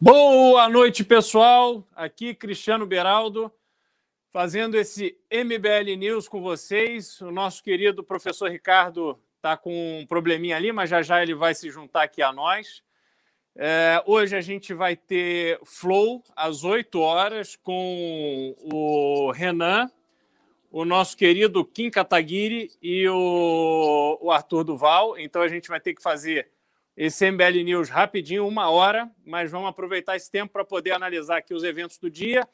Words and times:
Boa 0.00 0.68
noite, 0.68 1.02
pessoal. 1.02 1.84
Aqui 1.92 2.32
Cristiano 2.32 2.86
Beraldo, 2.86 3.52
fazendo 4.30 4.76
esse 4.76 5.18
MBL 5.28 5.96
News 5.98 6.28
com 6.28 6.40
vocês. 6.40 7.20
O 7.20 7.32
nosso 7.32 7.64
querido 7.64 8.04
professor 8.04 8.48
Ricardo 8.48 9.18
está 9.34 9.56
com 9.56 9.98
um 9.98 10.06
probleminha 10.06 10.54
ali, 10.54 10.70
mas 10.70 10.88
já 10.88 11.02
já 11.02 11.20
ele 11.20 11.34
vai 11.34 11.52
se 11.52 11.68
juntar 11.68 12.04
aqui 12.04 12.22
a 12.22 12.32
nós. 12.32 12.80
É, 13.56 14.00
hoje 14.06 14.36
a 14.36 14.40
gente 14.40 14.72
vai 14.72 14.94
ter 14.94 15.58
Flow 15.64 16.22
às 16.36 16.62
8 16.62 17.00
horas 17.00 17.56
com 17.56 18.54
o 18.72 19.32
Renan, 19.32 19.90
o 20.70 20.84
nosso 20.84 21.16
querido 21.16 21.64
Kim 21.64 21.90
Kataguiri 21.90 22.70
e 22.80 23.08
o, 23.08 24.16
o 24.20 24.30
Arthur 24.30 24.62
Duval. 24.62 25.18
Então 25.18 25.42
a 25.42 25.48
gente 25.48 25.68
vai 25.68 25.80
ter 25.80 25.92
que 25.92 26.00
fazer 26.00 26.52
esse 27.00 27.30
MBL 27.30 27.62
News 27.64 27.88
rapidinho, 27.88 28.44
uma 28.44 28.68
hora, 28.70 29.08
mas 29.24 29.52
vamos 29.52 29.68
aproveitar 29.68 30.16
esse 30.16 30.28
tempo 30.28 30.52
para 30.52 30.64
poder 30.64 30.90
analisar 30.90 31.36
aqui 31.36 31.54
os 31.54 31.62
eventos 31.62 31.96
do 31.96 32.10
dia. 32.10 32.44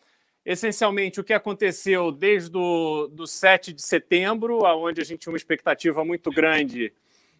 Essencialmente, 0.44 1.18
o 1.18 1.24
que 1.24 1.32
aconteceu 1.32 2.12
desde 2.12 2.54
o 2.54 3.06
do 3.06 3.26
7 3.26 3.72
de 3.72 3.80
setembro, 3.80 4.58
onde 4.62 5.00
a 5.00 5.04
gente 5.04 5.20
tinha 5.20 5.32
uma 5.32 5.38
expectativa 5.38 6.04
muito 6.04 6.30
grande 6.30 6.92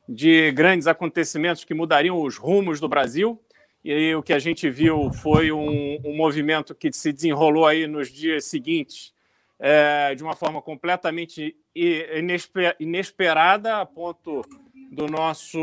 de 0.09 0.51
grandes 0.53 0.87
acontecimentos 0.87 1.63
que 1.63 1.75
mudariam 1.75 2.23
os 2.23 2.39
rumos 2.39 2.81
do 2.81 2.89
Brasil. 2.89 3.39
E 3.85 4.15
o 4.15 4.23
que 4.23 4.33
a 4.33 4.39
gente 4.39 4.71
viu 4.71 5.13
foi 5.13 5.53
um, 5.53 6.01
um 6.03 6.17
movimento 6.17 6.75
que 6.75 6.91
se 6.91 7.13
desenrolou 7.13 7.67
aí 7.67 7.87
nos 7.87 8.11
dias 8.11 8.47
seguintes 8.47 9.13
é, 9.59 10.15
de 10.15 10.23
uma 10.23 10.35
forma 10.35 10.63
completamente 10.63 11.55
inesperada, 12.81 13.83
a 13.83 13.85
ponto 13.85 14.43
do 14.95 15.07
nosso 15.07 15.59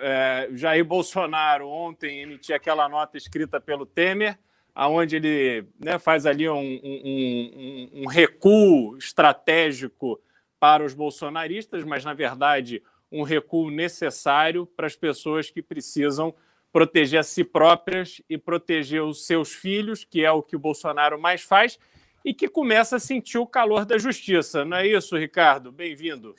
é, 0.00 0.48
Jair 0.52 0.84
Bolsonaro 0.84 1.68
ontem 1.68 2.20
emitir 2.22 2.54
aquela 2.54 2.88
nota 2.88 3.16
escrita 3.16 3.60
pelo 3.60 3.84
Temer, 3.84 4.38
aonde 4.74 5.16
ele 5.16 5.66
né, 5.78 5.98
faz 5.98 6.24
ali 6.24 6.48
um, 6.48 6.56
um, 6.56 7.90
um, 7.94 8.02
um 8.02 8.06
recuo 8.06 8.96
estratégico 8.96 10.20
para 10.58 10.84
os 10.84 10.94
bolsonaristas, 10.94 11.84
mas 11.84 12.04
na 12.04 12.14
verdade 12.14 12.82
um 13.10 13.22
recuo 13.22 13.70
necessário 13.70 14.64
para 14.64 14.86
as 14.86 14.94
pessoas 14.94 15.50
que 15.50 15.60
precisam 15.60 16.32
proteger 16.72 17.18
a 17.18 17.24
si 17.24 17.42
próprias 17.42 18.22
e 18.30 18.38
proteger 18.38 19.02
os 19.02 19.26
seus 19.26 19.52
filhos, 19.52 20.04
que 20.04 20.24
é 20.24 20.30
o 20.30 20.42
que 20.42 20.54
o 20.54 20.60
Bolsonaro 20.60 21.20
mais 21.20 21.42
faz, 21.42 21.76
e 22.24 22.32
que 22.32 22.46
começa 22.46 22.96
a 22.96 23.00
sentir 23.00 23.38
o 23.38 23.46
calor 23.46 23.84
da 23.84 23.98
justiça. 23.98 24.64
Não 24.64 24.76
é 24.76 24.86
isso, 24.86 25.16
Ricardo? 25.16 25.72
Bem-vindo. 25.72 26.36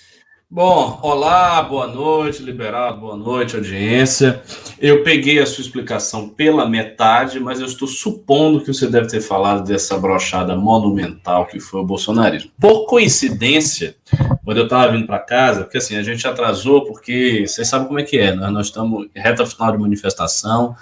Bom, 0.54 1.00
olá, 1.02 1.64
boa 1.64 1.88
noite, 1.88 2.44
liberado, 2.44 3.00
boa 3.00 3.16
noite, 3.16 3.56
audiência. 3.56 4.44
Eu 4.82 5.02
peguei 5.02 5.40
a 5.40 5.46
sua 5.46 5.62
explicação 5.62 6.28
pela 6.28 6.68
metade, 6.68 7.40
mas 7.40 7.62
eu 7.62 7.66
estou 7.66 7.88
supondo 7.88 8.60
que 8.60 8.68
você 8.68 8.86
deve 8.88 9.08
ter 9.08 9.22
falado 9.22 9.66
dessa 9.66 9.98
brochada 9.98 10.54
monumental 10.54 11.48
que 11.48 11.58
foi 11.58 11.80
o 11.80 11.86
bolsonarismo. 11.86 12.52
Por 12.60 12.86
coincidência, 12.86 13.96
quando 14.44 14.58
eu 14.58 14.66
estava 14.66 14.92
vindo 14.92 15.08
para 15.08 15.20
casa, 15.20 15.62
porque 15.62 15.78
assim, 15.78 15.96
a 15.96 16.04
gente 16.04 16.28
atrasou, 16.28 16.84
porque 16.84 17.46
vocês 17.48 17.70
sabem 17.70 17.88
como 17.88 18.02
é 18.02 18.04
que 18.04 18.18
é, 18.18 18.36
né? 18.36 18.50
nós 18.50 18.66
estamos 18.66 19.08
reta 19.16 19.46
final 19.46 19.72
de 19.72 19.78
manifestação, 19.78 20.76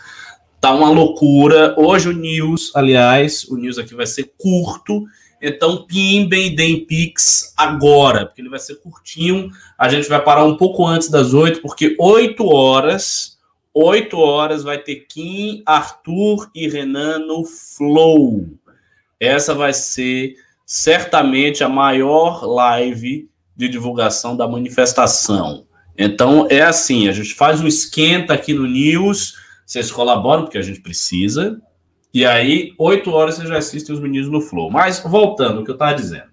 tá 0.59 0.73
uma 0.73 0.89
loucura. 0.89 1.75
Hoje 1.77 2.09
o 2.09 2.13
News, 2.13 2.71
aliás, 2.73 3.43
o 3.43 3.55
News 3.55 3.77
aqui 3.77 3.93
vai 3.93 4.07
ser 4.07 4.33
curto, 4.35 5.05
então, 5.41 5.85
pimbem 5.85 6.47
e 6.47 6.55
deem 6.55 6.85
Pix 6.85 7.53
agora, 7.55 8.25
porque 8.25 8.41
ele 8.41 8.49
vai 8.49 8.59
ser 8.59 8.75
curtinho. 8.75 9.49
A 9.77 9.87
gente 9.87 10.09
vai 10.09 10.21
parar 10.21 10.43
um 10.43 10.57
pouco 10.57 10.85
antes 10.85 11.09
das 11.09 11.33
oito, 11.33 11.61
porque 11.61 11.95
oito 11.99 12.45
horas, 12.47 13.37
oito 13.73 14.17
horas 14.17 14.63
vai 14.63 14.77
ter 14.77 15.05
Kim, 15.07 15.63
Arthur 15.65 16.49
e 16.53 16.67
Renan 16.67 17.19
no 17.19 17.45
Flow. 17.45 18.47
Essa 19.19 19.53
vai 19.53 19.73
ser 19.73 20.35
certamente 20.65 21.63
a 21.63 21.69
maior 21.69 22.45
live 22.45 23.29
de 23.55 23.67
divulgação 23.67 24.35
da 24.35 24.47
manifestação. 24.47 25.65
Então, 25.97 26.47
é 26.49 26.61
assim, 26.61 27.09
a 27.09 27.11
gente 27.11 27.33
faz 27.33 27.59
um 27.59 27.67
esquenta 27.67 28.33
aqui 28.33 28.53
no 28.53 28.65
News, 28.65 29.35
vocês 29.65 29.91
colaboram, 29.91 30.43
porque 30.43 30.57
a 30.57 30.61
gente 30.61 30.79
precisa, 30.79 31.61
e 32.13 32.25
aí, 32.25 32.73
oito 32.77 33.11
horas 33.11 33.35
você 33.35 33.45
já 33.45 33.57
assiste 33.57 33.91
os 33.91 33.99
meninos 33.99 34.29
no 34.29 34.41
Flow. 34.41 34.71
Mas, 34.71 34.99
voltando 34.99 35.59
ao 35.59 35.63
que 35.63 35.71
eu 35.71 35.75
estava 35.75 35.93
dizendo. 35.93 36.29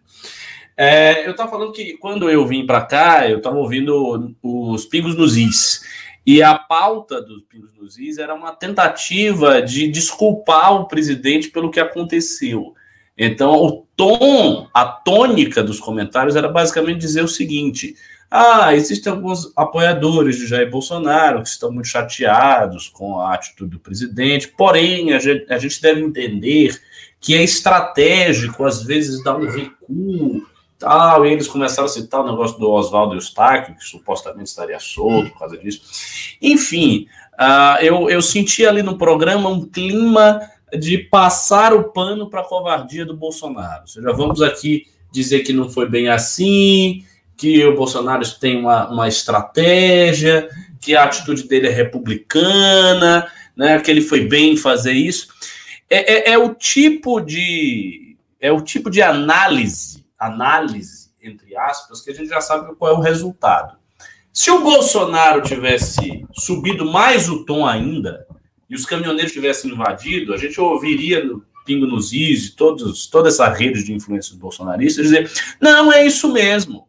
É, 0.76 1.26
eu 1.26 1.30
estava 1.30 1.50
falando 1.50 1.72
que 1.72 1.96
quando 1.96 2.28
eu 2.28 2.46
vim 2.46 2.66
para 2.66 2.82
cá, 2.82 3.28
eu 3.28 3.38
estava 3.38 3.56
ouvindo 3.56 4.34
os 4.42 4.84
Pingos 4.84 5.16
nos 5.16 5.36
Is. 5.36 5.82
E 6.26 6.42
a 6.42 6.54
pauta 6.58 7.22
dos 7.22 7.42
Pingos 7.42 7.70
nos 7.74 7.98
Is 7.98 8.18
era 8.18 8.34
uma 8.34 8.52
tentativa 8.52 9.62
de 9.62 9.88
desculpar 9.88 10.74
o 10.74 10.86
presidente 10.86 11.50
pelo 11.50 11.70
que 11.70 11.80
aconteceu. 11.80 12.74
Então, 13.16 13.54
o 13.54 13.86
tom, 13.96 14.68
a 14.74 14.84
tônica 14.84 15.62
dos 15.62 15.80
comentários 15.80 16.36
era 16.36 16.48
basicamente 16.48 16.98
dizer 16.98 17.22
o 17.22 17.28
seguinte: 17.28 17.96
ah, 18.30 18.74
existem 18.74 19.12
alguns 19.12 19.52
apoiadores 19.56 20.36
de 20.36 20.46
Jair 20.46 20.70
Bolsonaro 20.70 21.42
que 21.42 21.48
estão 21.48 21.70
muito 21.70 21.88
chateados 21.88 22.88
com 22.88 23.20
a 23.20 23.34
atitude 23.34 23.70
do 23.72 23.78
presidente, 23.78 24.48
porém, 24.48 25.12
a 25.12 25.18
gente, 25.18 25.52
a 25.52 25.58
gente 25.58 25.80
deve 25.80 26.00
entender 26.00 26.80
que 27.20 27.34
é 27.34 27.42
estratégico, 27.42 28.64
às 28.64 28.82
vezes, 28.82 29.22
dar 29.22 29.36
um 29.36 29.48
recuo, 29.48 30.46
tal, 30.78 31.24
e 31.24 31.32
eles 31.32 31.48
começaram 31.48 31.86
a 31.86 31.88
citar 31.88 32.20
o 32.20 32.30
negócio 32.30 32.58
do 32.58 32.70
Oswaldo 32.70 33.14
Eustáquio, 33.14 33.74
que 33.76 33.84
supostamente 33.84 34.48
estaria 34.48 34.78
solto 34.78 35.30
por 35.30 35.38
causa 35.38 35.56
disso. 35.56 35.82
Enfim, 36.40 37.06
uh, 37.34 37.82
eu, 37.82 38.10
eu 38.10 38.20
senti 38.20 38.66
ali 38.66 38.82
no 38.82 38.98
programa 38.98 39.48
um 39.48 39.64
clima 39.64 40.40
de 40.78 40.98
passar 40.98 41.72
o 41.72 41.84
pano 41.84 42.28
para 42.28 42.40
a 42.40 42.44
covardia 42.44 43.06
do 43.06 43.16
Bolsonaro. 43.16 43.82
Ou 43.82 43.86
seja, 43.86 44.12
vamos 44.12 44.42
aqui 44.42 44.86
dizer 45.10 45.40
que 45.40 45.52
não 45.52 45.68
foi 45.68 45.88
bem 45.88 46.08
assim, 46.08 47.04
que 47.36 47.64
o 47.64 47.76
Bolsonaro 47.76 48.24
tem 48.40 48.58
uma, 48.58 48.88
uma 48.90 49.08
estratégia, 49.08 50.48
que 50.80 50.96
a 50.96 51.04
atitude 51.04 51.46
dele 51.46 51.68
é 51.68 51.70
republicana, 51.70 53.30
né, 53.56 53.78
que 53.80 53.90
ele 53.90 54.00
foi 54.00 54.26
bem 54.26 54.52
em 54.52 54.56
fazer 54.56 54.92
isso. 54.92 55.28
É, 55.88 56.30
é, 56.30 56.32
é, 56.32 56.38
o 56.38 56.54
tipo 56.54 57.20
de 57.20 58.16
é 58.40 58.50
o 58.50 58.60
tipo 58.60 58.90
de 58.90 59.02
análise, 59.02 60.04
análise 60.18 61.06
entre 61.22 61.56
aspas, 61.56 62.00
que 62.00 62.10
a 62.10 62.14
gente 62.14 62.28
já 62.28 62.40
sabe 62.40 62.74
qual 62.76 62.94
é 62.94 62.96
o 62.96 63.00
resultado. 63.00 63.76
Se 64.32 64.50
o 64.50 64.62
Bolsonaro 64.62 65.42
tivesse 65.42 66.24
subido 66.32 66.84
mais 66.84 67.28
o 67.28 67.44
tom 67.44 67.66
ainda 67.66 68.26
e 68.68 68.74
os 68.74 68.86
caminhoneiros 68.86 69.32
tivessem 69.32 69.72
invadido, 69.72 70.32
a 70.32 70.36
gente 70.36 70.60
ouviria 70.60 71.24
no 71.24 71.44
Pingo 71.64 71.86
nos 71.86 72.12
Is, 72.12 72.54
todos, 72.54 73.08
toda 73.08 73.28
essa 73.28 73.48
rede 73.48 73.82
de 73.82 73.92
influências 73.92 74.36
bolsonaristas 74.36 75.06
dizer: 75.06 75.30
não, 75.60 75.92
é 75.92 76.06
isso 76.06 76.32
mesmo 76.32 76.86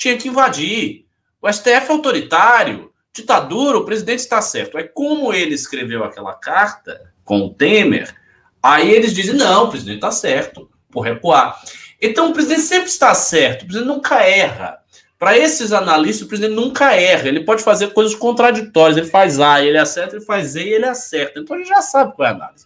tinha 0.00 0.16
que 0.16 0.28
invadir. 0.28 1.04
O 1.42 1.52
STF 1.52 1.68
é 1.68 1.92
autoritário, 1.92 2.90
ditadura, 3.12 3.76
o 3.76 3.84
presidente 3.84 4.20
está 4.20 4.40
certo. 4.40 4.78
É 4.78 4.82
como 4.82 5.32
ele 5.32 5.54
escreveu 5.54 6.02
aquela 6.02 6.32
carta 6.32 7.12
com 7.22 7.40
o 7.40 7.50
Temer, 7.50 8.14
aí 8.62 8.90
eles 8.90 9.12
dizem: 9.12 9.34
não, 9.34 9.64
o 9.64 9.68
presidente 9.68 9.96
está 9.96 10.10
certo, 10.10 10.70
por 10.90 11.02
recuar. 11.02 11.60
Então 12.00 12.30
o 12.30 12.32
presidente 12.32 12.62
sempre 12.62 12.88
está 12.88 13.14
certo, 13.14 13.62
o 13.62 13.66
presidente 13.66 13.88
nunca 13.88 14.24
erra. 14.24 14.78
Para 15.18 15.36
esses 15.36 15.70
analistas, 15.70 16.24
o 16.24 16.28
presidente 16.28 16.54
nunca 16.54 16.94
erra. 16.94 17.28
Ele 17.28 17.44
pode 17.44 17.62
fazer 17.62 17.88
coisas 17.88 18.14
contraditórias. 18.14 18.96
Ele 18.96 19.06
faz 19.06 19.38
A, 19.38 19.62
ele 19.62 19.76
acerta, 19.76 20.16
ele 20.16 20.24
faz 20.24 20.52
Z 20.52 20.62
e 20.62 20.72
ele 20.72 20.86
acerta. 20.86 21.38
Então 21.38 21.54
a 21.56 21.58
gente 21.58 21.68
já 21.68 21.82
sabe 21.82 22.16
qual 22.16 22.26
é 22.26 22.30
a 22.30 22.34
análise. 22.34 22.64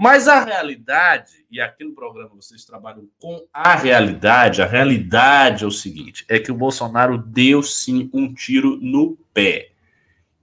Mas 0.00 0.26
a 0.28 0.42
realidade, 0.42 1.44
e 1.50 1.60
aqui 1.60 1.84
no 1.84 1.92
programa 1.92 2.30
vocês 2.34 2.64
trabalham 2.64 3.06
com 3.18 3.46
a 3.52 3.76
realidade, 3.76 4.62
a 4.62 4.66
realidade 4.66 5.62
é 5.62 5.66
o 5.66 5.70
seguinte: 5.70 6.24
é 6.26 6.38
que 6.38 6.50
o 6.50 6.54
Bolsonaro 6.54 7.18
deu 7.18 7.62
sim 7.62 8.08
um 8.10 8.32
tiro 8.32 8.78
no 8.80 9.18
pé. 9.34 9.72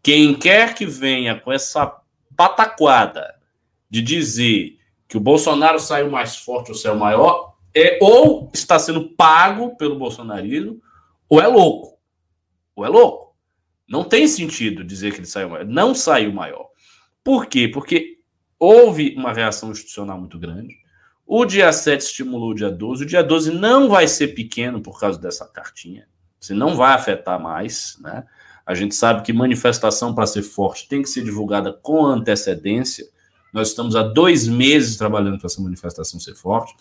Quem 0.04 0.36
quer 0.36 0.76
que 0.76 0.86
venha 0.86 1.40
com 1.40 1.52
essa 1.52 1.92
pataquada 2.36 3.34
de 3.90 4.00
dizer 4.00 4.78
que 5.08 5.18
o 5.18 5.20
Bolsonaro 5.20 5.80
saiu 5.80 6.12
mais 6.12 6.38
forte 6.38 6.70
ou 6.70 6.78
saiu 6.78 6.96
maior, 6.96 7.56
é 7.74 7.98
ou 8.00 8.52
está 8.54 8.78
sendo 8.78 9.10
pago 9.10 9.76
pelo 9.76 9.98
bolsonarismo, 9.98 10.80
ou 11.28 11.42
é 11.42 11.48
louco. 11.48 11.98
Ou 12.76 12.86
é 12.86 12.90
louco. 12.90 13.36
Não 13.90 14.04
tem 14.04 14.28
sentido 14.28 14.84
dizer 14.84 15.14
que 15.14 15.18
ele 15.18 15.26
saiu 15.26 15.50
maior. 15.50 15.66
Não 15.66 15.96
saiu 15.96 16.32
maior. 16.32 16.68
Por 17.24 17.48
quê? 17.48 17.68
Porque 17.68 18.17
houve 18.60 19.16
uma 19.18 19.34
reação 19.34 19.72
institucional 19.72 20.20
muito 20.20 20.38
grande. 20.40 20.76
O 21.26 21.46
dia 21.46 21.72
7 21.72 22.02
estimulou 22.02 22.52
o 22.52 22.56
dia 22.56 22.72
12. 22.72 23.04
O 23.04 23.08
dia 23.08 23.24
12 23.24 23.52
não 23.52 23.90
vai 23.90 24.08
ser 24.08 24.30
pequeno 24.30 24.82
por 24.82 25.00
causa 25.00 25.20
dessa 25.20 25.46
cartinha. 25.46 26.08
Você 26.40 26.54
não 26.54 26.76
vai 26.76 26.94
afetar 26.94 27.42
mais, 27.42 27.98
né? 28.00 28.26
A 28.66 28.74
gente 28.74 28.96
sabe 28.96 29.24
que 29.24 29.32
manifestação 29.32 30.14
para 30.14 30.28
ser 30.28 30.44
forte 30.44 30.88
tem 30.88 31.02
que 31.02 31.10
ser 31.10 31.24
divulgada 31.24 31.72
com 31.72 32.06
antecedência. 32.06 33.08
Nós 33.54 33.70
estamos 33.70 33.96
há 33.96 34.04
dois 34.04 34.48
meses 34.48 34.98
trabalhando 34.98 35.38
para 35.38 35.48
essa 35.48 35.62
manifestação 35.62 36.20
ser 36.20 36.36
forte. 36.36 36.76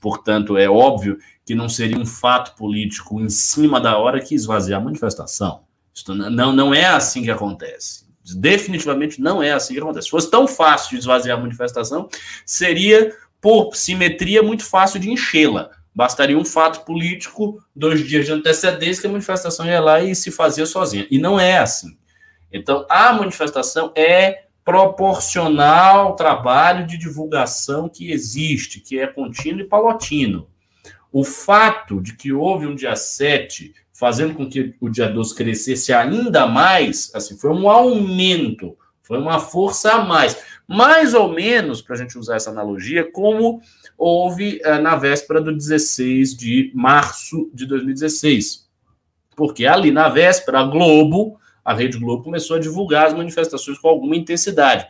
Portanto, 0.00 0.56
é 0.56 0.68
óbvio 0.68 1.18
que 1.44 1.54
não 1.54 1.68
seria 1.68 1.98
um 1.98 2.06
fato 2.06 2.56
político 2.56 3.20
em 3.20 3.28
cima 3.28 3.80
da 3.80 3.96
hora 3.98 4.20
que 4.20 4.34
esvaziar 4.34 4.80
a 4.80 4.84
manifestação. 4.84 5.62
Isso 5.94 6.14
não, 6.14 6.52
não 6.52 6.74
é 6.74 6.86
assim 6.86 7.22
que 7.22 7.30
acontece. 7.30 8.07
Definitivamente 8.36 9.20
não 9.20 9.42
é 9.42 9.52
assim 9.52 9.74
que 9.74 9.80
acontece. 9.80 10.06
Se 10.06 10.10
fosse 10.10 10.30
tão 10.30 10.46
fácil 10.46 10.90
de 10.90 10.98
esvaziar 10.98 11.38
a 11.38 11.40
manifestação, 11.40 12.08
seria, 12.44 13.14
por 13.40 13.74
simetria, 13.74 14.42
muito 14.42 14.64
fácil 14.64 15.00
de 15.00 15.10
enchê-la. 15.10 15.70
Bastaria 15.94 16.38
um 16.38 16.44
fato 16.44 16.84
político, 16.84 17.62
dois 17.74 18.06
dias 18.06 18.26
de 18.26 18.32
antecedência, 18.32 19.00
que 19.00 19.06
a 19.06 19.10
manifestação 19.10 19.66
ia 19.66 19.80
lá 19.80 20.00
e 20.00 20.14
se 20.14 20.30
fazia 20.30 20.66
sozinha. 20.66 21.06
E 21.10 21.18
não 21.18 21.40
é 21.40 21.58
assim. 21.58 21.96
Então, 22.52 22.86
a 22.88 23.12
manifestação 23.12 23.92
é 23.96 24.44
proporcional 24.64 26.08
ao 26.08 26.16
trabalho 26.16 26.86
de 26.86 26.98
divulgação 26.98 27.88
que 27.88 28.12
existe, 28.12 28.80
que 28.80 28.98
é 28.98 29.06
contínuo 29.06 29.62
e 29.62 29.64
palatino. 29.64 30.46
O 31.10 31.24
fato 31.24 32.02
de 32.02 32.14
que 32.14 32.32
houve 32.32 32.66
um 32.66 32.74
dia 32.74 32.94
7, 32.94 33.72
fazendo 33.98 34.34
com 34.34 34.48
que 34.48 34.76
o 34.80 34.88
dia 34.88 35.08
12 35.08 35.34
crescesse 35.34 35.92
ainda 35.92 36.46
mais, 36.46 37.10
assim, 37.16 37.36
foi 37.36 37.50
um 37.50 37.68
aumento, 37.68 38.78
foi 39.02 39.18
uma 39.18 39.40
força 39.40 39.90
a 39.90 40.04
mais. 40.04 40.38
Mais 40.68 41.14
ou 41.14 41.32
menos, 41.32 41.82
para 41.82 41.96
a 41.96 41.98
gente 41.98 42.16
usar 42.16 42.36
essa 42.36 42.50
analogia, 42.50 43.10
como 43.10 43.60
houve 43.96 44.60
eh, 44.62 44.78
na 44.78 44.94
véspera 44.94 45.40
do 45.40 45.52
16 45.52 46.36
de 46.36 46.70
março 46.76 47.50
de 47.52 47.66
2016. 47.66 48.68
Porque 49.34 49.66
ali 49.66 49.90
na 49.90 50.08
véspera, 50.08 50.60
a 50.60 50.64
Globo, 50.64 51.36
a 51.64 51.74
Rede 51.74 51.98
Globo, 51.98 52.22
começou 52.22 52.56
a 52.56 52.60
divulgar 52.60 53.06
as 53.06 53.14
manifestações 53.14 53.78
com 53.78 53.88
alguma 53.88 54.14
intensidade. 54.14 54.86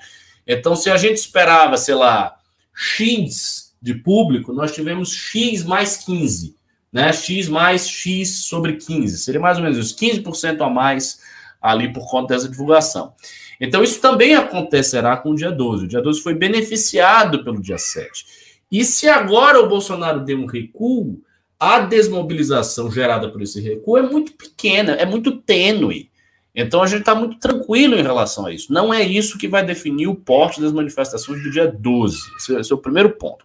Então, 0.47 0.77
se 0.77 0.91
a 0.91 0.99
gente 0.99 1.17
esperava, 1.17 1.79
sei 1.79 1.95
lá, 1.95 2.37
X 2.75 3.75
de 3.81 3.95
público, 3.95 4.53
nós 4.53 4.73
tivemos 4.73 5.15
X 5.15 5.65
mais 5.65 5.97
15, 5.97 6.58
né? 6.93 7.12
X 7.12 7.49
mais 7.49 7.88
X 7.88 8.44
sobre 8.44 8.75
15. 8.75 9.19
Seria 9.19 9.40
mais 9.40 9.58
ou 9.58 9.64
menos 9.64 9.79
isso, 9.79 9.96
15% 9.96 10.61
a 10.61 10.70
mais 10.70 11.20
ali 11.61 11.93
por 11.93 12.08
conta 12.08 12.35
dessa 12.35 12.49
divulgação. 12.49 13.12
Então, 13.61 13.82
isso 13.82 14.00
também 14.00 14.35
acontecerá 14.35 15.17
com 15.17 15.31
o 15.31 15.35
dia 15.35 15.50
12. 15.50 15.85
O 15.85 15.88
dia 15.88 16.00
12 16.00 16.23
foi 16.23 16.35
beneficiado 16.35 17.43
pelo 17.43 17.61
dia 17.61 17.79
7. 17.79 18.25
E 18.70 18.85
se 18.85 19.08
agora 19.08 19.61
o 19.61 19.69
Bolsonaro 19.69 20.20
deu 20.20 20.38
um 20.38 20.46
recuo, 20.46 21.20
a 21.58 21.81
desmobilização 21.81 22.90
gerada 22.90 23.29
por 23.31 23.43
esse 23.43 23.61
recuo 23.61 23.96
é 23.96 24.02
muito 24.02 24.32
pequena, 24.32 24.93
é 24.93 25.05
muito 25.05 25.38
tênue. 25.38 26.11
Então 26.55 26.82
a 26.82 26.87
gente 26.87 27.00
está 27.00 27.14
muito 27.14 27.38
tranquilo 27.38 27.96
em 27.96 28.02
relação 28.02 28.46
a 28.46 28.52
isso. 28.52 28.73
Não 28.73 28.93
é 28.93 29.02
isso 29.02 29.38
que 29.38 29.49
vai 29.49 29.64
definir 29.64 30.06
o 30.06 30.14
porte 30.14 30.61
das 30.61 30.73
manifestações 30.73 31.43
do 31.43 31.50
dia 31.50 31.67
12. 31.67 32.19
Esse 32.37 32.73
é 32.73 32.75
o 32.75 32.79
primeiro 32.79 33.11
ponto. 33.11 33.44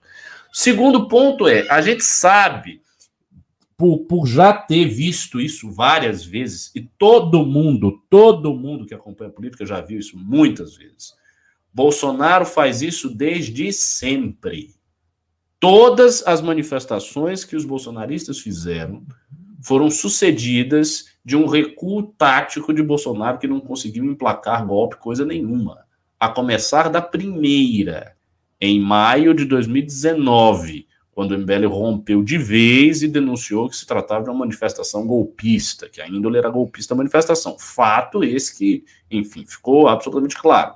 Segundo 0.52 1.08
ponto 1.08 1.48
é, 1.48 1.68
a 1.70 1.82
gente 1.82 2.04
sabe, 2.04 2.82
por, 3.78 4.00
por 4.06 4.28
já 4.28 4.54
ter 4.54 4.86
visto 4.86 5.40
isso 5.42 5.72
várias 5.72 6.24
vezes, 6.24 6.72
e 6.76 6.82
todo 6.82 7.46
mundo, 7.46 8.02
todo 8.10 8.56
mundo 8.56 8.86
que 8.86 8.94
acompanha 8.94 9.30
a 9.30 9.34
política 9.34 9.66
já 9.66 9.82
viu 9.82 10.00
isso 10.00 10.18
muitas 10.18 10.76
vezes. 10.76 11.14
Bolsonaro 11.74 12.46
faz 12.46 12.82
isso 12.82 13.10
desde 13.10 13.74
sempre. 13.74 14.76
Todas 15.60 16.26
as 16.28 16.42
manifestações 16.42 17.44
que 17.44 17.56
os 17.56 17.66
bolsonaristas 17.66 18.40
fizeram 18.40 19.04
foram 19.64 19.90
sucedidas 19.90 21.06
de 21.24 21.38
um 21.38 21.48
recuo 21.48 22.04
tático 22.04 22.74
de 22.74 22.84
Bolsonaro 22.84 23.40
que 23.40 23.48
não 23.48 23.62
conseguiu 23.62 24.04
emplacar 24.04 24.68
golpe, 24.68 24.98
coisa 24.98 25.26
nenhuma. 25.26 25.86
A 26.20 26.28
começar 26.28 26.90
da 26.90 27.02
primeira, 27.02 28.16
em 28.60 28.80
maio 28.80 29.34
de 29.34 29.46
2019, 29.46 30.86
quando 31.14 31.32
o 31.32 31.38
MBL 31.38 31.68
rompeu 31.68 32.24
de 32.24 32.38
vez 32.38 33.04
e 33.04 33.08
denunciou 33.08 33.70
que 33.70 33.76
se 33.76 33.86
tratava 33.86 34.24
de 34.24 34.30
uma 34.30 34.40
manifestação 34.40 35.06
golpista, 35.06 35.88
que 35.88 36.02
a 36.02 36.08
índole 36.08 36.38
era 36.38 36.50
golpista 36.50 36.96
manifestação. 36.96 37.56
Fato 37.60 38.24
esse 38.24 38.58
que, 38.58 38.84
enfim, 39.12 39.46
ficou 39.46 39.88
absolutamente 39.88 40.36
claro. 40.36 40.74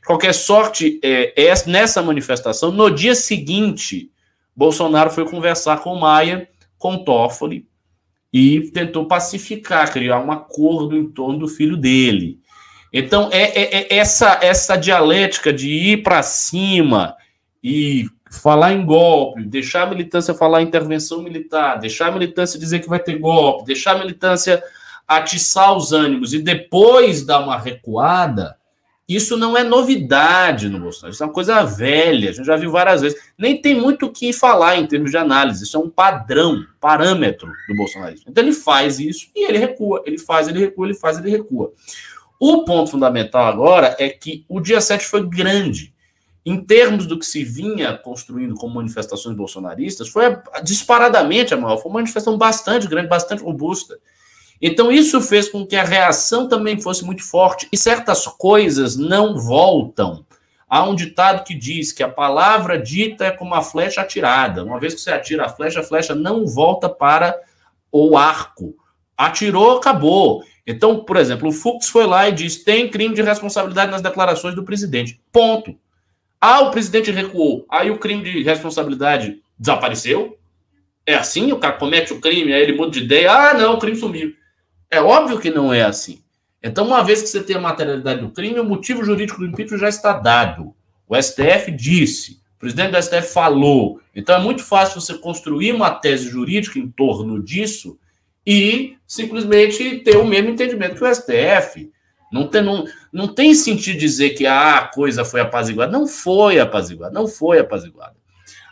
De 0.00 0.06
qualquer 0.06 0.34
sorte, 0.34 0.98
é, 1.02 1.32
é, 1.36 1.54
nessa 1.66 2.02
manifestação, 2.02 2.72
no 2.72 2.90
dia 2.90 3.14
seguinte, 3.14 4.10
Bolsonaro 4.54 5.10
foi 5.10 5.24
conversar 5.24 5.80
com 5.80 5.94
Maia, 5.94 6.48
com 6.76 6.98
Toffoli, 7.04 7.66
e 8.32 8.70
tentou 8.72 9.06
pacificar, 9.06 9.92
criar 9.92 10.18
um 10.20 10.32
acordo 10.32 10.96
em 10.96 11.08
torno 11.08 11.38
do 11.38 11.48
filho 11.48 11.76
dele. 11.76 12.40
Então, 12.92 13.28
é, 13.32 13.42
é, 13.42 13.94
é 13.94 13.96
essa, 13.96 14.38
essa 14.42 14.76
dialética 14.76 15.52
de 15.52 15.68
ir 15.68 16.02
para 16.02 16.22
cima 16.22 17.14
e 17.62 18.06
falar 18.30 18.72
em 18.72 18.84
golpe, 18.84 19.44
deixar 19.44 19.82
a 19.82 19.90
militância 19.90 20.34
falar 20.34 20.62
intervenção 20.62 21.22
militar, 21.22 21.78
deixar 21.78 22.08
a 22.08 22.12
militância 22.12 22.58
dizer 22.58 22.80
que 22.80 22.88
vai 22.88 22.98
ter 22.98 23.18
golpe, 23.18 23.66
deixar 23.66 23.96
a 23.96 23.98
militância 23.98 24.62
atiçar 25.06 25.74
os 25.74 25.92
ânimos 25.92 26.34
e 26.34 26.38
depois 26.38 27.24
dar 27.24 27.40
uma 27.40 27.58
recuada, 27.58 28.58
isso 29.08 29.38
não 29.38 29.56
é 29.56 29.64
novidade 29.64 30.68
no 30.68 30.78
Bolsonaro, 30.78 31.14
isso 31.14 31.22
é 31.22 31.26
uma 31.26 31.32
coisa 31.32 31.64
velha, 31.64 32.28
a 32.28 32.32
gente 32.32 32.44
já 32.44 32.56
viu 32.56 32.70
várias 32.70 33.00
vezes. 33.00 33.18
Nem 33.38 33.58
tem 33.58 33.74
muito 33.74 34.04
o 34.04 34.12
que 34.12 34.34
falar 34.34 34.76
em 34.76 34.86
termos 34.86 35.10
de 35.10 35.16
análise, 35.16 35.64
isso 35.64 35.78
é 35.78 35.80
um 35.80 35.88
padrão, 35.88 36.62
parâmetro 36.78 37.50
do 37.66 37.74
bolsonarismo. 37.74 38.26
Então 38.28 38.44
ele 38.44 38.52
faz 38.52 39.00
isso 39.00 39.28
e 39.34 39.48
ele 39.48 39.56
recua, 39.56 40.02
ele 40.04 40.18
faz, 40.18 40.46
ele 40.46 40.58
recua, 40.58 40.86
ele 40.86 40.94
faz, 40.94 41.18
ele 41.18 41.30
recua. 41.30 41.72
O 42.38 42.66
ponto 42.66 42.90
fundamental 42.90 43.46
agora 43.46 43.96
é 43.98 44.10
que 44.10 44.44
o 44.46 44.60
dia 44.60 44.80
7 44.80 45.06
foi 45.06 45.26
grande. 45.26 45.94
Em 46.48 46.64
termos 46.64 47.04
do 47.04 47.18
que 47.18 47.26
se 47.26 47.44
vinha 47.44 47.92
construindo 47.98 48.54
como 48.54 48.76
manifestações 48.76 49.36
bolsonaristas, 49.36 50.08
foi 50.08 50.24
disparadamente 50.64 51.52
a 51.52 51.58
maior. 51.58 51.76
Foi 51.76 51.90
uma 51.90 51.98
manifestação 51.98 52.38
bastante 52.38 52.86
grande, 52.86 53.06
bastante 53.06 53.42
robusta. 53.42 53.98
Então, 54.58 54.90
isso 54.90 55.20
fez 55.20 55.46
com 55.50 55.66
que 55.66 55.76
a 55.76 55.84
reação 55.84 56.48
também 56.48 56.80
fosse 56.80 57.04
muito 57.04 57.22
forte. 57.22 57.68
E 57.70 57.76
certas 57.76 58.26
coisas 58.26 58.96
não 58.96 59.36
voltam. 59.36 60.24
Há 60.66 60.88
um 60.88 60.94
ditado 60.94 61.44
que 61.44 61.54
diz 61.54 61.92
que 61.92 62.02
a 62.02 62.08
palavra 62.08 62.78
dita 62.78 63.26
é 63.26 63.30
como 63.30 63.54
a 63.54 63.60
flecha 63.60 64.00
atirada. 64.00 64.64
Uma 64.64 64.80
vez 64.80 64.94
que 64.94 65.02
você 65.02 65.10
atira 65.10 65.44
a 65.44 65.48
flecha, 65.50 65.80
a 65.80 65.84
flecha 65.84 66.14
não 66.14 66.46
volta 66.46 66.88
para 66.88 67.38
o 67.92 68.16
arco. 68.16 68.74
Atirou, 69.14 69.76
acabou. 69.76 70.42
Então, 70.66 71.04
por 71.04 71.18
exemplo, 71.18 71.50
o 71.50 71.52
Fux 71.52 71.90
foi 71.90 72.06
lá 72.06 72.26
e 72.26 72.32
disse: 72.32 72.64
tem 72.64 72.88
crime 72.88 73.14
de 73.14 73.20
responsabilidade 73.20 73.92
nas 73.92 74.00
declarações 74.00 74.54
do 74.54 74.64
presidente. 74.64 75.20
Ponto. 75.30 75.76
Ah, 76.40 76.60
o 76.60 76.70
presidente 76.70 77.10
recuou. 77.10 77.66
Aí 77.70 77.90
o 77.90 77.98
crime 77.98 78.22
de 78.22 78.42
responsabilidade 78.42 79.42
desapareceu? 79.58 80.38
É 81.04 81.14
assim? 81.14 81.50
O 81.52 81.58
cara 81.58 81.74
comete 81.74 82.12
o 82.12 82.20
crime, 82.20 82.52
aí 82.52 82.62
ele 82.62 82.76
muda 82.76 82.92
de 82.92 83.00
ideia. 83.00 83.32
Ah, 83.32 83.54
não, 83.54 83.74
o 83.74 83.78
crime 83.78 83.96
sumiu. 83.96 84.34
É 84.90 85.00
óbvio 85.00 85.38
que 85.38 85.50
não 85.50 85.72
é 85.72 85.82
assim. 85.82 86.22
Então, 86.62 86.86
uma 86.86 87.02
vez 87.02 87.22
que 87.22 87.28
você 87.28 87.42
tem 87.42 87.56
a 87.56 87.60
materialidade 87.60 88.20
do 88.20 88.30
crime, 88.30 88.58
o 88.58 88.64
motivo 88.64 89.04
jurídico 89.04 89.40
do 89.40 89.46
impeachment 89.46 89.78
já 89.78 89.88
está 89.88 90.12
dado. 90.12 90.74
O 91.08 91.20
STF 91.20 91.70
disse, 91.70 92.40
o 92.56 92.58
presidente 92.58 92.92
do 92.92 93.02
STF 93.02 93.32
falou. 93.32 94.00
Então, 94.14 94.34
é 94.34 94.40
muito 94.40 94.62
fácil 94.62 95.00
você 95.00 95.14
construir 95.14 95.72
uma 95.72 95.90
tese 95.90 96.28
jurídica 96.28 96.78
em 96.78 96.88
torno 96.88 97.42
disso 97.42 97.98
e 98.46 98.96
simplesmente 99.06 99.98
ter 100.00 100.16
o 100.16 100.26
mesmo 100.26 100.50
entendimento 100.50 100.96
que 100.96 101.04
o 101.04 101.14
STF. 101.14 101.90
Não 102.30 102.46
tem, 102.46 102.62
não, 102.62 102.84
não 103.12 103.28
tem 103.28 103.54
sentido 103.54 103.98
dizer 103.98 104.30
que 104.30 104.46
ah, 104.46 104.78
a 104.78 104.88
coisa 104.88 105.24
foi 105.24 105.40
apaziguada. 105.40 105.90
Não 105.90 106.06
foi 106.06 106.60
apaziguada, 106.60 107.12
não 107.12 107.26
foi 107.26 107.58
apaziguada. 107.58 108.16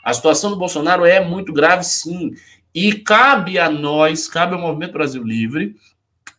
A 0.05 0.13
situação 0.13 0.51
do 0.51 0.57
Bolsonaro 0.57 1.05
é 1.05 1.25
muito 1.25 1.53
grave, 1.53 1.85
sim. 1.85 2.33
E 2.75 2.93
cabe 2.93 3.59
a 3.59 3.69
nós, 3.69 4.29
cabe 4.29 4.55
ao 4.55 4.61
Movimento 4.61 4.93
Brasil 4.93 5.23
Livre, 5.23 5.75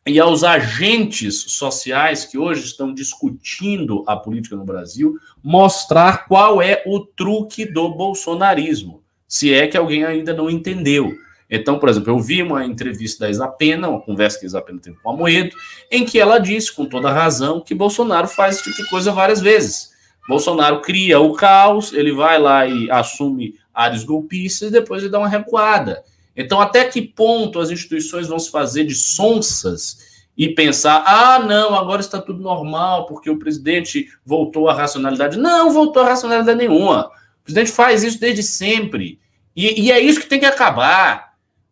e 0.08 0.20
aos 0.20 0.44
agentes 0.44 1.36
sociais 1.50 2.24
que 2.24 2.38
hoje 2.38 2.64
estão 2.64 2.94
discutindo 2.94 4.04
a 4.08 4.16
política 4.16 4.56
no 4.56 4.64
Brasil 4.64 5.18
mostrar 5.44 6.26
qual 6.28 6.62
é 6.62 6.82
o 6.86 7.02
truque 7.02 7.66
do 7.66 7.90
bolsonarismo, 7.90 9.04
se 9.28 9.54
é 9.54 9.68
que 9.68 9.76
alguém 9.76 10.06
ainda 10.06 10.34
não 10.34 10.50
entendeu. 10.50 11.14
Então, 11.50 11.80
por 11.80 11.88
exemplo, 11.88 12.12
eu 12.12 12.20
vi 12.20 12.44
uma 12.44 12.66
entrevista 12.66 13.26
da 13.26 13.30
Isapena, 13.30 13.88
uma 13.88 14.02
conversa 14.02 14.38
que 14.38 14.46
a 14.46 14.48
Isapena 14.48 14.80
teve 14.80 14.98
com 14.98 15.10
a 15.10 15.16
Moedo, 15.16 15.56
em 15.90 16.06
que 16.06 16.20
ela 16.20 16.40
disse, 16.40 16.74
com 16.74 16.86
toda 16.86 17.12
razão, 17.12 17.62
que 17.62 17.74
Bolsonaro 17.74 18.28
faz 18.28 18.56
esse 18.56 18.66
tipo 18.66 18.84
de 18.84 18.90
coisa 18.90 19.12
várias 19.12 19.40
vezes. 19.40 19.92
Bolsonaro 20.28 20.82
cria 20.82 21.20
o 21.20 21.34
caos, 21.34 21.94
ele 21.94 22.12
vai 22.12 22.38
lá 22.38 22.68
e 22.68 22.92
assume 22.92 23.56
áreas 23.74 24.04
golpistas 24.04 24.70
e 24.70 24.72
depois 24.72 25.02
ele 25.02 25.12
dá 25.12 25.20
uma 25.20 25.30
recuada. 25.30 26.04
Então, 26.36 26.60
até 26.60 26.84
que 26.84 27.02
ponto 27.02 27.60
as 27.60 27.72
instituições 27.72 28.28
vão 28.28 28.38
se 28.38 28.52
fazer 28.52 28.84
de 28.84 28.94
sonsas 28.94 30.06
e 30.38 30.50
pensar: 30.50 31.04
ah, 31.08 31.40
não, 31.40 31.74
agora 31.74 32.02
está 32.02 32.22
tudo 32.22 32.42
normal, 32.42 33.06
porque 33.06 33.30
o 33.30 33.40
presidente 33.40 34.08
voltou 34.26 34.70
à 34.70 34.74
racionalidade? 34.74 35.38
Não, 35.38 35.72
voltou 35.72 36.04
à 36.04 36.10
racionalidade 36.10 36.58
nenhuma. 36.58 37.08
O 37.42 37.44
presidente 37.46 37.72
faz 37.72 38.04
isso 38.04 38.20
desde 38.20 38.44
sempre. 38.44 39.20
E, 39.56 39.86
e 39.86 39.92
é 39.92 40.00
isso 40.00 40.20
que 40.20 40.28
tem 40.28 40.40
que 40.40 40.46
acabar. 40.46 41.27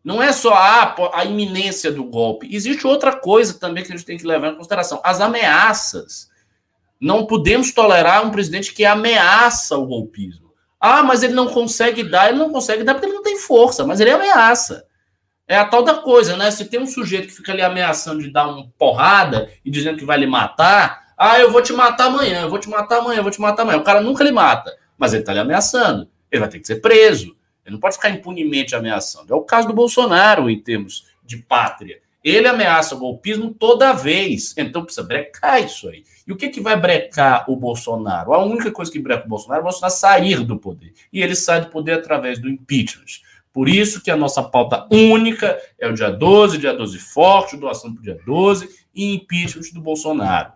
Não 0.06 0.22
é 0.22 0.32
só 0.32 0.54
a, 0.54 0.96
a 1.14 1.26
iminência 1.26 1.92
do 1.92 2.04
golpe. 2.04 2.48
Existe 2.56 2.86
outra 2.86 3.12
coisa 3.12 3.56
também 3.56 3.84
que 3.84 3.92
a 3.92 3.96
gente 3.98 4.06
tem 4.06 4.18
que 4.20 4.28
levar 4.28 4.50
em 4.50 4.56
consideração: 4.56 5.02
as 5.04 5.20
ameaças. 5.20 6.30
Não 7.02 7.26
podemos 7.26 7.74
tolerar 7.74 8.24
um 8.24 8.30
presidente 8.30 8.72
que 8.72 8.86
ameaça 8.86 9.76
o 9.76 9.86
golpismo. 9.88 10.54
Ah, 10.80 11.02
mas 11.02 11.24
ele 11.24 11.34
não 11.34 11.48
consegue 11.48 12.04
dar, 12.04 12.30
ele 12.30 12.38
não 12.38 12.52
consegue 12.52 12.84
dar 12.84 12.94
porque 12.94 13.08
ele 13.08 13.16
não 13.16 13.24
tem 13.24 13.40
força, 13.40 13.84
mas 13.84 14.00
ele 14.00 14.12
ameaça. 14.12 14.86
É 15.48 15.58
a 15.58 15.66
tal 15.66 15.84
da 15.84 15.96
coisa, 15.96 16.38
né? 16.38 16.52
Se 16.52 16.66
tem 16.66 16.80
um 16.80 16.86
sujeito 16.88 17.28
que 17.28 17.34
fica 17.34 17.52
ali 17.52 17.64
ameaçando 17.64 18.22
de 18.22 18.32
dar 18.32 18.48
uma 18.48 18.68
porrada 18.78 19.50
e 19.66 19.72
dizendo 19.72 19.98
que 19.98 20.06
vai 20.06 20.20
lhe 20.20 20.28
matar, 20.28 21.04
Ah, 21.18 21.40
eu 21.40 21.52
vou 21.52 21.62
te 21.62 21.74
matar 21.74 22.06
amanhã, 22.08 22.42
eu 22.44 22.50
vou 22.50 22.60
te 22.60 22.70
matar 22.70 23.00
amanhã, 23.00 23.20
eu 23.20 23.24
vou 23.24 23.32
te 23.32 23.42
matar 23.42 23.64
amanhã. 23.64 23.80
O 23.80 23.84
cara 23.84 24.02
nunca 24.02 24.24
lhe 24.24 24.32
mata, 24.32 24.72
mas 24.98 25.14
ele 25.14 25.24
está 25.24 25.34
lhe 25.34 25.40
ameaçando. 25.40 26.08
Ele 26.32 26.42
vai 26.42 26.50
ter 26.50 26.60
que 26.60 26.68
ser 26.68 26.76
preso. 26.76 27.36
Ele 27.66 27.74
não 27.74 27.80
pode 27.80 27.96
ficar 27.96 28.12
impunemente 28.12 28.76
ameaçando. 28.76 29.34
É 29.34 29.36
o 29.36 29.42
caso 29.42 29.68
do 29.68 29.74
Bolsonaro 29.74 30.50
em 30.50 30.60
termos 30.60 31.08
de 31.24 31.38
pátria. 31.38 32.00
Ele 32.24 32.48
ameaça 32.48 32.96
o 32.96 33.00
golpismo 33.00 33.54
toda 33.54 33.94
vez. 33.94 34.54
Então 34.58 34.84
precisa 34.84 35.06
brecar 35.06 35.64
isso 35.64 35.90
aí. 35.90 36.04
E 36.28 36.32
o 36.32 36.36
que, 36.36 36.50
que 36.50 36.62
vai 36.62 36.80
brecar 36.80 37.50
o 37.50 37.56
Bolsonaro? 37.56 38.34
A 38.34 38.44
única 38.44 38.72
coisa 38.72 38.92
que 38.92 39.00
breca 39.00 39.26
o 39.26 39.30
Bolsonaro 39.30 39.60
é 39.60 39.62
o 39.62 39.64
Bolsonaro 39.64 39.94
sair 39.94 40.44
do 40.44 40.58
poder. 40.58 40.94
E 41.12 41.22
ele 41.22 41.36
sai 41.36 41.62
do 41.62 41.68
poder 41.68 41.94
através 41.94 42.40
do 42.40 42.50
impeachment. 42.50 43.24
Por 43.54 43.70
isso 43.70 44.02
que 44.02 44.12
a 44.12 44.18
nossa 44.18 44.44
pauta 44.44 44.88
única 44.92 45.58
é 45.80 45.88
o 45.88 45.94
dia 45.94 46.10
12, 46.10 46.58
dia 46.58 46.74
12 46.74 47.00
forte, 47.00 47.56
doação 47.56 47.94
para 47.94 48.02
o 48.02 48.04
dia 48.04 48.20
12 48.26 48.70
e 48.94 49.14
impeachment 49.14 49.72
do 49.74 49.82
Bolsonaro. 49.82 50.52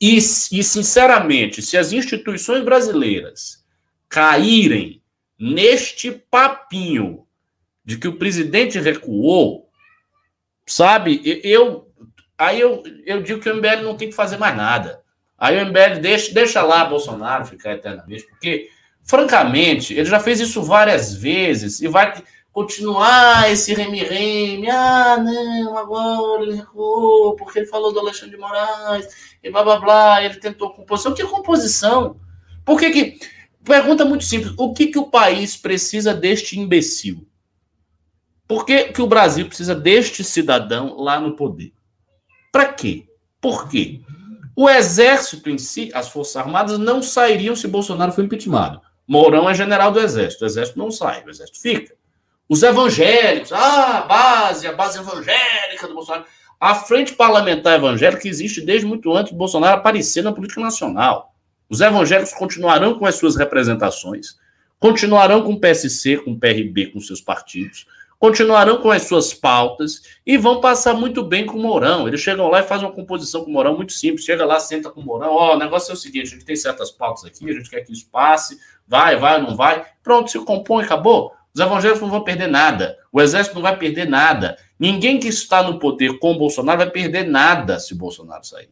E, 0.00 0.16
e, 0.16 0.20
sinceramente, 0.20 1.62
se 1.62 1.76
as 1.76 1.92
instituições 1.92 2.64
brasileiras 2.64 3.64
caírem 4.08 5.02
neste 5.52 6.10
papinho 6.10 7.26
de 7.84 7.98
que 7.98 8.08
o 8.08 8.16
presidente 8.16 8.78
recuou, 8.78 9.68
sabe, 10.66 11.20
eu 11.44 11.84
aí 12.38 12.60
eu, 12.60 12.82
eu 13.04 13.22
digo 13.22 13.40
que 13.40 13.50
o 13.50 13.56
MBL 13.56 13.82
não 13.82 13.96
tem 13.96 14.08
que 14.08 14.14
fazer 14.14 14.36
mais 14.38 14.56
nada. 14.56 15.02
Aí 15.38 15.62
o 15.62 15.66
MBL 15.66 16.00
deixa, 16.00 16.32
deixa 16.32 16.62
lá 16.62 16.84
Bolsonaro 16.84 17.44
ficar 17.44 17.72
eternamente, 17.72 18.26
porque, 18.26 18.70
francamente, 19.02 19.92
ele 19.92 20.04
já 20.04 20.18
fez 20.18 20.40
isso 20.40 20.62
várias 20.62 21.14
vezes 21.14 21.80
e 21.80 21.88
vai 21.88 22.22
continuar 22.52 23.50
esse 23.50 23.74
reme-reme. 23.74 24.70
Ah, 24.70 25.18
não, 25.18 25.76
agora 25.76 26.42
ele 26.42 26.56
recuou, 26.56 27.36
porque 27.36 27.58
ele 27.58 27.66
falou 27.66 27.92
do 27.92 28.00
Alexandre 28.00 28.36
de 28.36 28.40
Moraes, 28.40 29.06
e 29.42 29.50
blá 29.50 29.62
blá 29.62 29.78
blá, 29.78 30.24
ele 30.24 30.36
tentou 30.36 30.72
composição. 30.72 31.14
Que 31.14 31.24
composição? 31.24 32.16
Por 32.64 32.78
que 32.78 32.90
que. 32.90 33.33
Pergunta 33.64 34.04
muito 34.04 34.24
simples: 34.24 34.54
o 34.56 34.72
que, 34.72 34.88
que 34.88 34.98
o 34.98 35.06
país 35.06 35.56
precisa 35.56 36.12
deste 36.12 36.58
imbecil? 36.58 37.26
Por 38.46 38.66
que, 38.66 38.92
que 38.92 39.00
o 39.00 39.06
Brasil 39.06 39.46
precisa 39.46 39.74
deste 39.74 40.22
cidadão 40.22 40.96
lá 40.98 41.18
no 41.18 41.34
poder? 41.34 41.72
Para 42.52 42.72
quê? 42.72 43.06
Por 43.40 43.68
quê? 43.68 44.02
O 44.54 44.68
exército 44.68 45.50
em 45.50 45.58
si, 45.58 45.90
as 45.94 46.08
Forças 46.08 46.36
Armadas, 46.36 46.78
não 46.78 47.02
sairiam 47.02 47.56
se 47.56 47.66
Bolsonaro 47.66 48.12
for 48.12 48.24
impeachmentado. 48.24 48.80
Mourão 49.06 49.48
é 49.48 49.54
general 49.54 49.90
do 49.90 49.98
exército, 49.98 50.44
o 50.44 50.46
exército 50.46 50.78
não 50.78 50.90
sai, 50.90 51.24
o 51.24 51.30
exército 51.30 51.60
fica. 51.60 51.94
Os 52.48 52.62
evangélicos, 52.62 53.52
ah, 53.52 53.98
a 53.98 54.00
base, 54.02 54.66
a 54.66 54.72
base 54.72 54.98
evangélica 54.98 55.88
do 55.88 55.94
Bolsonaro. 55.94 56.26
A 56.60 56.74
frente 56.74 57.14
parlamentar 57.14 57.74
evangélica 57.74 58.28
existe 58.28 58.60
desde 58.60 58.86
muito 58.86 59.12
antes 59.12 59.32
do 59.32 59.38
Bolsonaro 59.38 59.78
aparecer 59.78 60.22
na 60.22 60.32
política 60.32 60.60
nacional. 60.60 61.33
Os 61.68 61.80
evangélicos 61.80 62.32
continuarão 62.32 62.98
com 62.98 63.06
as 63.06 63.14
suas 63.16 63.36
representações, 63.36 64.36
continuarão 64.78 65.42
com 65.42 65.52
o 65.52 65.60
PSC, 65.60 66.18
com 66.18 66.32
o 66.32 66.38
PRB, 66.38 66.86
com 66.86 67.00
seus 67.00 67.20
partidos, 67.20 67.86
continuarão 68.18 68.80
com 68.80 68.90
as 68.90 69.02
suas 69.02 69.34
pautas 69.34 70.02
e 70.26 70.36
vão 70.36 70.60
passar 70.60 70.94
muito 70.94 71.22
bem 71.22 71.44
com 71.44 71.58
o 71.58 71.62
Mourão. 71.62 72.08
Eles 72.08 72.20
chegam 72.20 72.48
lá 72.48 72.60
e 72.60 72.62
fazem 72.62 72.86
uma 72.86 72.94
composição 72.94 73.44
com 73.44 73.50
o 73.50 73.52
Mourão 73.52 73.76
muito 73.76 73.92
simples. 73.92 74.24
Chega 74.24 74.44
lá, 74.46 74.58
senta 74.58 74.90
com 74.90 75.00
o 75.00 75.04
Mourão. 75.04 75.30
Ó, 75.30 75.52
oh, 75.52 75.56
o 75.56 75.58
negócio 75.58 75.90
é 75.90 75.94
o 75.94 75.96
seguinte: 75.96 76.28
a 76.28 76.30
gente 76.30 76.44
tem 76.44 76.56
certas 76.56 76.90
pautas 76.90 77.24
aqui, 77.24 77.48
a 77.50 77.52
gente 77.52 77.68
quer 77.68 77.82
que 77.82 77.92
isso 77.92 78.08
passe, 78.10 78.58
vai, 78.86 79.16
vai, 79.16 79.40
não 79.42 79.54
vai. 79.54 79.84
Pronto, 80.02 80.30
se 80.30 80.38
compõe, 80.38 80.84
acabou. 80.84 81.32
Os 81.54 81.60
evangélicos 81.60 82.00
não 82.00 82.10
vão 82.10 82.24
perder 82.24 82.48
nada. 82.48 82.98
O 83.12 83.20
exército 83.20 83.54
não 83.54 83.62
vai 83.62 83.76
perder 83.78 84.08
nada. 84.08 84.56
Ninguém 84.78 85.20
que 85.20 85.28
está 85.28 85.62
no 85.62 85.78
poder 85.78 86.18
com 86.18 86.36
Bolsonaro 86.36 86.78
vai 86.78 86.90
perder 86.90 87.24
nada 87.26 87.78
se 87.78 87.94
Bolsonaro 87.94 88.44
sair. 88.44 88.70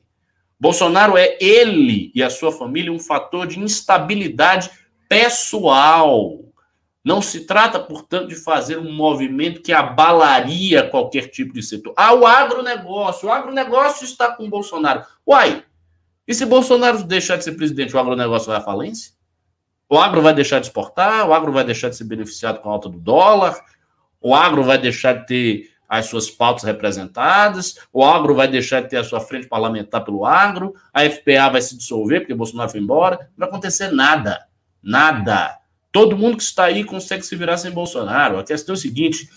Bolsonaro 0.62 1.18
é 1.18 1.36
ele 1.40 2.12
e 2.14 2.22
a 2.22 2.30
sua 2.30 2.52
família 2.52 2.92
um 2.92 2.98
fator 3.00 3.48
de 3.48 3.58
instabilidade 3.58 4.70
pessoal. 5.08 6.38
Não 7.04 7.20
se 7.20 7.46
trata, 7.46 7.80
portanto, 7.80 8.28
de 8.28 8.36
fazer 8.36 8.78
um 8.78 8.92
movimento 8.92 9.60
que 9.60 9.72
abalaria 9.72 10.88
qualquer 10.88 11.30
tipo 11.30 11.52
de 11.52 11.64
setor. 11.64 11.92
Ah, 11.96 12.14
o 12.14 12.24
agronegócio. 12.24 13.28
O 13.28 13.32
agronegócio 13.32 14.04
está 14.04 14.36
com 14.36 14.48
Bolsonaro. 14.48 15.04
Uai, 15.26 15.64
e 16.28 16.32
se 16.32 16.46
Bolsonaro 16.46 17.02
deixar 17.02 17.38
de 17.38 17.42
ser 17.42 17.56
presidente, 17.56 17.96
o 17.96 17.98
agronegócio 17.98 18.46
vai 18.46 18.58
à 18.58 18.60
falência? 18.60 19.14
O 19.88 19.98
agro 19.98 20.22
vai 20.22 20.32
deixar 20.32 20.60
de 20.60 20.66
exportar, 20.66 21.28
o 21.28 21.34
agro 21.34 21.50
vai 21.50 21.64
deixar 21.64 21.88
de 21.88 21.96
ser 21.96 22.04
beneficiado 22.04 22.60
com 22.60 22.70
a 22.70 22.72
alta 22.72 22.88
do 22.88 23.00
dólar, 23.00 23.60
o 24.20 24.32
agro 24.32 24.62
vai 24.62 24.78
deixar 24.78 25.14
de 25.14 25.26
ter 25.26 25.71
as 25.92 26.06
suas 26.06 26.30
pautas 26.30 26.64
representadas, 26.64 27.76
o 27.92 28.02
agro 28.02 28.34
vai 28.34 28.48
deixar 28.48 28.80
de 28.80 28.88
ter 28.88 28.96
a 28.96 29.04
sua 29.04 29.20
frente 29.20 29.46
parlamentar 29.46 30.02
pelo 30.02 30.24
agro, 30.24 30.74
a 30.90 31.02
FPA 31.02 31.50
vai 31.50 31.60
se 31.60 31.76
dissolver 31.76 32.20
porque 32.20 32.34
Bolsonaro 32.34 32.70
foi 32.70 32.80
embora. 32.80 33.18
Não 33.36 33.40
vai 33.40 33.48
acontecer 33.48 33.92
nada. 33.92 34.42
Nada. 34.82 35.58
Todo 35.92 36.16
mundo 36.16 36.38
que 36.38 36.44
está 36.44 36.64
aí 36.64 36.82
consegue 36.82 37.22
se 37.26 37.36
virar 37.36 37.58
sem 37.58 37.70
Bolsonaro. 37.70 38.38
A 38.38 38.42
questão 38.42 38.74
é 38.74 38.78
o 38.78 38.80
seguinte: 38.80 39.28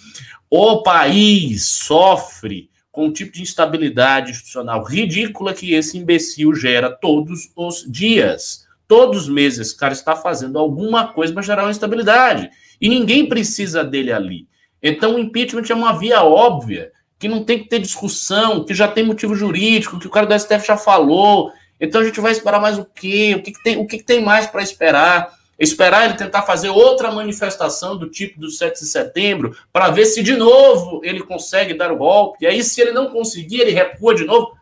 o 0.49 0.81
país 0.81 1.65
sofre 1.65 2.69
com 2.89 3.07
um 3.07 3.11
tipo 3.11 3.33
de 3.33 3.41
instabilidade 3.41 4.31
institucional 4.31 4.81
ridícula 4.81 5.53
que 5.53 5.73
esse 5.73 5.97
imbecil 5.97 6.55
gera 6.55 6.89
todos 6.89 7.51
os 7.53 7.83
dias. 7.85 8.65
Todos 8.87 9.23
os 9.23 9.29
meses 9.29 9.59
esse 9.59 9.77
cara 9.77 9.91
está 9.91 10.15
fazendo 10.15 10.57
alguma 10.57 11.11
coisa 11.11 11.33
para 11.33 11.43
gerar 11.43 11.63
uma 11.65 11.71
instabilidade. 11.71 12.49
E 12.79 12.87
ninguém 12.87 13.27
precisa 13.27 13.83
dele 13.83 14.13
ali. 14.13 14.47
Então 14.87 15.15
o 15.15 15.19
impeachment 15.19 15.63
é 15.67 15.73
uma 15.73 15.97
via 15.97 16.21
óbvia, 16.21 16.91
que 17.17 17.27
não 17.27 17.43
tem 17.43 17.57
que 17.57 17.67
ter 17.67 17.79
discussão, 17.79 18.63
que 18.63 18.71
já 18.71 18.87
tem 18.87 19.03
motivo 19.03 19.33
jurídico, 19.33 19.97
que 19.99 20.05
o 20.05 20.11
cara 20.11 20.27
do 20.27 20.39
STF 20.39 20.67
já 20.67 20.77
falou. 20.77 21.51
Então 21.81 22.01
a 22.01 22.03
gente 22.05 22.21
vai 22.21 22.31
esperar 22.31 22.61
mais 22.61 22.77
o 22.77 22.85
quê? 22.85 23.33
O 23.35 23.41
que, 23.41 23.51
que 23.51 23.63
tem, 23.63 23.77
o 23.77 23.87
que, 23.87 23.97
que 23.97 24.03
tem 24.03 24.23
mais 24.23 24.45
para 24.45 24.61
esperar? 24.61 25.33
Esperar 25.57 26.05
ele 26.05 26.13
tentar 26.13 26.43
fazer 26.43 26.69
outra 26.69 27.11
manifestação 27.11 27.97
do 27.97 28.11
tipo 28.11 28.39
do 28.39 28.51
7 28.51 28.79
de 28.79 28.85
setembro, 28.85 29.57
para 29.73 29.89
ver 29.89 30.05
se 30.05 30.21
de 30.21 30.35
novo 30.35 31.01
ele 31.03 31.23
consegue 31.23 31.73
dar 31.73 31.91
o 31.91 31.97
golpe. 31.97 32.43
E 32.43 32.47
aí, 32.47 32.63
se 32.63 32.79
ele 32.79 32.91
não 32.91 33.09
conseguir, 33.09 33.61
ele 33.61 33.71
recua 33.71 34.13
de 34.13 34.23
novo. 34.23 34.55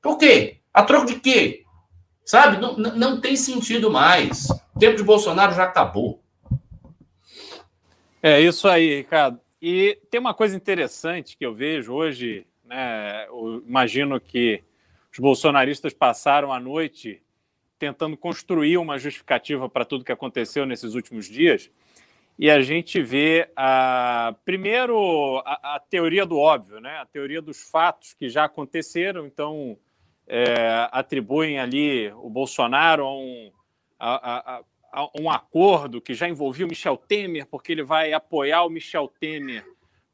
Por 0.00 0.16
quê? 0.16 0.60
A 0.72 0.82
troco 0.82 1.04
de 1.04 1.16
quê? 1.16 1.64
Sabe? 2.24 2.56
Não, 2.56 2.74
não 2.74 3.20
tem 3.20 3.36
sentido 3.36 3.90
mais. 3.90 4.48
O 4.74 4.78
tempo 4.78 4.96
de 4.96 5.02
Bolsonaro 5.02 5.54
já 5.54 5.64
acabou. 5.64 6.22
É 8.22 8.40
isso 8.40 8.68
aí, 8.68 8.96
Ricardo. 8.96 9.40
E 9.62 9.98
tem 10.10 10.20
uma 10.20 10.34
coisa 10.34 10.54
interessante 10.56 11.36
que 11.36 11.44
eu 11.44 11.54
vejo 11.54 11.92
hoje, 11.92 12.46
né? 12.64 13.26
Eu 13.28 13.62
imagino 13.66 14.20
que 14.20 14.62
os 15.12 15.18
bolsonaristas 15.18 15.92
passaram 15.92 16.52
a 16.52 16.60
noite 16.60 17.22
tentando 17.78 18.16
construir 18.16 18.76
uma 18.76 18.98
justificativa 18.98 19.68
para 19.70 19.86
tudo 19.86 20.04
que 20.04 20.12
aconteceu 20.12 20.66
nesses 20.66 20.94
últimos 20.94 21.26
dias. 21.26 21.70
E 22.38 22.50
a 22.50 22.60
gente 22.60 23.02
vê, 23.02 23.50
a, 23.56 24.34
primeiro, 24.44 25.42
a, 25.44 25.76
a 25.76 25.80
teoria 25.80 26.26
do 26.26 26.38
óbvio, 26.38 26.78
né? 26.80 26.98
a 26.98 27.06
teoria 27.06 27.40
dos 27.40 27.62
fatos 27.70 28.12
que 28.12 28.28
já 28.28 28.44
aconteceram. 28.44 29.26
Então, 29.26 29.78
é, 30.26 30.88
atribuem 30.92 31.58
ali 31.58 32.12
o 32.12 32.28
Bolsonaro 32.28 33.04
a 33.04 33.14
um, 33.14 33.52
a, 33.98 34.56
a, 34.56 34.64
um 35.18 35.30
acordo 35.30 36.00
que 36.00 36.14
já 36.14 36.28
envolvia 36.28 36.66
o 36.66 36.68
Michel 36.68 36.96
Temer, 36.96 37.46
porque 37.46 37.72
ele 37.72 37.82
vai 37.82 38.12
apoiar 38.12 38.64
o 38.64 38.70
Michel 38.70 39.08
Temer 39.20 39.64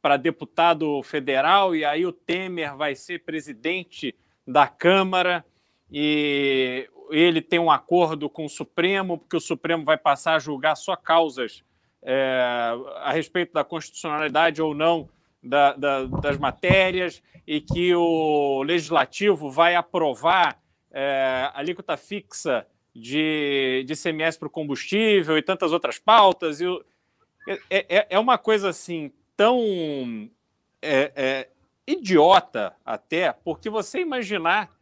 para 0.00 0.16
deputado 0.16 1.02
federal, 1.02 1.74
e 1.74 1.84
aí 1.84 2.06
o 2.06 2.12
Temer 2.12 2.76
vai 2.76 2.94
ser 2.94 3.24
presidente 3.24 4.14
da 4.46 4.68
Câmara, 4.68 5.44
e 5.90 6.88
ele 7.10 7.40
tem 7.40 7.58
um 7.58 7.70
acordo 7.70 8.28
com 8.28 8.44
o 8.44 8.50
Supremo, 8.50 9.18
porque 9.18 9.36
o 9.36 9.40
Supremo 9.40 9.84
vai 9.84 9.96
passar 9.96 10.34
a 10.34 10.38
julgar 10.38 10.76
só 10.76 10.94
causas 10.96 11.62
é, 12.02 12.72
a 12.96 13.12
respeito 13.12 13.52
da 13.52 13.64
constitucionalidade 13.64 14.62
ou 14.62 14.74
não 14.74 15.08
da, 15.42 15.72
da, 15.74 16.04
das 16.04 16.38
matérias 16.38 17.22
e 17.46 17.60
que 17.60 17.94
o 17.94 18.62
legislativo 18.62 19.50
vai 19.50 19.74
aprovar 19.74 20.58
é, 20.90 21.50
alíquota 21.54 21.96
fixa 21.96 22.66
de, 22.96 23.84
de 23.86 23.94
CMS 23.94 24.36
para 24.36 24.48
o 24.48 24.50
combustível 24.50 25.36
e 25.36 25.42
tantas 25.42 25.72
outras 25.72 25.98
pautas. 25.98 26.60
E, 26.60 26.66
é, 27.70 27.86
é, 27.88 28.06
é 28.10 28.18
uma 28.18 28.38
coisa 28.38 28.70
assim 28.70 29.12
tão 29.36 30.30
é, 30.80 31.12
é, 31.14 31.48
idiota 31.86 32.74
até, 32.84 33.32
porque 33.32 33.68
você 33.68 34.00
imaginar 34.00 34.74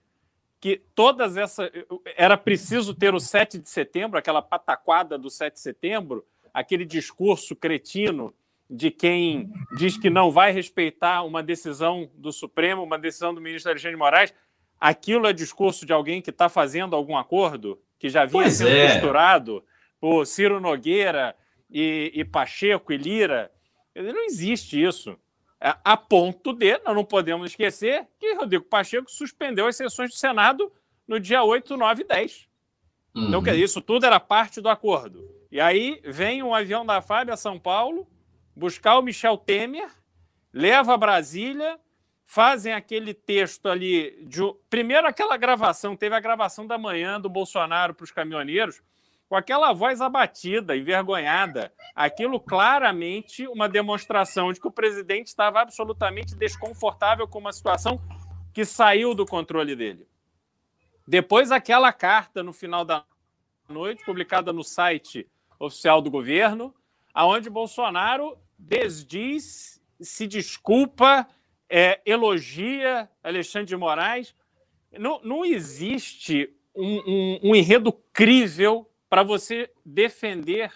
que 0.60 0.80
todas 0.94 1.36
essas. 1.36 1.70
Era 2.16 2.38
preciso 2.38 2.94
ter 2.94 3.14
o 3.14 3.20
7 3.20 3.58
de 3.58 3.68
setembro, 3.68 4.18
aquela 4.18 4.40
pataquada 4.40 5.18
do 5.18 5.28
7 5.28 5.54
de 5.54 5.60
setembro, 5.60 6.24
aquele 6.54 6.86
discurso 6.86 7.54
cretino 7.54 8.32
de 8.70 8.90
quem 8.90 9.52
diz 9.76 9.98
que 9.98 10.08
não 10.08 10.30
vai 10.30 10.52
respeitar 10.52 11.22
uma 11.22 11.42
decisão 11.42 12.10
do 12.14 12.32
Supremo, 12.32 12.82
uma 12.82 12.98
decisão 12.98 13.34
do 13.34 13.40
ministro 13.40 13.70
Alexandre 13.70 13.92
de 13.92 13.98
Moraes, 13.98 14.34
aquilo 14.80 15.26
é 15.26 15.32
discurso 15.32 15.84
de 15.84 15.92
alguém 15.92 16.22
que 16.22 16.30
está 16.30 16.48
fazendo 16.48 16.96
algum 16.96 17.16
acordo, 17.16 17.78
que 18.04 18.10
já 18.10 18.26
vinha 18.26 18.42
pois 18.42 18.52
sendo 18.52 18.68
é. 18.68 18.92
costurado 18.92 19.64
por 19.98 20.26
Ciro 20.26 20.60
Nogueira 20.60 21.34
e, 21.70 22.12
e, 22.14 22.22
Pacheco 22.22 22.92
e 22.92 22.98
Lira. 22.98 23.50
Não 23.96 24.26
existe 24.26 24.82
isso. 24.82 25.18
É, 25.58 25.74
a 25.82 25.96
ponto 25.96 26.52
de, 26.52 26.76
nós 26.84 26.94
não 26.94 27.02
podemos 27.02 27.50
esquecer, 27.50 28.06
que 28.20 28.34
Rodrigo 28.34 28.66
Pacheco 28.66 29.10
suspendeu 29.10 29.66
as 29.66 29.76
sessões 29.76 30.10
do 30.10 30.16
Senado 30.16 30.70
no 31.08 31.18
dia 31.18 31.42
8, 31.42 31.78
9 31.78 32.02
e 32.02 32.06
10. 32.06 32.46
Uhum. 33.14 33.28
Então, 33.28 33.42
quer 33.42 33.52
dizer, 33.52 33.64
isso 33.64 33.80
tudo 33.80 34.04
era 34.04 34.20
parte 34.20 34.60
do 34.60 34.68
acordo. 34.68 35.26
E 35.50 35.58
aí 35.58 35.98
vem 36.04 36.42
um 36.42 36.54
avião 36.54 36.84
da 36.84 37.00
FAB 37.00 37.30
a 37.30 37.38
São 37.38 37.58
Paulo 37.58 38.06
buscar 38.54 38.98
o 38.98 39.02
Michel 39.02 39.38
Temer, 39.38 39.88
leva 40.52 40.92
a 40.92 40.98
Brasília, 40.98 41.80
fazem 42.24 42.72
aquele 42.72 43.14
texto 43.14 43.68
ali. 43.68 44.24
De... 44.24 44.40
Primeiro, 44.68 45.06
aquela 45.06 45.36
gravação, 45.36 45.96
teve 45.96 46.14
a 46.14 46.20
gravação 46.20 46.66
da 46.66 46.78
manhã 46.78 47.20
do 47.20 47.28
Bolsonaro 47.28 47.94
para 47.94 48.04
os 48.04 48.10
caminhoneiros, 48.10 48.82
com 49.28 49.36
aquela 49.36 49.72
voz 49.72 50.00
abatida, 50.00 50.76
envergonhada. 50.76 51.72
Aquilo 51.94 52.38
claramente 52.38 53.46
uma 53.48 53.68
demonstração 53.68 54.52
de 54.52 54.60
que 54.60 54.68
o 54.68 54.72
presidente 54.72 55.28
estava 55.28 55.60
absolutamente 55.60 56.34
desconfortável 56.34 57.26
com 57.26 57.38
uma 57.38 57.52
situação 57.52 58.00
que 58.52 58.64
saiu 58.64 59.14
do 59.14 59.26
controle 59.26 59.74
dele. 59.74 60.06
Depois, 61.06 61.50
aquela 61.50 61.92
carta 61.92 62.42
no 62.42 62.52
final 62.52 62.84
da 62.84 63.04
noite, 63.68 64.04
publicada 64.04 64.52
no 64.52 64.62
site 64.62 65.28
oficial 65.58 66.00
do 66.00 66.10
governo, 66.10 66.74
aonde 67.12 67.50
Bolsonaro 67.50 68.36
desdiz, 68.58 69.82
se 70.00 70.26
desculpa, 70.26 71.26
é, 71.68 72.00
elogia 72.04 73.08
Alexandre 73.22 73.68
de 73.68 73.76
Moraes. 73.76 74.34
Não, 74.98 75.20
não 75.22 75.44
existe 75.44 76.54
um, 76.74 76.98
um, 76.98 77.40
um 77.50 77.54
enredo 77.54 77.92
crível 78.12 78.88
para 79.08 79.22
você 79.22 79.70
defender 79.84 80.72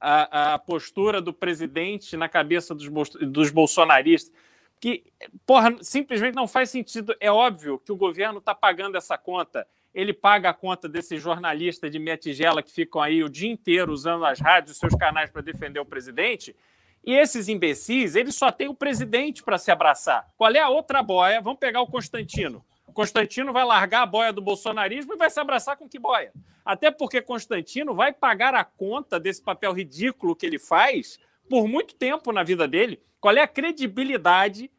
a, 0.00 0.54
a, 0.54 0.58
postura 0.58 1.20
do 1.20 1.32
presidente 1.32 2.16
na 2.16 2.28
cabeça 2.28 2.74
dos, 2.74 2.88
dos 3.20 3.50
bolsonaristas. 3.50 4.34
Que, 4.80 5.04
porra, 5.46 5.76
simplesmente 5.80 6.34
não 6.34 6.48
faz 6.48 6.70
sentido. 6.70 7.14
É 7.20 7.30
óbvio 7.30 7.78
que 7.78 7.92
o 7.92 7.96
governo 7.96 8.38
está 8.38 8.52
pagando 8.54 8.96
essa 8.96 9.16
conta. 9.16 9.66
Ele 9.94 10.12
paga 10.12 10.50
a 10.50 10.54
conta 10.54 10.88
desses 10.88 11.22
jornalistas 11.22 11.90
de 11.90 11.98
meia 11.98 12.16
tigela 12.16 12.62
que 12.62 12.72
ficam 12.72 13.00
aí 13.00 13.22
o 13.22 13.28
dia 13.28 13.50
inteiro 13.50 13.92
usando 13.92 14.24
as 14.24 14.40
rádios, 14.40 14.78
seus 14.78 14.94
canais 14.94 15.30
para 15.30 15.42
defender 15.42 15.78
o 15.78 15.84
presidente. 15.84 16.56
E 17.04 17.14
esses 17.14 17.48
imbecis, 17.48 18.14
eles 18.14 18.34
só 18.36 18.52
têm 18.52 18.68
o 18.68 18.74
presidente 18.74 19.42
para 19.42 19.58
se 19.58 19.70
abraçar. 19.70 20.28
Qual 20.36 20.52
é 20.52 20.60
a 20.60 20.68
outra 20.68 21.02
boia? 21.02 21.40
Vamos 21.40 21.58
pegar 21.58 21.80
o 21.80 21.86
Constantino. 21.86 22.64
Constantino 22.92 23.52
vai 23.52 23.64
largar 23.64 24.02
a 24.02 24.06
boia 24.06 24.32
do 24.32 24.42
bolsonarismo 24.42 25.14
e 25.14 25.16
vai 25.16 25.30
se 25.30 25.40
abraçar 25.40 25.76
com 25.76 25.88
que 25.88 25.98
boia? 25.98 26.32
Até 26.64 26.90
porque 26.90 27.20
Constantino 27.20 27.94
vai 27.94 28.12
pagar 28.12 28.54
a 28.54 28.64
conta 28.64 29.18
desse 29.18 29.42
papel 29.42 29.72
ridículo 29.72 30.36
que 30.36 30.46
ele 30.46 30.58
faz 30.58 31.18
por 31.48 31.66
muito 31.66 31.94
tempo 31.94 32.30
na 32.30 32.42
vida 32.42 32.68
dele. 32.68 33.02
Qual 33.20 33.36
é 33.36 33.40
a 33.40 33.48
credibilidade 33.48 34.70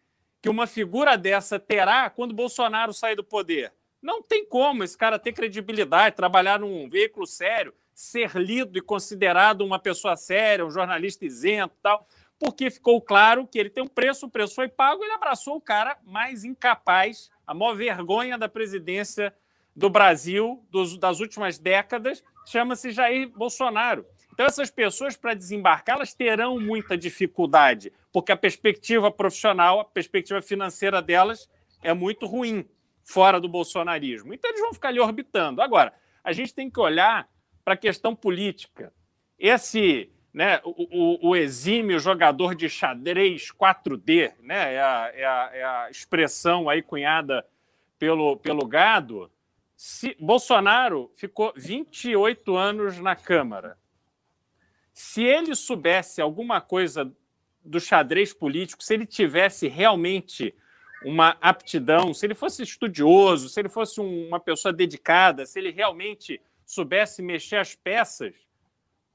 que 0.42 0.50
uma 0.50 0.68
figura 0.68 1.18
dessa 1.18 1.60
terá 1.60 2.10
quando 2.10 2.34
Bolsonaro 2.34 2.94
sair 2.94 3.16
do 3.16 3.24
poder? 3.24 3.74
Não 4.02 4.22
tem 4.22 4.46
como 4.46 4.84
esse 4.84 4.98
cara 4.98 5.18
ter 5.18 5.34
credibilidade, 5.34 6.16
trabalhar 6.16 6.60
num 6.60 6.90
veículo 6.90 7.26
sério, 7.26 7.74
ser 7.94 8.36
lido 8.36 8.78
e 8.78 8.82
considerado 8.82 9.62
uma 9.62 9.80
pessoa 9.80 10.16
séria, 10.16 10.66
um 10.66 10.72
jornalista 10.72 11.26
isento 11.26 11.76
tal, 11.82 12.08
porque 12.40 12.70
ficou 12.70 13.02
claro 13.02 13.48
que 13.48 13.58
ele 13.58 13.70
tem 13.70 13.84
um 13.84 13.88
preço, 13.88 14.26
o 14.26 14.30
preço 14.30 14.56
foi 14.56 14.68
pago, 14.68 15.04
ele 15.04 15.14
abraçou 15.14 15.56
o 15.56 15.62
cara 15.62 15.98
mais 16.04 16.44
incapaz 16.44 17.30
a 17.46 17.54
maior 17.54 17.76
vergonha 17.76 18.38
da 18.38 18.50
presidência 18.50 19.34
do 19.76 19.90
Brasil 19.90 20.64
dos, 20.70 20.98
das 20.98 21.20
últimas 21.20 21.58
décadas 21.58 22.24
chama-se 22.46 22.92
Jair 22.92 23.30
Bolsonaro. 23.30 24.06
Então, 24.32 24.46
essas 24.46 24.72
pessoas, 24.72 25.16
para 25.16 25.34
desembarcar, 25.34 25.98
elas 25.98 26.14
terão 26.14 26.60
muita 26.60 26.98
dificuldade, 26.98 27.94
porque 28.12 28.32
a 28.32 28.38
perspectiva 28.38 29.12
profissional, 29.12 29.80
a 29.80 29.86
perspectiva 29.86 30.42
financeira 30.42 31.02
delas 31.02 31.50
é 31.84 31.94
muito 31.94 32.26
ruim, 32.26 32.68
fora 33.04 33.40
do 33.40 33.48
bolsonarismo. 33.48 34.34
Então, 34.34 34.50
eles 34.50 34.62
vão 34.62 34.74
ficar 34.74 34.90
ali 34.90 35.00
orbitando. 35.00 35.62
Agora, 35.62 35.94
a 36.24 36.32
gente 36.32 36.54
tem 36.54 36.70
que 36.70 36.80
olhar 36.80 37.28
para 37.64 37.76
a 37.76 37.78
questão 37.78 38.16
política. 38.16 38.94
Esse, 39.38 40.12
né, 40.34 40.60
o, 40.64 41.28
o, 41.28 41.30
o, 41.30 41.36
exímio 41.36 42.00
jogador 42.00 42.56
de 42.56 42.70
xadrez 42.70 43.52
4D, 43.52 44.34
né, 44.42 44.76
é 44.76 44.82
a, 44.82 45.12
é 45.14 45.26
a, 45.26 45.50
é 45.54 45.64
a 45.64 45.90
expressão 45.90 46.70
aí 46.70 46.82
cunhada 46.82 47.46
pelo, 47.98 48.38
pelo 48.38 48.66
gado, 48.66 49.32
se, 49.76 50.16
Bolsonaro 50.20 51.12
ficou 51.16 51.54
28 51.56 52.56
anos 52.56 53.00
na 53.00 53.16
Câmara. 53.16 53.78
Se 54.94 55.24
ele 55.24 55.56
soubesse 55.56 56.22
alguma 56.22 56.62
coisa 56.62 57.12
do 57.64 57.80
xadrez 57.80 58.34
político, 58.34 58.84
se 58.84 58.94
ele 58.94 59.06
tivesse 59.06 59.68
realmente 59.68 60.54
uma 61.04 61.36
aptidão, 61.42 62.14
se 62.14 62.26
ele 62.26 62.36
fosse 62.36 62.64
estudioso, 62.64 63.50
se 63.50 63.60
ele 63.60 63.70
fosse 63.70 64.00
uma 64.00 64.40
pessoa 64.40 64.72
dedicada, 64.72 65.46
se 65.46 65.60
ele 65.60 65.72
realmente 65.72 66.42
soubesse 66.74 67.22
mexer 67.22 67.58
as 67.58 67.76
peças. 67.76 68.34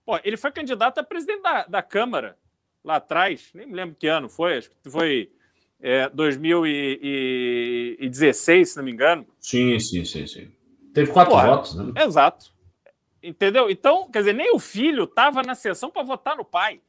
Pô, 0.04 0.20
ele 0.24 0.36
foi 0.36 0.52
candidato 0.52 0.98
a 0.98 1.02
presidente 1.02 1.42
da, 1.42 1.64
da 1.64 1.82
Câmara 1.82 2.38
lá 2.82 2.96
atrás, 2.96 3.50
nem 3.54 3.66
me 3.66 3.74
lembro 3.74 3.96
que 3.96 4.06
ano 4.06 4.28
foi, 4.28 4.58
acho 4.58 4.70
que 4.70 4.90
foi 4.90 5.32
é, 5.80 6.08
2016, 6.08 8.70
se 8.70 8.76
não 8.76 8.84
me 8.84 8.92
engano. 8.92 9.26
Sim, 9.40 9.78
sim, 9.78 10.04
sim, 10.04 10.26
sim. 10.26 10.50
Teve 10.94 11.12
quatro 11.12 11.34
Porra, 11.34 11.48
votos, 11.48 11.74
né? 11.74 11.92
Exato. 12.02 12.56
Entendeu? 13.22 13.70
Então, 13.70 14.10
quer 14.10 14.20
dizer, 14.20 14.32
nem 14.32 14.54
o 14.54 14.58
filho 14.58 15.04
estava 15.04 15.42
na 15.42 15.54
sessão 15.54 15.90
para 15.90 16.02
votar 16.02 16.34
no 16.36 16.44
pai. 16.44 16.80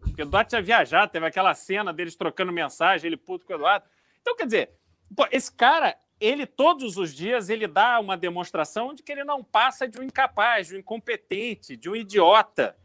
Porque 0.00 0.22
o 0.22 0.24
Eduardo 0.24 0.48
tinha 0.48 0.62
viajado, 0.62 1.12
teve 1.12 1.26
aquela 1.26 1.54
cena 1.54 1.92
deles 1.92 2.16
trocando 2.16 2.52
mensagem, 2.52 3.06
ele 3.06 3.16
puto 3.16 3.46
com 3.46 3.52
o 3.52 3.56
Eduardo. 3.56 3.86
Então, 4.20 4.34
quer 4.36 4.46
dizer, 4.46 4.70
pô, 5.14 5.28
esse 5.30 5.52
cara 5.52 5.96
ele 6.20 6.46
todos 6.46 6.96
os 6.96 7.14
dias 7.14 7.48
ele 7.48 7.66
dá 7.66 8.00
uma 8.00 8.16
demonstração 8.16 8.94
de 8.94 9.02
que 9.02 9.12
ele 9.12 9.24
não 9.24 9.42
passa 9.42 9.86
de 9.86 9.98
um 10.00 10.02
incapaz, 10.02 10.68
de 10.68 10.74
um 10.74 10.78
incompetente, 10.78 11.76
de 11.76 11.88
um 11.88 11.94
idiota 11.96 12.76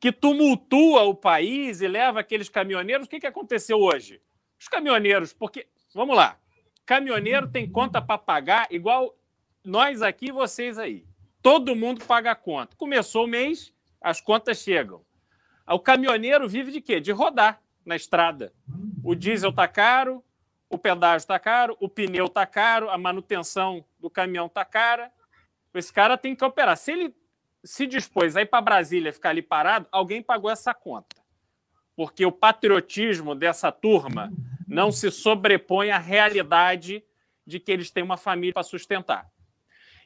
que 0.00 0.12
tumultua 0.12 1.02
o 1.02 1.14
país 1.14 1.80
e 1.80 1.88
leva 1.88 2.20
aqueles 2.20 2.48
caminhoneiros. 2.48 3.06
O 3.06 3.10
que, 3.10 3.20
que 3.20 3.26
aconteceu 3.26 3.78
hoje? 3.78 4.20
Os 4.58 4.68
caminhoneiros, 4.68 5.32
porque 5.32 5.66
vamos 5.94 6.16
lá, 6.16 6.38
caminhoneiro 6.86 7.48
tem 7.48 7.70
conta 7.70 8.00
para 8.00 8.16
pagar 8.16 8.66
igual 8.70 9.14
nós 9.64 10.00
aqui 10.00 10.32
vocês 10.32 10.78
aí. 10.78 11.04
Todo 11.42 11.76
mundo 11.76 12.04
paga 12.04 12.30
a 12.32 12.34
conta. 12.34 12.76
Começou 12.76 13.24
o 13.24 13.28
mês, 13.28 13.72
as 14.00 14.20
contas 14.20 14.58
chegam. 14.58 15.04
O 15.66 15.78
caminhoneiro 15.78 16.48
vive 16.48 16.72
de 16.72 16.80
quê? 16.80 16.98
De 16.98 17.12
rodar 17.12 17.60
na 17.84 17.94
estrada. 17.94 18.52
O 19.04 19.14
diesel 19.14 19.52
tá 19.52 19.68
caro, 19.68 20.24
o 20.70 20.76
pedágio 20.76 21.24
está 21.24 21.38
caro, 21.38 21.76
o 21.80 21.88
pneu 21.88 22.26
está 22.26 22.44
caro, 22.46 22.90
a 22.90 22.98
manutenção 22.98 23.84
do 23.98 24.10
caminhão 24.10 24.46
está 24.46 24.64
cara. 24.64 25.10
Esse 25.74 25.92
cara 25.92 26.18
tem 26.18 26.34
que 26.34 26.44
operar. 26.44 26.76
Se 26.76 26.92
ele 26.92 27.14
se 27.64 27.86
dispôs 27.86 28.36
a 28.36 28.42
ir 28.42 28.46
para 28.46 28.60
Brasília 28.60 29.12
ficar 29.12 29.30
ali 29.30 29.42
parado, 29.42 29.88
alguém 29.90 30.22
pagou 30.22 30.50
essa 30.50 30.74
conta. 30.74 31.16
Porque 31.96 32.24
o 32.24 32.32
patriotismo 32.32 33.34
dessa 33.34 33.72
turma 33.72 34.30
não 34.66 34.92
se 34.92 35.10
sobrepõe 35.10 35.90
à 35.90 35.98
realidade 35.98 37.02
de 37.46 37.58
que 37.58 37.72
eles 37.72 37.90
têm 37.90 38.04
uma 38.04 38.16
família 38.16 38.52
para 38.52 38.62
sustentar. 38.62 39.26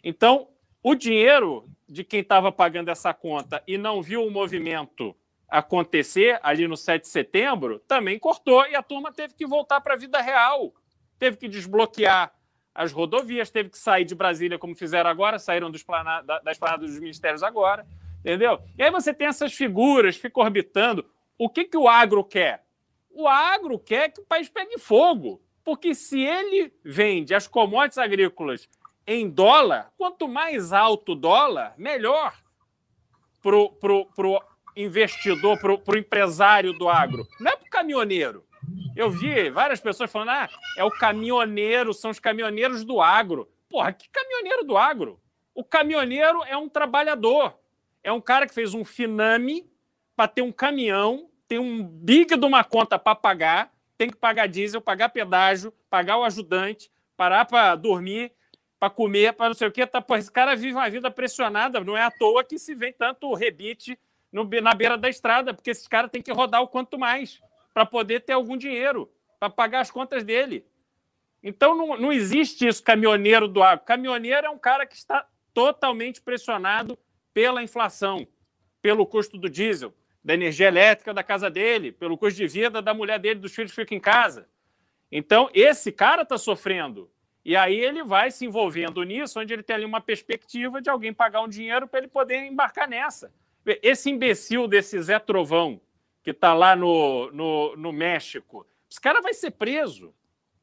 Então, 0.02 0.48
o 0.82 0.94
dinheiro 0.94 1.68
de 1.88 2.04
quem 2.04 2.20
estava 2.20 2.50
pagando 2.50 2.88
essa 2.88 3.12
conta 3.12 3.62
e 3.66 3.76
não 3.76 4.00
viu 4.00 4.24
o 4.24 4.30
movimento 4.30 5.14
acontecer 5.52 6.40
ali 6.42 6.66
no 6.66 6.78
7 6.78 7.02
de 7.02 7.08
setembro, 7.08 7.78
também 7.80 8.18
cortou 8.18 8.66
e 8.66 8.74
a 8.74 8.82
turma 8.82 9.12
teve 9.12 9.34
que 9.34 9.46
voltar 9.46 9.82
para 9.82 9.92
a 9.92 9.98
vida 9.98 10.18
real. 10.18 10.72
Teve 11.18 11.36
que 11.36 11.46
desbloquear 11.46 12.32
as 12.74 12.90
rodovias, 12.90 13.50
teve 13.50 13.68
que 13.68 13.76
sair 13.76 14.06
de 14.06 14.14
Brasília, 14.14 14.58
como 14.58 14.74
fizeram 14.74 15.10
agora, 15.10 15.38
saíram 15.38 15.70
dos 15.70 15.82
plana, 15.82 16.22
das 16.42 16.56
planadas 16.56 16.90
dos 16.90 16.98
ministérios 16.98 17.42
agora, 17.42 17.86
entendeu? 18.20 18.60
E 18.78 18.82
aí 18.82 18.90
você 18.90 19.12
tem 19.12 19.26
essas 19.26 19.52
figuras, 19.52 20.16
fica 20.16 20.40
orbitando. 20.40 21.04
O 21.36 21.50
que, 21.50 21.64
que 21.64 21.76
o 21.76 21.86
agro 21.86 22.24
quer? 22.24 22.64
O 23.10 23.28
agro 23.28 23.78
quer 23.78 24.08
que 24.08 24.22
o 24.22 24.24
país 24.24 24.48
pegue 24.48 24.78
fogo, 24.78 25.38
porque 25.62 25.94
se 25.94 26.18
ele 26.18 26.72
vende 26.82 27.34
as 27.34 27.46
commodities 27.46 27.98
agrícolas 27.98 28.66
em 29.06 29.28
dólar, 29.28 29.92
quanto 29.98 30.26
mais 30.26 30.72
alto 30.72 31.12
o 31.12 31.14
dólar, 31.14 31.74
melhor 31.76 32.32
para 33.42 33.56
o 33.58 34.51
investidor, 34.76 35.58
para 35.58 35.72
o 35.72 35.96
empresário 35.96 36.72
do 36.72 36.88
agro, 36.88 37.26
não 37.40 37.52
é 37.52 37.56
para 37.56 37.66
o 37.66 37.70
caminhoneiro. 37.70 38.44
Eu 38.94 39.10
vi 39.10 39.50
várias 39.50 39.80
pessoas 39.80 40.10
falando: 40.10 40.30
ah, 40.30 40.48
é 40.76 40.84
o 40.84 40.90
caminhoneiro, 40.90 41.92
são 41.92 42.10
os 42.10 42.18
caminhoneiros 42.18 42.84
do 42.84 43.00
agro. 43.00 43.48
Porra, 43.68 43.92
que 43.92 44.08
caminhoneiro 44.08 44.64
do 44.64 44.76
agro? 44.76 45.20
O 45.54 45.64
caminhoneiro 45.64 46.42
é 46.44 46.56
um 46.56 46.68
trabalhador, 46.68 47.58
é 48.02 48.12
um 48.12 48.20
cara 48.20 48.46
que 48.46 48.54
fez 48.54 48.74
um 48.74 48.84
finame 48.84 49.66
para 50.16 50.28
ter 50.28 50.42
um 50.42 50.52
caminhão, 50.52 51.28
tem 51.48 51.58
um 51.58 51.82
big 51.82 52.36
de 52.36 52.46
uma 52.46 52.64
conta 52.64 52.98
para 52.98 53.14
pagar, 53.14 53.72
tem 53.98 54.08
que 54.08 54.16
pagar 54.16 54.46
diesel, 54.46 54.80
pagar 54.80 55.10
pedágio, 55.10 55.72
pagar 55.90 56.18
o 56.18 56.24
ajudante, 56.24 56.90
parar 57.16 57.44
para 57.44 57.74
dormir, 57.74 58.32
para 58.78 58.90
comer, 58.90 59.32
para 59.32 59.48
não 59.48 59.54
sei 59.54 59.68
o 59.68 59.72
quê. 59.72 59.86
Tá, 59.86 60.00
pô, 60.00 60.16
esse 60.16 60.30
cara 60.30 60.56
vive 60.56 60.74
uma 60.74 60.88
vida 60.88 61.10
pressionada, 61.10 61.80
não 61.80 61.96
é 61.96 62.02
à 62.02 62.10
toa 62.10 62.42
que 62.42 62.58
se 62.58 62.74
vê 62.74 62.92
tanto 62.92 63.32
rebite 63.34 63.98
no, 64.32 64.44
na 64.62 64.74
beira 64.74 64.96
da 64.96 65.08
estrada, 65.08 65.52
porque 65.52 65.70
esses 65.70 65.86
caras 65.86 66.10
têm 66.10 66.22
que 66.22 66.32
rodar 66.32 66.62
o 66.62 66.68
quanto 66.68 66.98
mais 66.98 67.40
para 67.74 67.84
poder 67.84 68.20
ter 68.20 68.32
algum 68.32 68.56
dinheiro 68.56 69.10
para 69.38 69.50
pagar 69.50 69.80
as 69.80 69.90
contas 69.90 70.24
dele. 70.24 70.64
Então 71.42 71.76
não, 71.76 71.96
não 71.96 72.12
existe 72.12 72.66
isso, 72.66 72.82
caminhoneiro 72.82 73.48
do 73.48 73.62
agro. 73.62 73.84
Caminhoneiro 73.84 74.46
é 74.46 74.50
um 74.50 74.58
cara 74.58 74.86
que 74.86 74.94
está 74.94 75.26
totalmente 75.52 76.20
pressionado 76.20 76.98
pela 77.34 77.62
inflação, 77.62 78.26
pelo 78.80 79.06
custo 79.06 79.36
do 79.36 79.50
diesel, 79.50 79.92
da 80.24 80.34
energia 80.34 80.68
elétrica 80.68 81.12
da 81.12 81.22
casa 81.22 81.50
dele, 81.50 81.92
pelo 81.92 82.16
custo 82.16 82.36
de 82.36 82.46
vida 82.46 82.80
da 82.80 82.94
mulher 82.94 83.18
dele, 83.18 83.40
dos 83.40 83.54
filhos 83.54 83.72
que 83.72 83.80
ficam 83.82 83.96
em 83.96 84.00
casa. 84.00 84.48
Então, 85.10 85.50
esse 85.52 85.90
cara 85.92 86.22
está 86.22 86.38
sofrendo. 86.38 87.10
E 87.44 87.56
aí 87.56 87.78
ele 87.78 88.04
vai 88.04 88.30
se 88.30 88.46
envolvendo 88.46 89.02
nisso, 89.02 89.40
onde 89.40 89.52
ele 89.52 89.62
tem 89.62 89.74
ali 89.74 89.84
uma 89.84 90.00
perspectiva 90.00 90.80
de 90.80 90.88
alguém 90.88 91.12
pagar 91.12 91.42
um 91.42 91.48
dinheiro 91.48 91.88
para 91.88 91.98
ele 91.98 92.08
poder 92.08 92.38
embarcar 92.46 92.88
nessa. 92.88 93.34
Esse 93.64 94.10
imbecil 94.10 94.66
desse 94.66 95.00
Zé 95.00 95.18
Trovão, 95.18 95.80
que 96.22 96.30
está 96.30 96.52
lá 96.54 96.74
no, 96.74 97.30
no, 97.32 97.76
no, 97.76 97.92
México, 97.92 98.66
esse 98.90 99.00
cara 99.00 99.20
vai 99.20 99.34
ser 99.34 99.52
preso. 99.52 100.14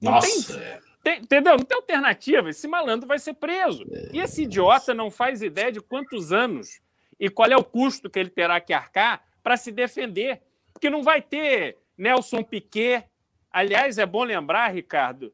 Não 0.02 0.14
Nossa. 0.14 0.54
Tem, 0.54 0.64
é. 0.64 0.80
tem, 1.04 1.20
entendeu? 1.22 1.58
Não 1.58 1.66
tem 1.66 1.78
alternativa. 1.78 2.50
Esse 2.50 2.68
malandro 2.68 3.08
vai 3.08 3.20
ser 3.20 3.34
preso. 3.34 3.86
É, 3.92 4.10
e 4.14 4.20
esse 4.20 4.44
idiota 4.44 4.94
não 4.94 5.10
faz 5.10 5.42
ideia 5.42 5.72
de 5.72 5.82
quantos 5.82 6.32
anos 6.32 6.82
e 7.20 7.30
qual 7.30 7.50
é 7.50 7.58
o 7.58 7.64
custo 7.64 8.10
que 8.10 8.20
ele 8.20 8.30
terá 8.30 8.60
que 8.60 8.74
arcar 8.74 9.24
para 9.42 9.58
se 9.58 9.72
defender. 9.72 10.42
Porque 10.74 10.90
não 10.90 11.04
vai 11.04 11.22
ter 11.22 11.78
Nelson 11.98 12.44
Piquet. 12.44 13.06
Aliás, 13.52 13.98
é 13.98 14.06
bom 14.06 14.24
lembrar, 14.24 14.74
Ricardo, 14.74 15.34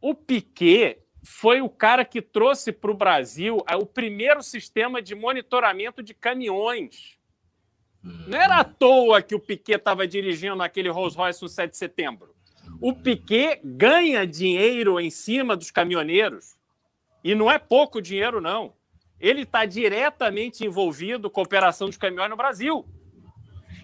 o 0.00 0.14
Piquet 0.14 1.03
foi 1.24 1.62
o 1.62 1.70
cara 1.70 2.04
que 2.04 2.20
trouxe 2.20 2.70
para 2.70 2.90
o 2.90 2.96
Brasil 2.96 3.64
o 3.78 3.86
primeiro 3.86 4.42
sistema 4.42 5.00
de 5.00 5.14
monitoramento 5.14 6.02
de 6.02 6.12
caminhões. 6.12 7.18
Não 8.02 8.38
era 8.38 8.58
à 8.58 8.64
toa 8.64 9.22
que 9.22 9.34
o 9.34 9.40
Piquet 9.40 9.76
estava 9.76 10.06
dirigindo 10.06 10.62
aquele 10.62 10.90
Rolls 10.90 11.16
Royce 11.16 11.42
no 11.42 11.48
7 11.48 11.70
de 11.70 11.78
setembro. 11.78 12.34
O 12.78 12.92
Piquet 12.92 13.60
ganha 13.64 14.26
dinheiro 14.26 15.00
em 15.00 15.08
cima 15.08 15.56
dos 15.56 15.70
caminhoneiros. 15.70 16.56
E 17.22 17.34
não 17.34 17.50
é 17.50 17.58
pouco 17.58 18.02
dinheiro, 18.02 18.42
não. 18.42 18.74
Ele 19.18 19.42
está 19.42 19.64
diretamente 19.64 20.66
envolvido 20.66 21.30
com 21.30 21.40
a 21.40 21.44
operação 21.44 21.88
dos 21.88 21.96
caminhões 21.96 22.28
no 22.28 22.36
Brasil. 22.36 22.86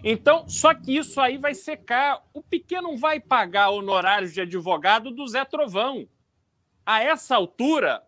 Então, 0.03 0.47
só 0.47 0.75
que 0.75 0.95
isso 0.95 1.19
aí 1.19 1.39
vai 1.39 1.55
secar. 1.55 2.23
O 2.31 2.43
Piquet 2.43 2.81
não 2.81 2.97
vai 2.97 3.19
pagar 3.19 3.71
honorários 3.71 4.31
de 4.31 4.41
advogado 4.41 5.09
do 5.09 5.27
Zé 5.27 5.43
Trovão. 5.43 6.07
A 6.85 7.03
essa 7.03 7.35
altura, 7.35 8.03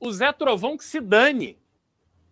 o 0.00 0.10
Zé 0.12 0.32
Trovão 0.32 0.76
que 0.76 0.84
se 0.84 1.00
dane. 1.00 1.58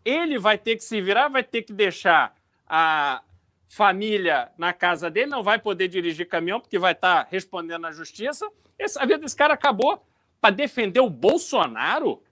Ele 0.05 0.39
vai 0.39 0.59
ter 0.59 0.77
que 0.77 0.85
se 0.85 1.01
virar, 1.01 1.29
vai 1.29 1.43
ter 1.43 1.63
que 1.63 1.73
deixar 1.73 2.37
a 2.67 3.23
família 3.69 4.53
na 4.57 4.73
casa 4.73 5.11
dele, 5.11 5.31
não 5.31 5.43
vai 5.43 5.59
poder 5.59 5.89
dirigir 5.89 6.29
caminhão 6.29 6.61
porque 6.61 6.79
vai 6.79 6.93
estar 6.93 7.27
respondendo 7.31 7.83
na 7.83 7.93
justiça. 7.93 8.49
Esse, 8.79 8.99
a 8.99 9.03
vida 9.03 9.19
desse 9.19 9.37
cara 9.37 9.55
acabou 9.55 10.07
para 10.41 10.55
defender 10.55 11.01
o 11.01 11.11
Bolsonaro. 11.11 12.23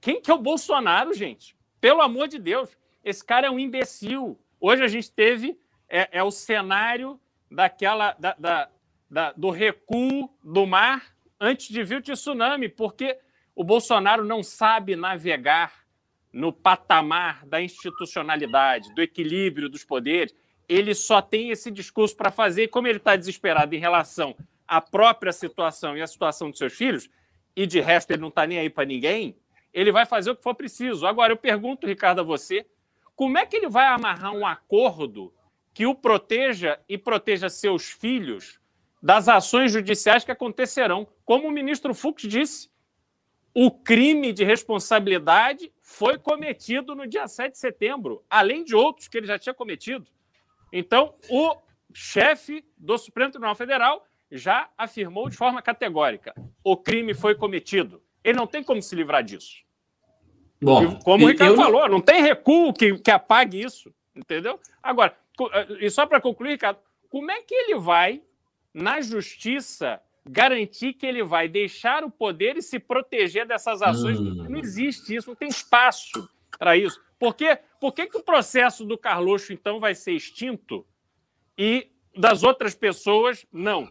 Quem 0.00 0.20
que 0.20 0.30
é 0.30 0.34
o 0.34 0.38
Bolsonaro, 0.38 1.14
gente? 1.14 1.56
Pelo 1.80 2.02
amor 2.02 2.28
de 2.28 2.38
Deus, 2.38 2.76
esse 3.02 3.24
cara 3.24 3.46
é 3.46 3.50
um 3.50 3.58
imbecil. 3.58 4.38
Hoje 4.60 4.82
a 4.82 4.88
gente 4.88 5.10
teve 5.10 5.58
é, 5.88 6.18
é 6.18 6.22
o 6.22 6.30
cenário 6.30 7.18
daquela 7.50 8.12
da, 8.18 8.34
da, 8.38 8.70
da, 9.10 9.32
do 9.32 9.50
recuo 9.50 10.30
do 10.42 10.66
mar 10.66 11.13
antes 11.44 11.68
de 11.68 11.82
vir 11.82 11.98
o 11.98 12.02
tsunami, 12.02 12.68
porque 12.68 13.18
o 13.54 13.62
Bolsonaro 13.62 14.24
não 14.24 14.42
sabe 14.42 14.96
navegar 14.96 15.84
no 16.32 16.52
patamar 16.52 17.46
da 17.46 17.62
institucionalidade, 17.62 18.92
do 18.94 19.00
equilíbrio 19.00 19.68
dos 19.68 19.84
poderes. 19.84 20.34
Ele 20.68 20.94
só 20.94 21.22
tem 21.22 21.50
esse 21.50 21.70
discurso 21.70 22.16
para 22.16 22.30
fazer, 22.30 22.64
e 22.64 22.68
como 22.68 22.88
ele 22.88 22.98
está 22.98 23.14
desesperado 23.14 23.74
em 23.74 23.78
relação 23.78 24.34
à 24.66 24.80
própria 24.80 25.32
situação 25.32 25.96
e 25.96 26.02
à 26.02 26.06
situação 26.06 26.50
dos 26.50 26.58
seus 26.58 26.72
filhos, 26.72 27.08
e 27.54 27.66
de 27.66 27.80
resto 27.80 28.10
ele 28.10 28.22
não 28.22 28.28
está 28.28 28.46
nem 28.46 28.58
aí 28.58 28.68
para 28.68 28.84
ninguém, 28.84 29.36
ele 29.72 29.92
vai 29.92 30.06
fazer 30.06 30.30
o 30.30 30.36
que 30.36 30.42
for 30.42 30.54
preciso. 30.54 31.06
Agora, 31.06 31.32
eu 31.32 31.36
pergunto, 31.36 31.86
Ricardo, 31.86 32.20
a 32.20 32.24
você, 32.24 32.66
como 33.14 33.38
é 33.38 33.46
que 33.46 33.56
ele 33.56 33.68
vai 33.68 33.86
amarrar 33.86 34.32
um 34.32 34.46
acordo 34.46 35.32
que 35.72 35.86
o 35.86 35.94
proteja 35.94 36.80
e 36.88 36.98
proteja 36.98 37.48
seus 37.48 37.90
filhos 37.90 38.60
das 39.04 39.28
ações 39.28 39.70
judiciais 39.70 40.24
que 40.24 40.32
acontecerão. 40.32 41.06
Como 41.26 41.46
o 41.46 41.50
ministro 41.50 41.92
Fux 41.92 42.22
disse, 42.22 42.70
o 43.52 43.70
crime 43.70 44.32
de 44.32 44.44
responsabilidade 44.44 45.70
foi 45.82 46.16
cometido 46.16 46.94
no 46.94 47.06
dia 47.06 47.28
7 47.28 47.52
de 47.52 47.58
setembro, 47.58 48.24
além 48.30 48.64
de 48.64 48.74
outros 48.74 49.06
que 49.06 49.18
ele 49.18 49.26
já 49.26 49.38
tinha 49.38 49.52
cometido. 49.52 50.06
Então, 50.72 51.14
o 51.28 51.54
chefe 51.92 52.64
do 52.78 52.96
Supremo 52.96 53.30
Tribunal 53.30 53.54
Federal 53.54 54.06
já 54.32 54.70
afirmou 54.78 55.28
de 55.28 55.36
forma 55.36 55.60
categórica: 55.60 56.34
o 56.64 56.74
crime 56.74 57.12
foi 57.12 57.34
cometido. 57.34 58.02
Ele 58.24 58.38
não 58.38 58.46
tem 58.46 58.64
como 58.64 58.82
se 58.82 58.96
livrar 58.96 59.22
disso. 59.22 59.62
Bom, 60.62 60.98
como 61.00 61.26
o 61.26 61.28
Ricardo 61.28 61.56
falou, 61.56 61.86
não 61.90 62.00
tem 62.00 62.22
recuo 62.22 62.72
que, 62.72 62.96
que 62.98 63.10
apague 63.10 63.62
isso, 63.62 63.94
entendeu? 64.16 64.58
Agora, 64.82 65.14
e 65.78 65.90
só 65.90 66.06
para 66.06 66.22
concluir, 66.22 66.52
Ricardo, 66.52 66.78
como 67.10 67.30
é 67.30 67.42
que 67.42 67.54
ele 67.54 67.78
vai, 67.78 68.22
na 68.74 69.00
justiça, 69.00 70.00
garantir 70.26 70.94
que 70.94 71.06
ele 71.06 71.22
vai 71.22 71.48
deixar 71.48 72.02
o 72.02 72.10
poder 72.10 72.56
e 72.56 72.62
se 72.62 72.78
proteger 72.78 73.46
dessas 73.46 73.80
ações? 73.80 74.18
Hum. 74.18 74.46
Não 74.48 74.58
existe 74.58 75.14
isso, 75.14 75.28
não 75.28 75.36
tem 75.36 75.48
espaço 75.48 76.28
para 76.58 76.76
isso. 76.76 77.00
Por, 77.18 77.34
quê? 77.34 77.58
Por 77.80 77.92
que, 77.92 78.06
que 78.06 78.18
o 78.18 78.22
processo 78.22 78.84
do 78.84 78.98
Carluxo, 78.98 79.52
então, 79.52 79.78
vai 79.78 79.94
ser 79.94 80.12
extinto 80.12 80.84
e 81.56 81.90
das 82.16 82.42
outras 82.42 82.74
pessoas, 82.74 83.46
não? 83.52 83.90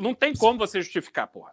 Não 0.00 0.14
tem 0.14 0.34
como 0.34 0.58
você 0.58 0.80
justificar, 0.80 1.28
porra. 1.28 1.52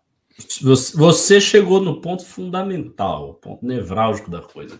Você 0.94 1.40
chegou 1.40 1.80
no 1.80 2.02
ponto 2.02 2.26
fundamental, 2.26 3.36
ponto 3.36 3.66
nevrálgico 3.66 4.30
da 4.30 4.42
coisa. 4.42 4.80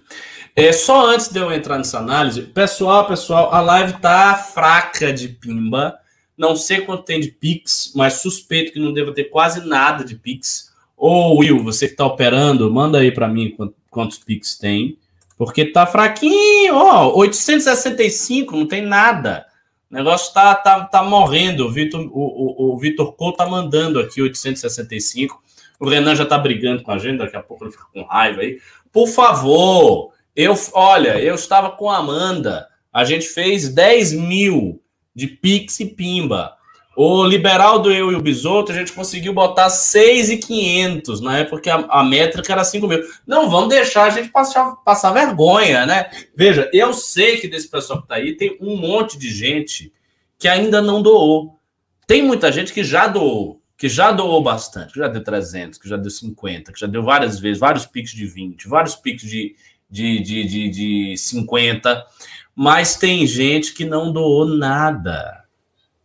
É 0.54 0.74
só 0.74 1.08
antes 1.08 1.30
de 1.30 1.40
eu 1.40 1.52
entrar 1.52 1.78
nessa 1.78 2.00
análise, 2.00 2.42
pessoal, 2.42 3.08
pessoal, 3.08 3.54
a 3.54 3.62
live 3.62 3.94
tá 4.02 4.36
fraca 4.36 5.14
de 5.14 5.30
pimba. 5.30 5.98
Não 6.38 6.56
sei 6.56 6.82
quanto 6.82 7.04
tem 7.04 7.20
de 7.20 7.30
Pix, 7.30 7.94
mas 7.96 8.16
suspeito 8.16 8.74
que 8.74 8.80
não 8.80 8.94
deva 8.94 9.14
ter 9.14 9.26
quase 9.26 9.66
nada 9.66 10.04
de 10.04 10.16
Pix. 10.16 10.74
Ô 10.98 11.38
Will, 11.38 11.64
você 11.64 11.88
que 11.88 11.96
tá 11.96 12.06
operando, 12.06 12.72
manda 12.72 13.00
aí 13.00 13.12
para 13.12 13.28
mim 13.28 13.56
quantos 13.90 14.18
Pix 14.18 14.58
tem, 14.58 14.98
porque 15.38 15.66
tá 15.66 15.86
fraquinho, 15.86 16.76
ó, 16.76 17.14
865, 17.18 18.56
não 18.56 18.68
tem 18.68 18.82
nada. 18.82 19.46
O 19.90 19.96
negócio 19.96 20.34
tá, 20.34 20.56
tá, 20.56 20.86
tá 20.86 21.04
morrendo. 21.04 21.68
O 21.68 21.72
Vitor 21.72 22.02
o, 22.02 22.10
o, 22.12 22.74
o 22.74 22.78
Vitor 22.78 23.14
Cole 23.14 23.36
tá 23.36 23.46
mandando 23.46 24.00
aqui 24.00 24.22
865. 24.22 25.42
O 25.80 25.90
Renan 25.90 26.16
já 26.16 26.24
está 26.24 26.38
brigando 26.38 26.84
com 26.84 26.92
a 26.92 26.98
gente, 26.98 27.18
daqui 27.18 27.36
a 27.36 27.44
pouco 27.44 27.66
ele 27.66 27.72
fica 27.72 27.86
com 27.94 28.04
raiva 28.04 28.42
aí. 28.42 28.60
Por 28.92 29.08
favor, 29.08 30.12
eu, 30.36 30.54
olha, 30.74 31.20
eu 31.20 31.36
estava 31.36 31.72
com 31.72 31.90
a 31.90 31.98
Amanda, 31.98 32.68
a 32.92 33.04
gente 33.04 33.28
fez 33.28 33.70
10 33.70 34.14
mil 34.14 34.82
de 35.16 35.28
Pix 35.28 35.80
e 35.80 35.86
Pimba. 35.86 36.54
O 36.96 37.26
Liberaldo, 37.26 37.92
eu 37.92 38.12
e 38.12 38.16
o 38.16 38.22
Bisoto, 38.22 38.72
a 38.72 38.76
gente 38.76 38.94
conseguiu 38.94 39.34
botar 39.34 39.70
6,500 39.70 41.20
na 41.20 41.40
época 41.40 41.62
que 41.62 41.70
a, 41.70 41.86
a 41.90 42.04
métrica 42.04 42.54
era 42.54 42.64
5 42.64 42.88
mil. 42.88 43.02
Não 43.28 43.50
vamos 43.50 43.70
deixar 43.70 44.06
a 44.06 44.10
gente 44.10 44.30
passar, 44.30 44.76
passar 44.78 45.12
vergonha, 45.12 45.86
né? 45.86 46.10
Veja, 46.36 46.70
eu 46.72 46.94
sei 46.94 47.38
que 47.38 47.48
desse 47.48 47.70
pessoal 47.70 48.02
que 48.02 48.08
tá 48.08 48.16
aí 48.16 48.38
tem 48.38 48.58
um 48.62 48.78
monte 48.78 49.18
de 49.18 49.30
gente 49.30 49.92
que 50.40 50.48
ainda 50.48 50.82
não 50.82 51.02
doou. 51.02 51.60
Tem 52.08 52.22
muita 52.22 52.52
gente 52.52 52.72
que 52.72 52.84
já 52.84 53.08
doou 53.08 53.62
que 53.78 53.90
já 53.90 54.12
doou 54.12 54.42
bastante, 54.42 54.94
que 54.94 55.00
já 55.00 55.08
deu 55.08 55.24
300, 55.24 55.78
que 55.78 55.90
já 55.90 55.98
deu 55.98 56.10
50, 56.10 56.72
que 56.72 56.80
já 56.80 56.88
deu 56.88 57.04
várias 57.04 57.40
vezes, 57.40 57.60
vários 57.60 57.86
picos 57.86 58.12
de 58.12 58.26
20, 58.26 58.68
vários 58.68 58.96
picos 58.96 59.24
de, 59.24 59.56
de, 59.90 60.20
de, 60.22 60.44
de, 60.46 60.70
de 60.70 61.18
50, 61.18 62.06
mas 62.56 62.96
tem 62.96 63.28
gente 63.28 63.74
que 63.74 63.86
não 63.86 64.12
doou 64.12 64.46
nada. 64.46 65.44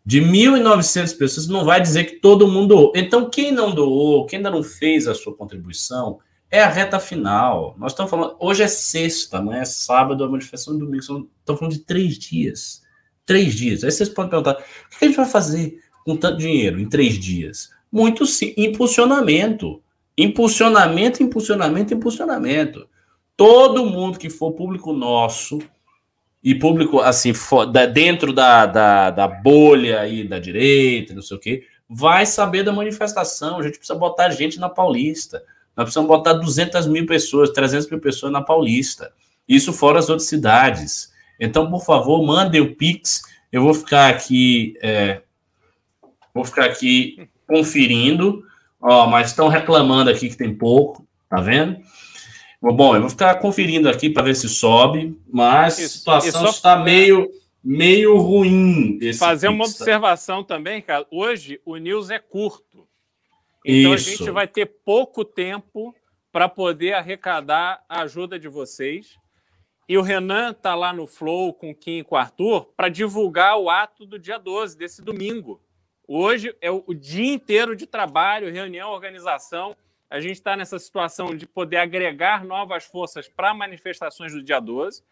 De 0.05 0.21
1.900 0.21 1.17
pessoas, 1.17 1.47
não 1.47 1.65
vai 1.65 1.81
dizer 1.81 2.05
que 2.05 2.17
todo 2.17 2.49
mundo 2.49 2.69
doou. 2.69 2.93
Então, 2.97 3.31
quem 3.31 3.53
não 3.53 3.73
doou, 3.73 4.27
quem 4.27 4.39
ainda 4.39 4.51
não 4.51 4.63
fez 4.63 5.07
a 5.07 5.15
sua 5.15 5.35
contribuição, 5.35 6.19
é 6.51 6.61
a 6.61 6.69
reta 6.69 6.99
final. 6.99 7.77
Nós 7.79 7.93
estamos 7.93 8.11
falando, 8.11 8.35
hoje 8.41 8.63
é 8.63 8.69
sexta, 8.69 9.41
não 9.41 9.53
é 9.53 9.65
sábado, 9.65 10.25
a 10.25 10.29
manifestação 10.29 10.77
domingo. 10.77 10.99
Estamos 10.99 11.29
falando 11.47 11.73
de 11.73 11.81
três 11.81 12.19
dias. 12.19 12.83
Três 13.25 13.55
dias. 13.55 13.85
Aí 13.85 13.93
vocês 13.93 14.09
podem 14.09 14.31
perguntar: 14.31 14.55
o 14.55 14.99
que 14.99 15.05
a 15.05 15.07
gente 15.07 15.17
vai 15.17 15.27
fazer? 15.27 15.79
com 16.05 16.17
tanto 16.17 16.39
dinheiro 16.39 16.81
em 16.81 16.89
três 16.89 17.19
dias? 17.19 17.71
Muito 17.91 18.27
sim, 18.27 18.55
impulsionamento. 18.57 19.83
Impulsionamento, 20.17 21.23
impulsionamento, 21.23 21.95
impulsionamento. 21.95 22.89
Todo 23.37 23.87
mundo 23.87 24.19
que 24.19 24.29
for 24.29 24.53
público 24.53 24.93
nosso 24.93 25.59
e 26.43 26.55
público 26.55 27.01
assim 27.01 27.33
dentro 27.93 28.33
da, 28.33 28.67
da, 28.67 29.11
da 29.11 29.29
bolha 29.29 30.01
aí 30.01 30.27
da 30.27 30.39
direita, 30.39 31.15
não 31.15 31.23
sei 31.23 31.37
o 31.37 31.41
quê, 31.41 31.65
vai 31.89 32.25
saber 32.25 32.63
da 32.63 32.73
manifestação. 32.73 33.59
A 33.59 33.63
gente 33.63 33.79
precisa 33.79 33.99
botar 33.99 34.31
gente 34.31 34.59
na 34.59 34.69
Paulista. 34.69 35.43
Nós 35.77 35.85
precisamos 35.85 36.09
botar 36.09 36.33
200 36.35 36.87
mil 36.87 37.07
pessoas, 37.07 37.51
300 37.51 37.91
mil 37.91 38.01
pessoas 38.01 38.33
na 38.33 38.43
Paulista. 38.43 39.13
Isso 39.49 39.73
fora 39.73 39.99
as 39.99 40.09
outras 40.09 40.29
cidades. 40.29 41.13
Então, 41.39 41.71
por 41.71 41.85
favor, 41.85 42.25
mandem 42.25 42.61
o 42.61 42.75
Pix. 42.75 43.23
Eu 43.53 43.63
vou 43.63 43.75
ficar 43.75 44.09
aqui 44.09 44.75
é, 44.83 45.23
Vou 46.35 46.45
ficar 46.45 46.67
aqui 46.67 47.29
conferindo. 47.47 48.43
Ó, 48.81 49.07
mas 49.07 49.29
estão 49.29 49.49
reclamando 49.49 50.11
aqui 50.11 50.29
que 50.29 50.37
tem 50.37 50.55
pouco, 50.55 51.07
tá 51.29 51.41
vendo? 51.41 51.77
Bom, 52.63 52.95
eu 52.95 53.01
vou 53.01 53.11
ficar 53.11 53.37
conferindo 53.37 53.89
aqui 53.89 54.11
para 54.11 54.25
ver 54.25 54.35
se 54.35 54.49
sobe, 54.49 55.19
mas 55.27 55.79
a 55.79 55.89
situação 55.89 56.43
só... 56.43 56.51
está 56.51 56.77
meio, 56.77 57.31
meio 57.65 58.19
ruim. 58.19 58.99
Fazer 59.15 59.49
uma 59.49 59.65
observação 59.65 60.45
também, 60.45 60.83
cara. 60.83 61.07
Hoje 61.11 61.59
o 61.65 61.77
news 61.79 62.11
é 62.11 62.19
curto. 62.19 62.87
Então 63.65 63.95
Isso. 63.95 64.09
a 64.09 64.17
gente 64.17 64.31
vai 64.31 64.47
ter 64.47 64.67
pouco 64.85 65.25
tempo 65.25 65.95
para 66.31 66.49
poder 66.49 66.93
arrecadar 66.93 67.83
a 67.89 68.03
ajuda 68.03 68.39
de 68.39 68.49
vocês. 68.49 69.19
E 69.89 69.97
o 69.99 70.03
Renan 70.03 70.51
está 70.51 70.75
lá 70.75 70.93
no 70.93 71.07
Flow 71.07 71.53
com 71.53 71.71
o 71.71 71.75
Kim 71.75 71.99
e 71.99 72.05
com 72.05 72.15
o 72.15 72.19
Arthur 72.19 72.73
para 72.77 72.89
divulgar 72.89 73.59
o 73.59 73.69
ato 73.69 74.07
do 74.07 74.19
dia 74.19 74.39
12, 74.39 74.77
desse 74.77 75.03
domingo. 75.03 75.61
Hoje 76.07 76.55
é 76.61 76.71
o 76.71 76.95
dia 76.95 77.33
inteiro 77.33 77.75
de 77.75 77.87
trabalho, 77.87 78.53
reunião, 78.53 78.91
organização. 78.91 79.77
A 80.11 80.19
gente 80.19 80.33
está 80.33 80.57
nessa 80.57 80.77
situação 80.77 81.37
de 81.37 81.47
poder 81.47 81.77
agregar 81.77 82.45
novas 82.45 82.85
forças 82.85 83.29
para 83.29 83.55
manifestações 83.55 84.33
do 84.33 84.43
dia 84.43 84.59
12. 84.59 85.05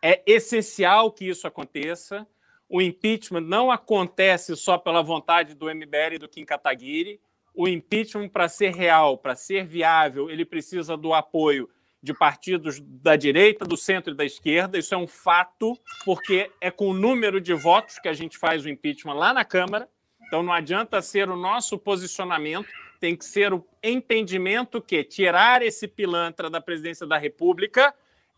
É 0.00 0.22
essencial 0.24 1.10
que 1.10 1.24
isso 1.28 1.46
aconteça. 1.48 2.24
O 2.68 2.80
impeachment 2.80 3.40
não 3.40 3.70
acontece 3.70 4.54
só 4.56 4.78
pela 4.78 5.02
vontade 5.02 5.54
do 5.54 5.66
MBL 5.66 6.14
e 6.14 6.18
do 6.18 6.28
Kim 6.28 6.44
Kataguiri. 6.44 7.20
O 7.52 7.66
impeachment, 7.66 8.28
para 8.28 8.48
ser 8.48 8.72
real, 8.72 9.18
para 9.18 9.34
ser 9.34 9.66
viável, 9.66 10.30
ele 10.30 10.44
precisa 10.44 10.96
do 10.96 11.12
apoio 11.12 11.68
de 12.00 12.12
partidos 12.12 12.80
da 12.80 13.16
direita, 13.16 13.64
do 13.64 13.76
centro 13.76 14.12
e 14.12 14.16
da 14.16 14.24
esquerda. 14.24 14.78
Isso 14.78 14.94
é 14.94 14.98
um 14.98 15.06
fato, 15.06 15.76
porque 16.04 16.50
é 16.60 16.70
com 16.70 16.90
o 16.90 16.94
número 16.94 17.40
de 17.40 17.54
votos 17.54 17.98
que 17.98 18.08
a 18.08 18.12
gente 18.12 18.38
faz 18.38 18.64
o 18.64 18.68
impeachment 18.68 19.14
lá 19.14 19.32
na 19.32 19.44
Câmara. 19.44 19.88
Então 20.26 20.42
não 20.42 20.52
adianta 20.52 21.00
ser 21.00 21.28
o 21.28 21.36
nosso 21.36 21.78
posicionamento, 21.78 22.68
tem 23.04 23.14
que 23.14 23.26
ser 23.26 23.52
o 23.52 23.62
entendimento 23.82 24.80
que 24.80 25.04
tirar 25.04 25.60
esse 25.60 25.86
pilantra 25.86 26.48
da 26.48 26.58
presidência 26.58 27.06
da 27.06 27.18
República 27.18 27.94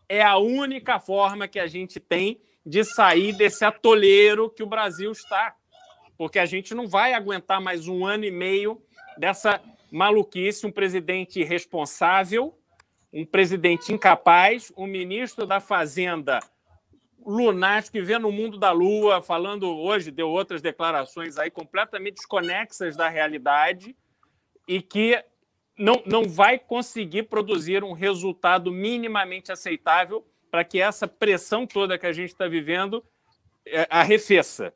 é 0.09 0.21
a 0.21 0.35
única 0.35 0.99
forma 0.99 1.47
que 1.47 1.57
a 1.57 1.67
gente 1.67 2.01
tem 2.01 2.41
de 2.65 2.83
sair 2.83 3.31
desse 3.31 3.63
atoleiro 3.63 4.49
que 4.49 4.61
o 4.61 4.67
Brasil 4.67 5.09
está. 5.09 5.55
Porque 6.17 6.37
a 6.37 6.45
gente 6.45 6.75
não 6.75 6.85
vai 6.85 7.13
aguentar 7.13 7.61
mais 7.61 7.87
um 7.87 8.05
ano 8.05 8.25
e 8.25 8.29
meio 8.29 8.81
dessa 9.17 9.61
maluquice, 9.89 10.67
um 10.67 10.71
presidente 10.71 11.39
irresponsável, 11.39 12.53
um 13.13 13.25
presidente 13.25 13.93
incapaz, 13.93 14.69
um 14.75 14.85
ministro 14.85 15.45
da 15.45 15.61
Fazenda 15.61 16.41
lunático 17.25 17.93
que 17.93 18.01
vê 18.01 18.19
no 18.19 18.33
mundo 18.33 18.57
da 18.57 18.73
lua, 18.73 19.21
falando 19.21 19.65
hoje, 19.65 20.11
deu 20.11 20.29
outras 20.29 20.61
declarações 20.61 21.37
aí 21.37 21.49
completamente 21.49 22.15
desconexas 22.15 22.97
da 22.97 23.07
realidade 23.07 23.95
e 24.67 24.81
que 24.81 25.23
não, 25.77 26.01
não 26.05 26.23
vai 26.27 26.57
conseguir 26.57 27.23
produzir 27.23 27.83
um 27.83 27.93
resultado 27.93 28.71
minimamente 28.71 29.51
aceitável 29.51 30.25
para 30.49 30.63
que 30.63 30.81
essa 30.81 31.07
pressão 31.07 31.67
toda 31.67 31.97
que 31.97 32.05
a 32.05 32.13
gente 32.13 32.29
está 32.29 32.47
vivendo 32.47 33.03
é, 33.65 33.87
arrefeça. 33.89 34.73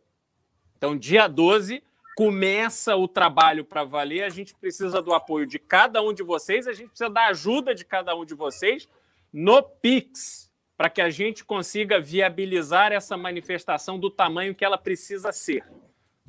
Então, 0.77 0.97
dia 0.97 1.27
12, 1.27 1.83
começa 2.15 2.95
o 2.95 3.07
trabalho 3.07 3.63
para 3.65 3.83
valer, 3.83 4.23
a 4.23 4.29
gente 4.29 4.53
precisa 4.53 5.01
do 5.01 5.13
apoio 5.13 5.45
de 5.45 5.57
cada 5.57 6.01
um 6.01 6.13
de 6.13 6.23
vocês, 6.23 6.67
a 6.67 6.73
gente 6.73 6.89
precisa 6.89 7.09
da 7.09 7.27
ajuda 7.27 7.73
de 7.73 7.85
cada 7.85 8.15
um 8.15 8.25
de 8.25 8.33
vocês 8.33 8.87
no 9.31 9.63
Pix, 9.63 10.51
para 10.75 10.89
que 10.89 11.01
a 11.01 11.09
gente 11.09 11.45
consiga 11.45 11.99
viabilizar 11.99 12.91
essa 12.91 13.15
manifestação 13.15 13.99
do 13.99 14.09
tamanho 14.09 14.53
que 14.53 14.65
ela 14.65 14.77
precisa 14.77 15.31
ser. 15.31 15.63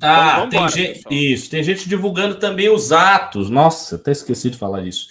Ah, 0.01 0.43
então, 0.45 0.49
tem 0.49 0.69
gente, 0.69 1.05
isso. 1.09 1.49
Tem 1.49 1.63
gente 1.63 1.87
divulgando 1.87 2.35
também 2.35 2.69
os 2.69 2.91
atos. 2.91 3.49
Nossa, 3.49 3.95
até 3.95 4.11
esqueci 4.11 4.49
de 4.49 4.57
falar 4.57 4.85
isso. 4.85 5.07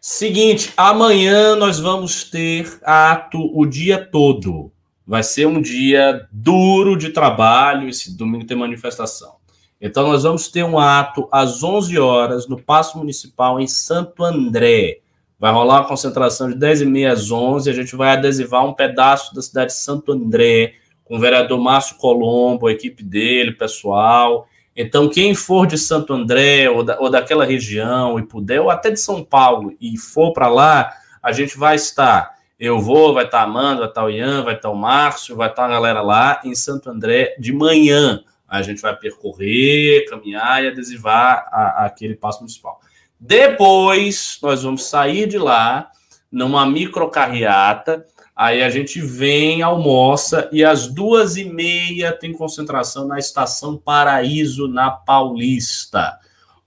Seguinte, 0.00 0.72
amanhã 0.76 1.56
nós 1.56 1.80
vamos 1.80 2.24
ter 2.24 2.78
ato 2.82 3.50
o 3.52 3.66
dia 3.66 4.04
todo. 4.04 4.70
Vai 5.06 5.22
ser 5.22 5.46
um 5.46 5.60
dia 5.60 6.26
duro 6.30 6.96
de 6.96 7.10
trabalho. 7.10 7.88
Esse 7.88 8.16
domingo 8.16 8.46
tem 8.46 8.56
manifestação. 8.56 9.36
Então, 9.80 10.06
nós 10.06 10.22
vamos 10.22 10.48
ter 10.48 10.64
um 10.64 10.78
ato 10.78 11.28
às 11.30 11.62
11 11.62 11.98
horas 11.98 12.48
no 12.48 12.60
Paço 12.60 12.98
Municipal 12.98 13.60
em 13.60 13.66
Santo 13.66 14.24
André. 14.24 15.00
Vai 15.38 15.52
rolar 15.52 15.80
uma 15.80 15.88
concentração 15.88 16.48
de 16.48 16.56
10 16.56 16.82
e 16.82 16.86
meia 16.86 17.12
às 17.12 17.30
11. 17.30 17.68
A 17.68 17.72
gente 17.72 17.94
vai 17.94 18.10
adesivar 18.10 18.64
um 18.64 18.72
pedaço 18.72 19.34
da 19.34 19.42
cidade 19.42 19.72
de 19.72 19.78
Santo 19.78 20.12
André 20.12 20.74
com 21.06 21.16
o 21.16 21.18
vereador 21.18 21.58
Márcio 21.58 21.96
Colombo, 21.96 22.66
a 22.66 22.72
equipe 22.72 23.02
dele, 23.02 23.52
pessoal. 23.52 24.46
Então, 24.76 25.08
quem 25.08 25.34
for 25.34 25.66
de 25.66 25.78
Santo 25.78 26.12
André 26.12 26.68
ou, 26.68 26.82
da, 26.82 26.98
ou 27.00 27.08
daquela 27.08 27.44
região 27.44 28.18
e 28.18 28.22
puder, 28.22 28.60
ou 28.60 28.68
até 28.68 28.90
de 28.90 29.00
São 29.00 29.24
Paulo, 29.24 29.74
e 29.80 29.96
for 29.96 30.32
para 30.32 30.48
lá, 30.48 30.92
a 31.22 31.32
gente 31.32 31.56
vai 31.56 31.76
estar. 31.76 32.36
Eu 32.58 32.80
vou, 32.80 33.14
vai 33.14 33.24
estar 33.24 33.40
a 33.40 33.44
Amanda, 33.44 33.80
vai 33.80 33.88
estar 33.88 34.04
o 34.04 34.10
Ian, 34.10 34.42
vai 34.42 34.54
estar 34.54 34.70
o 34.70 34.76
Márcio, 34.76 35.36
vai 35.36 35.48
estar 35.48 35.64
a 35.64 35.68
galera 35.68 36.02
lá 36.02 36.40
em 36.44 36.54
Santo 36.54 36.90
André 36.90 37.36
de 37.38 37.52
manhã 37.52 38.22
a 38.48 38.62
gente 38.62 38.80
vai 38.80 38.94
percorrer, 38.96 40.06
caminhar 40.08 40.62
e 40.62 40.68
adesivar 40.68 41.48
a, 41.50 41.82
a 41.82 41.86
aquele 41.86 42.14
passo 42.14 42.40
municipal. 42.40 42.80
Depois, 43.18 44.38
nós 44.42 44.62
vamos 44.62 44.84
sair 44.84 45.26
de 45.26 45.38
lá 45.38 45.90
numa 46.30 46.66
microcarreata, 46.66 48.04
aí 48.36 48.62
a 48.62 48.68
gente 48.68 49.00
vem, 49.00 49.62
almoça, 49.62 50.48
e 50.52 50.62
às 50.62 50.86
duas 50.86 51.38
e 51.38 51.44
meia 51.44 52.12
tem 52.12 52.34
concentração 52.34 53.08
na 53.08 53.18
Estação 53.18 53.78
Paraíso, 53.78 54.68
na 54.68 54.90
Paulista. 54.90 56.18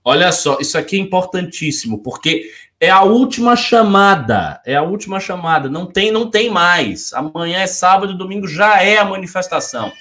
Olha 0.04 0.32
só, 0.32 0.58
isso 0.58 0.76
aqui 0.76 0.96
é 0.96 0.98
importantíssimo, 0.98 2.02
porque 2.02 2.50
é 2.80 2.90
a 2.90 3.02
última 3.02 3.54
chamada, 3.54 4.60
é 4.66 4.74
a 4.74 4.82
última 4.82 5.20
chamada, 5.20 5.68
não 5.68 5.86
tem, 5.86 6.10
não 6.10 6.28
tem 6.28 6.50
mais. 6.50 7.12
Amanhã 7.12 7.60
é 7.60 7.66
sábado, 7.66 8.18
domingo 8.18 8.48
já 8.48 8.82
é 8.82 8.98
a 8.98 9.04
manifestação. 9.04 9.92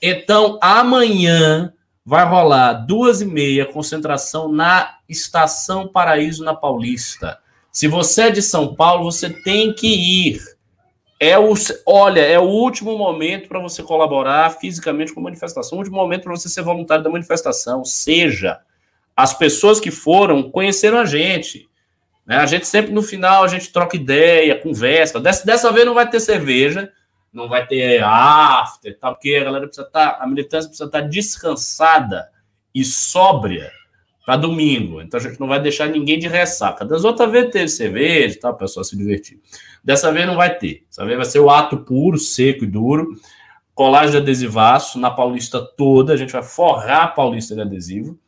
Então, 0.00 0.58
amanhã 0.62 1.72
vai 2.06 2.24
rolar 2.24 2.74
duas 2.74 3.20
e 3.20 3.24
meia 3.24 3.66
concentração 3.66 4.50
na 4.50 4.98
Estação 5.08 5.88
Paraíso 5.88 6.44
na 6.44 6.54
Paulista. 6.54 7.38
Se 7.72 7.88
você 7.88 8.22
é 8.22 8.30
de 8.30 8.40
São 8.40 8.74
Paulo, 8.74 9.10
você 9.10 9.28
tem 9.28 9.72
que 9.72 9.88
ir. 9.88 10.53
É 11.18 11.38
o, 11.38 11.54
olha, 11.86 12.20
é 12.20 12.38
o 12.38 12.42
último 12.42 12.98
momento 12.98 13.48
para 13.48 13.60
você 13.60 13.82
colaborar 13.82 14.50
fisicamente 14.50 15.12
com 15.12 15.20
a 15.20 15.24
manifestação, 15.24 15.76
o 15.76 15.80
último 15.80 15.96
momento 15.96 16.24
para 16.24 16.36
você 16.36 16.48
ser 16.48 16.62
voluntário 16.62 17.04
da 17.04 17.10
manifestação. 17.10 17.84
Seja, 17.84 18.60
as 19.16 19.32
pessoas 19.32 19.78
que 19.78 19.90
foram 19.90 20.50
conheceram 20.50 20.98
a 20.98 21.04
gente. 21.04 21.68
Né? 22.26 22.36
A 22.36 22.46
gente 22.46 22.66
sempre 22.66 22.92
no 22.92 23.02
final 23.02 23.44
a 23.44 23.48
gente 23.48 23.72
troca 23.72 23.96
ideia, 23.96 24.60
conversa. 24.60 25.20
Dessa, 25.20 25.46
dessa 25.46 25.72
vez 25.72 25.86
não 25.86 25.94
vai 25.94 26.08
ter 26.08 26.20
cerveja, 26.20 26.92
não 27.32 27.48
vai 27.48 27.66
ter 27.66 28.02
after, 28.02 28.98
tá? 28.98 29.12
porque 29.12 29.36
a 29.36 29.44
galera 29.44 29.66
precisa 29.66 29.86
estar, 29.86 30.10
tá, 30.10 30.22
a 30.22 30.26
militância 30.26 30.68
precisa 30.68 30.88
estar 30.88 31.02
tá 31.02 31.06
descansada 31.06 32.28
e 32.74 32.84
sóbria 32.84 33.70
para 34.24 34.36
domingo. 34.36 35.00
Então 35.00 35.18
a 35.18 35.22
gente 35.22 35.38
não 35.38 35.46
vai 35.46 35.60
deixar 35.60 35.88
ninguém 35.88 36.18
de 36.18 36.28
ressaca. 36.28 36.84
Das 36.84 37.04
outras 37.04 37.30
vezes 37.30 37.50
teve 37.50 37.68
cerveja, 37.68 38.40
tá? 38.40 38.50
O 38.50 38.54
pessoal 38.54 38.82
se 38.84 38.96
divertir. 38.96 39.38
Dessa 39.82 40.10
vez 40.10 40.26
não 40.26 40.36
vai 40.36 40.56
ter. 40.56 40.84
Dessa 40.88 41.04
vez 41.04 41.16
vai 41.16 41.26
ser 41.26 41.40
o 41.40 41.50
ato 41.50 41.78
puro, 41.78 42.18
seco 42.18 42.64
e 42.64 42.66
duro. 42.66 43.08
Colagem 43.74 44.12
de 44.12 44.16
adesivaço 44.18 44.98
na 44.98 45.10
Paulista 45.10 45.60
toda. 45.60 46.12
A 46.12 46.16
gente 46.16 46.32
vai 46.32 46.42
forrar 46.42 47.02
a 47.04 47.08
Paulista 47.08 47.54
de 47.54 47.60
adesivo. 47.60 48.18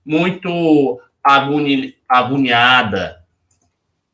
muito 0.05 0.99
agoni, 1.23 1.95
agoniada. 2.07 3.23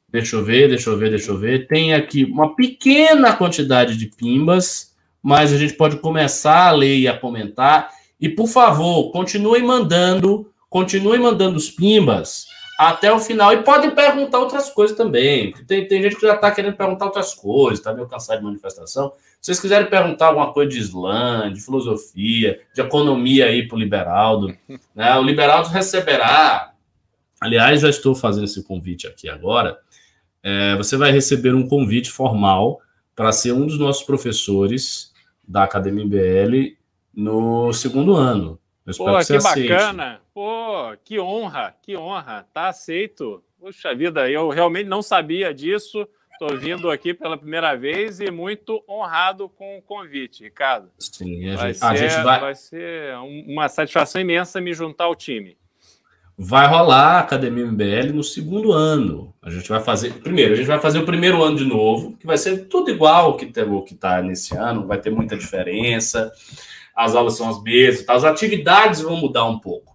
Deixa 0.07 0.35
eu 0.35 0.43
ver, 0.43 0.69
deixa 0.69 0.89
eu 0.89 0.97
ver, 0.97 1.09
deixa 1.09 1.31
eu 1.31 1.37
ver. 1.37 1.67
Tem 1.67 1.93
aqui 1.93 2.23
uma 2.25 2.55
pequena 2.55 3.35
quantidade 3.35 3.95
de 3.95 4.07
pimbas, 4.07 4.95
mas 5.21 5.53
a 5.53 5.57
gente 5.57 5.73
pode 5.73 5.97
começar 5.97 6.67
a 6.67 6.71
ler 6.71 6.97
e 6.97 7.07
a 7.07 7.17
comentar. 7.17 7.89
E 8.19 8.27
por 8.27 8.47
favor, 8.47 9.11
continue 9.11 9.61
mandando, 9.61 10.51
continue 10.69 11.19
mandando 11.19 11.57
os 11.57 11.69
pimbas 11.69 12.47
até 12.79 13.11
o 13.11 13.19
final. 13.19 13.53
E 13.53 13.61
podem 13.63 13.91
perguntar 13.91 14.39
outras 14.39 14.69
coisas 14.69 14.97
também. 14.97 15.53
Tem, 15.67 15.87
tem 15.87 16.01
gente 16.01 16.15
que 16.15 16.25
já 16.25 16.35
está 16.35 16.49
querendo 16.49 16.75
perguntar 16.75 17.05
outras 17.05 17.33
coisas, 17.33 17.79
está 17.79 17.93
meio 17.93 18.07
cansado 18.07 18.39
de 18.39 18.45
manifestação. 18.45 19.13
Se 19.39 19.47
vocês 19.47 19.59
quiserem 19.59 19.89
perguntar 19.89 20.27
alguma 20.27 20.51
coisa 20.51 20.69
de 20.69 20.79
Islã, 20.79 21.51
de 21.51 21.61
filosofia, 21.61 22.59
de 22.73 22.81
economia 22.81 23.45
aí 23.45 23.67
para 23.67 23.75
o 23.77 23.79
Liberaldo, 23.79 24.55
né? 24.93 25.15
o 25.17 25.23
Liberaldo 25.23 25.69
receberá. 25.69 26.73
Aliás, 27.39 27.81
já 27.81 27.89
estou 27.89 28.13
fazendo 28.13 28.43
esse 28.45 28.61
convite 28.63 29.07
aqui 29.07 29.29
agora. 29.29 29.79
É, 30.43 30.75
você 30.75 30.97
vai 30.97 31.11
receber 31.11 31.55
um 31.55 31.67
convite 31.67 32.11
formal 32.11 32.81
para 33.15 33.31
ser 33.31 33.53
um 33.53 33.65
dos 33.65 33.79
nossos 33.79 34.03
professores 34.03 35.13
da 35.47 35.63
Academia 35.63 36.03
IBL 36.03 36.77
no 37.13 37.71
segundo 37.71 38.15
ano. 38.15 38.59
Eu 38.85 38.95
Pô, 38.95 39.17
que, 39.19 39.25
que 39.25 39.39
bacana! 39.39 40.21
Pô, 40.33 40.95
que 41.03 41.19
honra, 41.19 41.75
que 41.81 41.95
honra! 41.95 42.45
Tá 42.53 42.69
aceito. 42.69 43.43
Puxa 43.59 43.93
vida, 43.93 44.29
eu 44.29 44.49
realmente 44.49 44.87
não 44.87 45.01
sabia 45.01 45.53
disso. 45.53 46.07
Estou 46.41 46.57
vindo 46.57 46.89
aqui 46.89 47.13
pela 47.13 47.37
primeira 47.37 47.75
vez 47.75 48.21
e 48.21 48.31
muito 48.31 48.81
honrado 48.87 49.49
com 49.49 49.77
o 49.77 49.81
convite, 49.81 50.41
Ricardo. 50.41 50.89
Sim, 50.97 51.49
a 51.49 51.57
vai, 51.57 51.67
gente, 51.67 51.79
ser, 51.79 51.85
a 51.85 51.95
gente 51.97 52.23
vai... 52.23 52.39
vai 52.39 52.55
ser 52.55 53.15
uma 53.45 53.67
satisfação 53.67 54.21
imensa 54.21 54.61
me 54.61 54.73
juntar 54.73 55.03
ao 55.03 55.15
time. 55.17 55.57
Vai 56.37 56.65
rolar 56.65 57.17
a 57.17 57.19
Academia 57.19 57.65
MBL 57.65 58.13
no 58.13 58.23
segundo 58.23 58.71
ano. 58.71 59.35
A 59.41 59.49
gente 59.49 59.67
vai 59.67 59.81
fazer. 59.81 60.13
Primeiro, 60.13 60.53
a 60.53 60.55
gente 60.55 60.67
vai 60.67 60.79
fazer 60.79 60.99
o 60.99 61.05
primeiro 61.05 61.43
ano 61.43 61.57
de 61.57 61.65
novo, 61.65 62.15
que 62.15 62.25
vai 62.25 62.37
ser 62.37 62.69
tudo 62.69 62.89
igual 62.89 63.35
que 63.35 63.45
o 63.45 63.83
que 63.83 63.93
está 63.93 64.21
nesse 64.21 64.55
ano, 64.55 64.87
vai 64.87 64.97
ter 64.97 65.09
muita 65.09 65.35
diferença. 65.35 66.31
As 66.95 67.15
aulas 67.15 67.35
são 67.35 67.49
as 67.49 67.61
mesmas, 67.61 68.05
tá? 68.05 68.13
as 68.13 68.23
atividades 68.23 69.01
vão 69.01 69.17
mudar 69.17 69.43
um 69.43 69.59
pouco. 69.59 69.93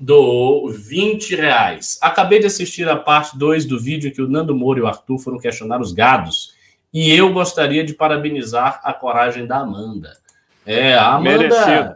doou 0.00 0.72
20 0.72 1.36
reais. 1.36 2.00
Acabei 2.02 2.40
de 2.40 2.46
assistir 2.46 2.88
a 2.88 2.96
parte 2.96 3.38
2 3.38 3.64
do 3.64 3.78
vídeo 3.78 4.12
que 4.12 4.20
o 4.20 4.28
Nando 4.28 4.56
Moura 4.56 4.80
e 4.80 4.82
o 4.82 4.88
Arthur 4.88 5.18
foram 5.18 5.38
questionar 5.38 5.80
os 5.80 5.92
gados. 5.92 6.57
E 6.92 7.14
eu 7.14 7.32
gostaria 7.32 7.84
de 7.84 7.94
parabenizar 7.94 8.80
a 8.82 8.92
coragem 8.92 9.46
da 9.46 9.58
Amanda. 9.58 10.16
É, 10.64 10.94
a 10.94 11.14
Amanda. 11.14 11.38
Merecido. 11.38 11.94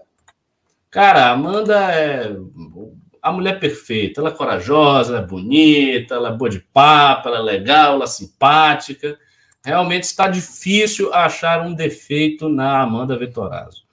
Cara, 0.90 1.26
a 1.26 1.30
Amanda 1.30 1.76
é 1.92 2.36
a 3.22 3.32
mulher 3.32 3.60
perfeita. 3.60 4.20
Ela 4.20 4.30
é 4.30 4.34
corajosa, 4.34 5.14
ela 5.14 5.24
é 5.24 5.26
bonita, 5.26 6.16
ela 6.16 6.30
é 6.30 6.36
boa 6.36 6.50
de 6.50 6.58
papo, 6.58 7.28
ela 7.28 7.38
é 7.38 7.42
legal, 7.42 7.94
ela 7.94 8.04
é 8.04 8.08
simpática. 8.08 9.16
Realmente 9.64 10.04
está 10.04 10.26
difícil 10.26 11.14
achar 11.14 11.64
um 11.64 11.72
defeito 11.72 12.48
na 12.48 12.82
Amanda 12.82 13.16
Vetorazzo. 13.16 13.84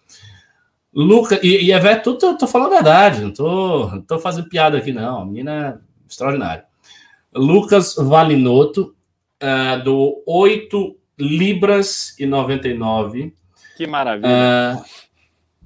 Luca, 0.92 1.40
e, 1.46 1.66
e 1.66 1.72
é 1.72 1.96
tô, 1.96 2.16
tô, 2.16 2.36
tô, 2.36 2.48
falando 2.48 2.74
a 2.74 2.76
verdade, 2.76 3.22
não 3.22 3.32
tô, 3.32 4.02
tô 4.08 4.18
fazendo 4.18 4.50
piada 4.50 4.80
aqui, 4.80 4.92
não. 4.92 5.22
A 5.22 5.26
menina 5.26 5.52
é 5.52 6.10
extraordinária. 6.10 6.66
Lucas 7.32 7.96
Valinotto, 7.96 8.96
uh, 9.42 9.84
do 9.84 10.24
8 10.26 10.96
Libras 11.20 12.18
e 12.18 12.26
99. 12.26 13.34
Que 13.76 13.86
maravilha. 13.86 14.30
Uh, 14.30 14.84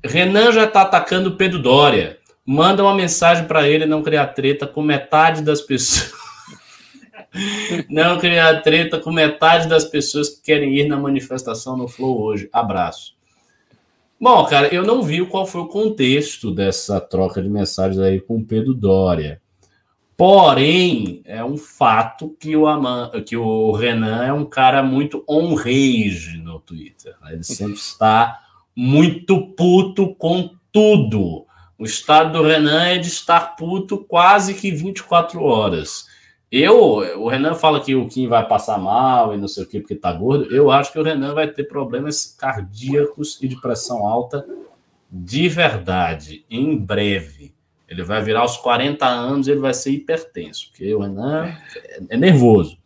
Renan 0.04 0.52
já 0.52 0.68
tá 0.68 0.82
atacando 0.82 1.38
Pedro 1.38 1.60
Dória. 1.60 2.18
Manda 2.46 2.84
uma 2.84 2.96
mensagem 2.96 3.46
para 3.46 3.68
ele 3.68 3.86
não 3.86 4.04
criar 4.04 4.28
treta 4.28 4.68
com 4.68 4.82
metade 4.82 5.42
das 5.42 5.62
pessoas. 5.62 6.12
não 7.90 8.20
criar 8.20 8.62
treta 8.62 9.00
com 9.00 9.12
metade 9.12 9.68
das 9.68 9.86
pessoas 9.86 10.30
que 10.30 10.42
querem 10.42 10.76
ir 10.76 10.88
na 10.88 10.98
manifestação 10.98 11.78
no 11.78 11.88
Flow 11.88 12.20
hoje. 12.20 12.50
Abraço. 12.52 13.16
Bom, 14.20 14.46
cara, 14.46 14.74
eu 14.74 14.84
não 14.84 15.04
vi 15.04 15.26
qual 15.26 15.46
foi 15.46 15.62
o 15.62 15.68
contexto 15.68 16.50
dessa 16.50 17.02
troca 17.02 17.42
de 17.42 17.50
mensagens 17.50 18.00
aí 18.00 18.22
com 18.22 18.38
o 18.38 18.46
Pedro 18.46 18.74
Dória. 18.74 19.42
Porém, 20.15 21.21
é 21.26 21.43
um 21.43 21.58
fato 21.58 22.36
que 22.39 22.56
o, 22.56 22.67
Aman, 22.67 23.10
que 23.26 23.36
o 23.36 23.71
Renan 23.71 24.23
é 24.23 24.32
um 24.32 24.45
cara 24.45 24.84
muito 24.84 25.23
on-rage 25.28 26.38
no 26.38 26.60
Twitter. 26.60 27.15
Né? 27.21 27.34
Ele 27.34 27.43
sempre 27.43 27.76
está 27.76 28.39
muito 28.76 29.47
puto 29.54 30.13
com 30.15 30.52
tudo. 30.71 31.45
O 31.78 31.86
estado 31.86 32.34
do 32.34 32.47
Renan 32.47 32.84
é 32.86 32.97
de 32.97 33.08
estar 33.08 33.56
puto 33.56 33.97
quase 33.97 34.54
que 34.54 34.71
24 34.71 35.41
horas. 35.41 36.08
Eu, 36.52 36.78
o 37.19 37.28
Renan 37.28 37.56
fala 37.56 37.82
que 37.82 37.95
o 37.95 38.08
Kim 38.08 38.28
vai 38.28 38.47
passar 38.47 38.78
mal 38.78 39.34
e 39.34 39.38
não 39.38 39.47
sei 39.47 39.63
o 39.63 39.67
que 39.67 39.80
porque 39.80 39.95
tá 39.95 40.13
gordo. 40.13 40.54
Eu 40.56 40.69
acho 40.69 40.91
que 40.91 40.99
o 40.99 41.04
Renan 41.04 41.34
vai 41.34 41.47
ter 41.47 41.63
problemas 41.63 42.36
cardíacos 42.38 43.41
e 43.41 43.47
de 43.47 43.60
pressão 43.60 44.06
alta 44.06 44.45
de 45.15 45.47
verdade, 45.47 46.43
em 46.49 46.76
breve. 46.76 47.54
Ele 47.93 48.03
vai 48.03 48.21
virar 48.21 48.41
aos 48.41 48.58
40 48.58 49.06
anos, 49.06 49.47
ele 49.47 49.60
vai 49.60 49.73
ser 49.73 49.91
hipertenso, 49.91 50.69
porque 50.69 50.93
o 50.93 50.99
Renan 50.99 51.56
é 52.10 52.17
nervoso. 52.17 52.77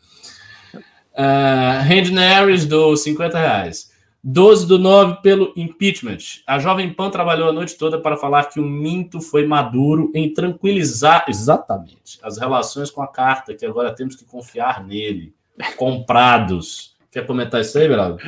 Uh, 1.14 2.12
Neres 2.14 2.66
do 2.66 2.96
50 2.96 3.40
reais. 3.40 3.92
12 4.24 4.68
do 4.68 4.78
9 4.78 5.22
pelo 5.22 5.54
impeachment. 5.56 6.18
A 6.46 6.60
Jovem 6.60 6.94
Pan 6.94 7.10
trabalhou 7.10 7.48
a 7.48 7.54
noite 7.54 7.78
toda 7.78 7.98
para 7.98 8.18
falar 8.18 8.46
que 8.46 8.60
o 8.60 8.64
Minto 8.64 9.22
foi 9.22 9.48
maduro 9.48 10.12
em 10.14 10.34
tranquilizar 10.34 11.26
exatamente 11.30 12.20
as 12.22 12.38
relações 12.38 12.92
com 12.92 13.02
a 13.02 13.08
carta, 13.08 13.56
que 13.56 13.66
agora 13.66 13.96
temos 13.96 14.18
que 14.18 14.26
confiar 14.26 14.86
nele. 14.86 15.34
Comprados. 15.78 16.96
Quer 17.10 17.26
comentar 17.26 17.62
isso 17.62 17.78
aí, 17.78 17.88
Beraldo? 17.88 18.20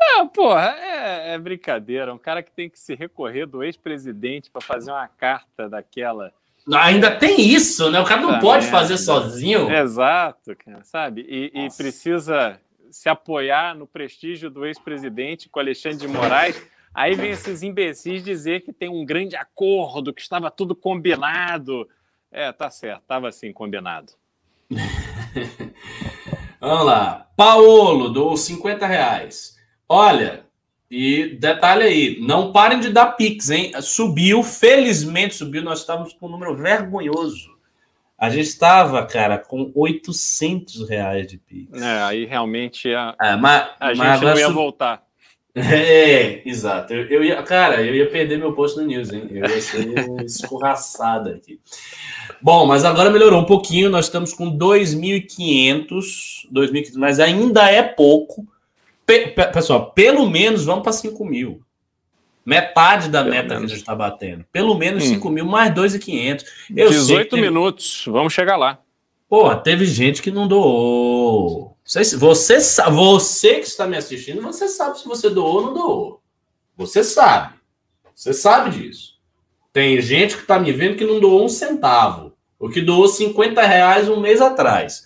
Ah, 0.00 0.26
porra, 0.26 0.76
é, 0.78 1.34
é, 1.34 1.38
brincadeira. 1.38 2.14
Um 2.14 2.18
cara 2.18 2.42
que 2.42 2.52
tem 2.52 2.68
que 2.70 2.78
se 2.78 2.94
recorrer 2.94 3.46
do 3.46 3.62
ex-presidente 3.62 4.50
para 4.50 4.60
fazer 4.60 4.90
uma 4.90 5.08
carta 5.08 5.68
daquela. 5.68 6.32
Ainda 6.72 7.16
tem 7.16 7.40
isso, 7.40 7.90
né? 7.90 8.00
O 8.00 8.04
cara 8.04 8.20
não 8.20 8.38
pode 8.38 8.66
fazer 8.66 8.98
sozinho. 8.98 9.70
Exato, 9.70 10.54
cara, 10.56 10.84
sabe? 10.84 11.26
E, 11.28 11.50
e 11.54 11.68
precisa 11.76 12.60
se 12.90 13.08
apoiar 13.08 13.74
no 13.74 13.86
prestígio 13.86 14.50
do 14.50 14.66
ex-presidente 14.66 15.48
com 15.48 15.58
Alexandre 15.58 15.98
de 15.98 16.08
Moraes. 16.08 16.62
Aí 16.94 17.14
vem 17.14 17.30
esses 17.30 17.62
imbecis 17.62 18.22
dizer 18.22 18.62
que 18.62 18.72
tem 18.72 18.88
um 18.88 19.04
grande 19.04 19.36
acordo, 19.36 20.12
que 20.12 20.20
estava 20.20 20.50
tudo 20.50 20.74
combinado. 20.74 21.88
É, 22.30 22.52
tá 22.52 22.70
certo, 22.70 23.02
tava 23.06 23.28
assim 23.28 23.52
combinado. 23.52 24.12
Vamos 26.60 26.86
lá. 26.86 27.30
Paolo, 27.36 28.10
dou 28.10 28.36
50 28.36 28.86
reais. 28.86 29.57
Olha, 29.88 30.44
e 30.90 31.36
detalhe 31.38 31.82
aí, 31.82 32.18
não 32.20 32.52
parem 32.52 32.80
de 32.80 32.90
dar 32.90 33.12
Pix, 33.12 33.50
hein? 33.50 33.72
Subiu, 33.80 34.42
felizmente 34.42 35.34
subiu, 35.34 35.62
nós 35.62 35.80
estávamos 35.80 36.12
com 36.12 36.26
um 36.26 36.30
número 36.30 36.56
vergonhoso. 36.56 37.56
A 38.18 38.30
gente 38.30 38.48
estava, 38.48 39.06
cara, 39.06 39.38
com 39.38 39.70
800 39.74 40.88
reais 40.88 41.28
de 41.28 41.38
Pix. 41.38 41.80
É, 41.80 42.02
aí 42.02 42.24
realmente 42.24 42.92
a, 42.92 43.14
é, 43.20 43.36
mas, 43.36 43.68
a 43.78 43.94
gente 43.94 43.98
mas 43.98 44.20
não 44.20 44.36
ia 44.36 44.46
sub... 44.46 44.54
voltar. 44.54 45.06
É, 45.60 46.48
exato. 46.48 46.94
Eu, 46.94 47.06
eu, 47.08 47.24
ia, 47.24 47.42
cara, 47.42 47.82
eu 47.82 47.92
ia 47.92 48.08
perder 48.08 48.38
meu 48.38 48.52
posto 48.52 48.80
no 48.80 48.86
News, 48.86 49.12
hein? 49.12 49.26
Eu 49.28 49.44
ia 49.44 49.60
ser 49.60 49.88
escorraçado 50.24 51.30
aqui. 51.30 51.58
Bom, 52.40 52.64
mas 52.64 52.84
agora 52.84 53.10
melhorou 53.10 53.40
um 53.40 53.44
pouquinho. 53.44 53.90
Nós 53.90 54.04
estamos 54.04 54.32
com 54.32 54.56
2.500, 54.56 56.46
2.500, 56.52 56.92
mas 56.96 57.18
ainda 57.18 57.68
é 57.68 57.82
pouco. 57.82 58.46
Pe, 59.08 59.28
pe, 59.28 59.46
pessoal, 59.46 59.90
pelo 59.92 60.28
menos 60.28 60.66
vamos 60.66 60.82
para 60.82 60.92
5 60.92 61.24
mil. 61.24 61.62
Metade 62.44 63.08
da 63.08 63.22
pelo 63.22 63.34
meta 63.34 63.54
menos. 63.54 63.60
que 63.60 63.64
a 63.64 63.68
gente 63.68 63.78
está 63.78 63.94
batendo. 63.94 64.44
Pelo 64.52 64.74
menos 64.74 65.02
hum. 65.02 65.14
5 65.14 65.30
mil, 65.30 65.46
mais 65.46 65.72
2.500. 65.72 66.44
18 66.68 67.30
teve... 67.30 67.40
minutos, 67.40 68.04
vamos 68.06 68.34
chegar 68.34 68.58
lá. 68.58 68.78
Pô, 69.26 69.56
teve 69.56 69.86
gente 69.86 70.20
que 70.20 70.30
não 70.30 70.46
doou. 70.46 71.74
Você, 71.82 72.16
você, 72.18 72.58
você 72.90 73.54
que 73.54 73.66
está 73.66 73.86
me 73.86 73.96
assistindo, 73.96 74.42
você 74.42 74.68
sabe 74.68 74.98
se 74.98 75.08
você 75.08 75.30
doou 75.30 75.54
ou 75.54 75.62
não 75.62 75.72
doou. 75.72 76.22
Você 76.76 77.02
sabe. 77.02 77.54
Você 78.14 78.34
sabe 78.34 78.76
disso. 78.76 79.14
Tem 79.72 79.98
gente 80.02 80.36
que 80.36 80.42
está 80.42 80.58
me 80.58 80.70
vendo 80.70 80.96
que 80.96 81.06
não 81.06 81.18
doou 81.18 81.46
um 81.46 81.48
centavo. 81.48 82.34
O 82.58 82.68
que 82.68 82.82
doou 82.82 83.08
50 83.08 83.62
reais 83.62 84.06
um 84.06 84.20
mês 84.20 84.42
atrás. 84.42 85.04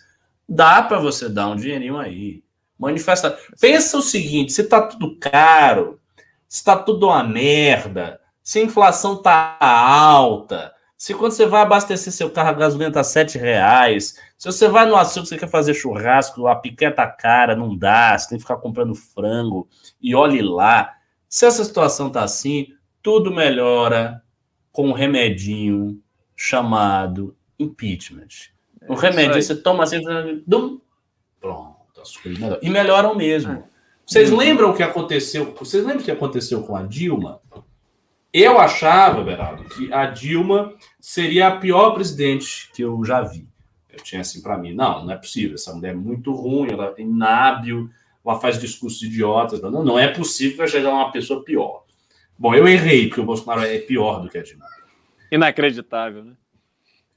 Dá 0.48 0.82
para 0.82 0.98
você 0.98 1.28
dar 1.28 1.50
um 1.50 1.57
dinheirinho 1.57 1.96
aí. 1.98 2.42
Manifesta. 2.82 3.38
Pensa 3.60 3.96
o 3.96 4.02
seguinte: 4.02 4.52
se 4.52 4.64
tá 4.64 4.82
tudo 4.82 5.16
caro, 5.18 6.00
se 6.48 6.64
tá 6.64 6.76
tudo 6.76 7.06
uma 7.06 7.22
merda, 7.22 8.20
se 8.42 8.58
a 8.58 8.62
inflação 8.62 9.22
tá 9.22 9.56
alta, 9.60 10.72
se 10.98 11.14
quando 11.14 11.32
você 11.32 11.46
vai 11.46 11.62
abastecer 11.62 12.12
seu 12.12 12.30
carro, 12.30 12.50
a 12.50 12.52
gasolina 12.52 12.90
tá 12.90 13.04
7 13.04 13.38
reais. 13.38 14.16
Se 14.36 14.46
você 14.46 14.68
vai 14.68 14.86
no 14.86 14.96
açougue, 14.96 15.28
você 15.28 15.38
quer 15.38 15.48
fazer 15.48 15.74
churrasco, 15.74 16.46
a 16.46 16.56
piqueta 16.56 16.96
tá 16.96 17.06
cara, 17.06 17.56
não 17.56 17.76
dá, 17.76 18.18
você 18.18 18.28
tem 18.28 18.38
que 18.38 18.42
ficar 18.42 18.56
comprando 18.56 18.94
frango. 18.94 19.68
E 20.00 20.14
olhe 20.14 20.42
lá. 20.42 20.94
Se 21.28 21.46
essa 21.46 21.64
situação 21.64 22.10
tá 22.10 22.22
assim, 22.22 22.68
tudo 23.02 23.32
melhora 23.32 24.22
com 24.70 24.88
um 24.88 24.92
remedinho 24.92 26.00
chamado 26.36 27.36
impeachment. 27.58 28.52
O 28.88 28.94
é 28.94 29.00
remédio 29.00 29.42
você 29.42 29.54
toma 29.54 29.84
assim, 29.84 30.00
dum, 30.46 30.80
pronto, 31.40 31.71
as 32.03 32.16
coisas 32.16 32.40
melhoram. 32.40 32.61
E 32.62 32.70
melhoram 32.70 33.14
mesmo. 33.14 33.64
Vocês 34.05 34.30
lembram 34.30 34.70
o 34.70 34.74
que 34.74 34.82
aconteceu? 34.82 35.55
Vocês 35.59 35.82
lembram 35.84 36.03
o 36.03 36.05
que 36.05 36.11
aconteceu 36.11 36.62
com 36.62 36.76
a 36.76 36.82
Dilma? 36.82 37.40
Eu 38.32 38.59
achava, 38.59 39.22
Beraldo, 39.22 39.64
que 39.64 39.92
a 39.92 40.07
Dilma 40.07 40.74
seria 41.00 41.48
a 41.48 41.57
pior 41.57 41.90
presidente 41.90 42.70
que 42.74 42.82
eu 42.82 43.05
já 43.05 43.20
vi. 43.20 43.46
Eu 43.90 44.03
tinha 44.03 44.22
assim 44.22 44.40
para 44.40 44.57
mim, 44.57 44.74
não, 44.74 45.05
não 45.05 45.12
é 45.12 45.16
possível. 45.16 45.55
Essa 45.55 45.74
mulher 45.74 45.92
é 45.92 45.94
muito 45.94 46.32
ruim, 46.32 46.72
ela 46.72 46.94
é 46.96 47.03
inábil, 47.03 47.90
ela 48.24 48.40
faz 48.40 48.59
discursos 48.59 49.03
idiotas. 49.03 49.61
Não, 49.61 49.84
não 49.84 49.98
é 49.98 50.09
possível 50.09 50.64
que 50.64 50.70
chegar 50.70 50.90
uma 50.90 51.12
pessoa 51.12 51.44
pior. 51.44 51.84
Bom, 52.38 52.55
eu 52.55 52.66
errei, 52.66 53.09
porque 53.09 53.20
o 53.20 53.26
Bolsonaro 53.26 53.62
é 53.62 53.78
pior 53.78 54.20
do 54.20 54.28
que 54.28 54.38
a 54.38 54.42
Dilma. 54.42 54.66
Inacreditável, 55.30 56.24
né? 56.24 56.32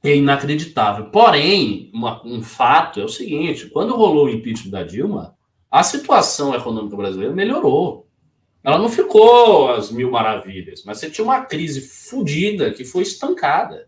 É 0.06 0.16
inacreditável. 0.16 1.06
Porém, 1.06 1.90
uma, 1.94 2.26
um 2.26 2.42
fato 2.44 3.00
é 3.00 3.04
o 3.04 3.10
seguinte: 3.10 3.68
quando 3.68 3.96
rolou 3.96 4.26
o 4.26 4.30
impeachment 4.30 4.72
da 4.72 4.84
Dilma, 4.84 5.36
a 5.70 5.84
situação 5.84 6.56
econômica 6.56 6.96
brasileira 6.96 7.34
melhorou. 7.34 8.06
Ela 8.64 8.80
não 8.80 8.90
ficou 8.90 9.70
às 9.70 9.92
mil 9.92 10.10
maravilhas, 10.10 10.84
mas 10.84 10.98
você 10.98 11.10
tinha 11.10 11.24
uma 11.24 11.42
crise 11.46 11.82
fodida 11.82 12.72
que 12.72 12.84
foi 12.84 13.04
estancada. 13.04 13.88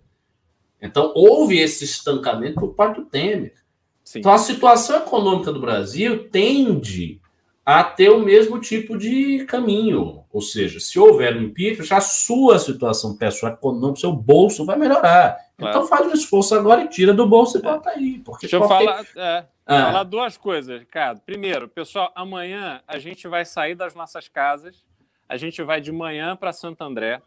Então, 0.80 1.12
houve 1.16 1.58
esse 1.58 1.84
estancamento 1.84 2.60
por 2.60 2.76
parte 2.76 3.00
do 3.00 3.08
Temer. 3.08 3.56
Sim. 4.04 4.20
Então, 4.20 4.32
a 4.32 4.38
situação 4.38 4.98
econômica 4.98 5.52
do 5.52 5.60
Brasil 5.60 6.30
tende 6.30 7.20
a 7.66 7.84
ter 7.84 8.10
o 8.10 8.24
mesmo 8.24 8.60
tipo 8.60 8.98
de 8.98 9.46
caminho. 9.46 10.24
Ou 10.32 10.42
seja, 10.42 10.80
se 10.80 11.00
houver 11.00 11.36
um 11.38 11.44
impeachment, 11.44 11.96
a 11.96 12.02
sua 12.02 12.60
situação 12.60 13.16
pessoal 13.16 13.54
econômica, 13.54 14.02
seu 14.02 14.12
bolso 14.12 14.66
vai 14.66 14.78
melhorar. 14.78 15.38
Claro. 15.58 15.76
Então 15.76 15.88
faz 15.88 16.06
um 16.06 16.14
esforço 16.14 16.54
agora 16.54 16.84
e 16.84 16.88
tira 16.90 17.14
do 17.14 17.28
bolso 17.28 17.58
e 17.58 17.62
bota 17.62 17.90
aí. 17.90 18.20
Porque 18.20 18.46
Deixa 18.46 18.58
eu 18.58 18.68
falar, 18.68 19.06
é, 19.16 19.46
ah. 19.66 19.86
falar 19.86 20.04
duas 20.04 20.38
coisas, 20.38 20.80
Ricardo. 20.80 21.22
Primeiro, 21.22 21.68
pessoal, 21.68 22.12
amanhã 22.14 22.82
a 22.88 23.00
gente 23.00 23.28
vai 23.28 23.46
sair 23.46 23.74
das 23.74 23.96
nossas 23.96 24.28
casas, 24.28 24.86
a 25.28 25.38
gente 25.38 25.64
vai 25.64 25.82
de 25.82 25.92
manhã 25.92 26.36
para 26.36 26.54
Santo 26.54 26.84
André, 26.84 27.22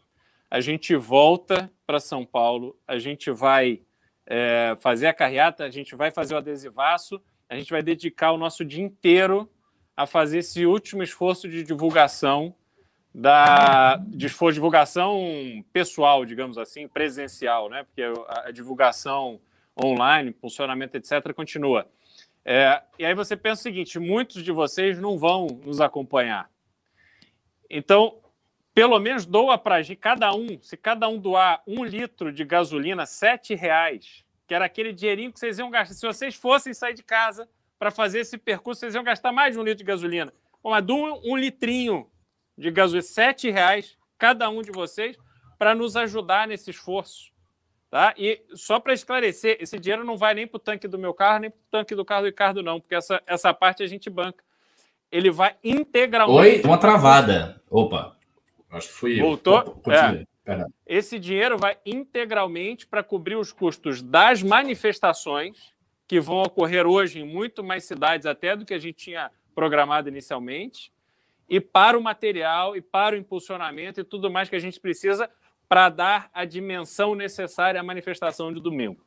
a 0.49 0.61
gente 0.61 0.95
volta 0.95 1.69
para 1.85 1.99
São 1.99 2.25
Paulo, 2.25 2.77
a 2.87 2.97
gente 2.99 3.31
vai 3.31 3.81
é, 4.25 4.75
fazer 4.79 5.07
a 5.07 5.13
carreata, 5.13 5.63
a 5.63 5.69
gente 5.69 5.95
vai 5.95 6.11
fazer 6.11 6.35
o 6.35 6.37
adesivaço, 6.37 7.21
a 7.49 7.55
gente 7.55 7.71
vai 7.71 7.81
dedicar 7.81 8.31
o 8.31 8.37
nosso 8.37 8.63
dia 8.63 8.83
inteiro 8.83 9.49
a 9.95 10.05
fazer 10.05 10.39
esse 10.39 10.65
último 10.65 11.03
esforço 11.03 11.49
de 11.49 11.63
divulgação 11.63 12.55
da 13.13 13.97
de 13.97 14.27
de 14.27 14.53
divulgação 14.53 15.63
pessoal, 15.73 16.25
digamos 16.25 16.57
assim, 16.57 16.87
presencial, 16.87 17.69
né? 17.69 17.83
Porque 17.83 18.03
a, 18.27 18.51
divulgação 18.51 19.39
online, 19.81 20.33
funcionamento, 20.33 20.97
etc., 20.97 21.33
continua. 21.33 21.87
É, 22.43 22.81
e 22.97 23.05
aí 23.05 23.13
você 23.13 23.35
pensa 23.35 23.61
o 23.61 23.63
seguinte: 23.63 23.99
muitos 23.99 24.43
de 24.43 24.51
vocês 24.51 24.97
não 24.99 25.17
vão 25.17 25.47
nos 25.63 25.81
acompanhar. 25.81 26.49
Então, 27.69 28.17
pelo 28.73 28.97
menos 28.99 29.25
doa 29.25 29.57
para 29.57 29.81
cada 29.95 30.33
um, 30.33 30.59
se 30.61 30.77
cada 30.77 31.07
um 31.07 31.17
doar 31.17 31.61
um 31.67 31.83
litro 31.83 32.31
de 32.31 32.43
gasolina, 32.43 33.05
sete 33.05 33.53
reais, 33.55 34.25
que 34.47 34.53
era 34.53 34.65
aquele 34.65 34.93
dinheirinho 34.93 35.31
que 35.31 35.39
vocês 35.39 35.59
iam 35.59 35.69
gastar. 35.69 35.93
Se 35.93 36.05
vocês 36.05 36.35
fossem 36.35 36.73
sair 36.73 36.93
de 36.93 37.03
casa 37.03 37.47
para 37.77 37.91
fazer 37.91 38.19
esse 38.19 38.37
percurso, 38.37 38.79
vocês 38.79 38.95
iam 38.95 39.03
gastar 39.03 39.31
mais 39.31 39.53
de 39.53 39.59
um 39.59 39.63
litro 39.63 39.79
de 39.79 39.83
gasolina. 39.83 40.33
Bom, 40.63 40.71
mas 40.71 40.85
um, 40.87 41.31
um 41.31 41.37
litrinho 41.37 42.10
de 42.61 42.71
gasolina, 42.71 43.01
sete 43.01 43.49
reais 43.49 43.97
cada 44.17 44.49
um 44.49 44.61
de 44.61 44.71
vocês, 44.71 45.17
para 45.57 45.73
nos 45.73 45.95
ajudar 45.95 46.47
nesse 46.47 46.69
esforço. 46.69 47.31
Tá? 47.89 48.13
E 48.17 48.41
só 48.53 48.79
para 48.79 48.93
esclarecer, 48.93 49.57
esse 49.59 49.77
dinheiro 49.79 50.05
não 50.05 50.15
vai 50.15 50.33
nem 50.33 50.47
para 50.47 50.57
o 50.57 50.59
tanque 50.59 50.87
do 50.87 50.97
meu 50.97 51.13
carro, 51.13 51.39
nem 51.39 51.49
para 51.49 51.57
o 51.57 51.71
tanque 51.71 51.95
do 51.95 52.05
carro 52.05 52.21
do 52.21 52.27
Ricardo, 52.27 52.63
não, 52.63 52.79
porque 52.79 52.95
essa, 52.95 53.21
essa 53.25 53.53
parte 53.53 53.83
a 53.83 53.87
gente 53.87 54.09
banca. 54.09 54.43
Ele 55.11 55.29
vai 55.29 55.55
integralmente. 55.63 56.61
Oi, 56.61 56.61
uma 56.63 56.77
travada. 56.77 57.61
Opa, 57.69 58.15
acho 58.69 58.87
que 58.87 58.93
fui 58.93 59.19
Voltou? 59.19 59.81
eu. 59.85 60.25
É. 60.45 60.65
Esse 60.85 61.19
dinheiro 61.19 61.57
vai 61.57 61.77
integralmente 61.85 62.87
para 62.87 63.03
cobrir 63.03 63.35
os 63.35 63.51
custos 63.51 64.01
das 64.01 64.41
manifestações, 64.41 65.73
que 66.07 66.19
vão 66.19 66.41
ocorrer 66.43 66.85
hoje 66.85 67.19
em 67.19 67.25
muito 67.25 67.63
mais 67.63 67.85
cidades 67.85 68.25
até 68.25 68.55
do 68.55 68.65
que 68.65 68.73
a 68.73 68.79
gente 68.79 68.95
tinha 68.95 69.31
programado 69.53 70.09
inicialmente, 70.09 70.91
e 71.51 71.59
para 71.59 71.99
o 71.99 72.01
material 72.01 72.77
e 72.77 72.81
para 72.81 73.13
o 73.13 73.19
impulsionamento 73.19 73.99
e 73.99 74.05
tudo 74.05 74.31
mais 74.31 74.47
que 74.47 74.55
a 74.55 74.59
gente 74.59 74.79
precisa 74.79 75.29
para 75.67 75.89
dar 75.89 76.29
a 76.33 76.45
dimensão 76.45 77.13
necessária 77.13 77.77
à 77.77 77.83
manifestação 77.83 78.53
de 78.53 78.61
domingo. 78.61 79.05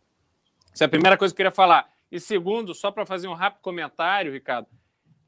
Essa 0.71 0.85
é 0.85 0.87
a 0.87 0.91
primeira 0.91 1.17
coisa 1.17 1.33
que 1.33 1.37
eu 1.37 1.47
queria 1.47 1.51
falar. 1.51 1.91
E 2.13 2.21
segundo, 2.21 2.75
só 2.75 2.91
para 2.91 3.07
fazer 3.07 3.29
um 3.29 3.33
rápido 3.33 3.63
comentário, 3.63 4.31
Ricardo, 4.31 4.69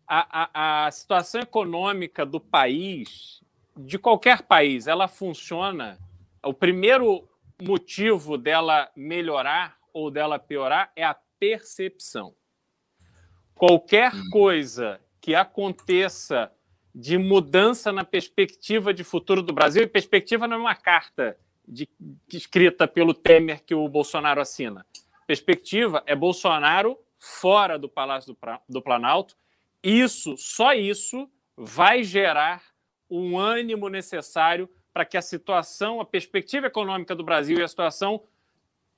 a, 0.07 0.43
a, 0.43 0.87
a 0.87 0.91
situação 0.91 1.41
econômica 1.41 2.27
do 2.27 2.39
país, 2.39 3.43
de 3.75 3.99
qualquer 3.99 4.43
país, 4.43 4.87
ela 4.87 5.09
funciona. 5.09 5.99
O 6.45 6.53
primeiro 6.53 7.27
motivo 7.59 8.37
dela 8.37 8.91
melhorar 8.95 9.79
ou 9.91 10.11
dela 10.11 10.39
piorar 10.39 10.93
é 10.95 11.03
a 11.03 11.17
percepção. 11.41 12.35
Qualquer 13.55 14.15
hum. 14.15 14.29
coisa 14.31 15.01
que 15.19 15.35
aconteça 15.35 16.53
de 16.99 17.19
mudança 17.19 17.93
na 17.93 18.05
perspectiva 18.05 18.95
de 18.95 19.05
futuro 19.05 19.43
do 19.43 19.53
Brasil. 19.53 19.83
E 19.83 19.87
perspectiva 19.87 20.49
não 20.49 20.57
é 20.57 20.61
uma 20.61 20.75
carta 20.75 21.37
de, 21.69 21.87
escrita 22.33 22.89
pelo 22.89 23.13
Temer 23.13 23.63
que 23.63 23.75
o 23.75 23.87
Bolsonaro 23.87 24.41
assina. 24.41 24.87
Perspectiva 25.27 26.03
é 26.07 26.17
Bolsonaro 26.17 26.99
fora 27.19 27.79
do 27.79 27.87
Palácio 27.87 28.33
do, 28.33 28.39
do 28.67 28.81
Planalto. 28.81 29.37
Isso, 29.83 30.39
só 30.39 30.73
isso, 30.73 31.29
vai 31.55 32.03
gerar 32.03 32.63
um 33.11 33.39
ânimo 33.39 33.91
necessário 33.91 34.67
para 34.91 35.05
que 35.05 35.19
a 35.19 35.23
situação, 35.23 36.01
a 36.01 36.05
perspectiva 36.07 36.69
econômica 36.69 37.15
do 37.15 37.23
Brasil 37.23 37.59
e 37.59 37.63
a 37.63 37.69
situação 37.69 38.23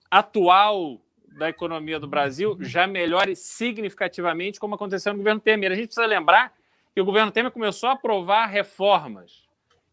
atual 0.08 1.00
da 1.36 1.48
economia 1.48 1.98
do 1.98 2.06
Brasil 2.06 2.56
já 2.60 2.86
melhore 2.86 3.34
significativamente, 3.34 4.60
como 4.60 4.76
aconteceu 4.76 5.12
no 5.12 5.18
governo 5.18 5.40
Temer. 5.40 5.72
A 5.72 5.74
gente 5.74 5.86
precisa 5.86 6.06
lembrar 6.06 6.56
que 6.94 7.00
o 7.00 7.04
governo 7.04 7.30
Temer 7.30 7.52
começou 7.52 7.88
a 7.88 7.92
aprovar 7.92 8.46
reformas. 8.46 9.46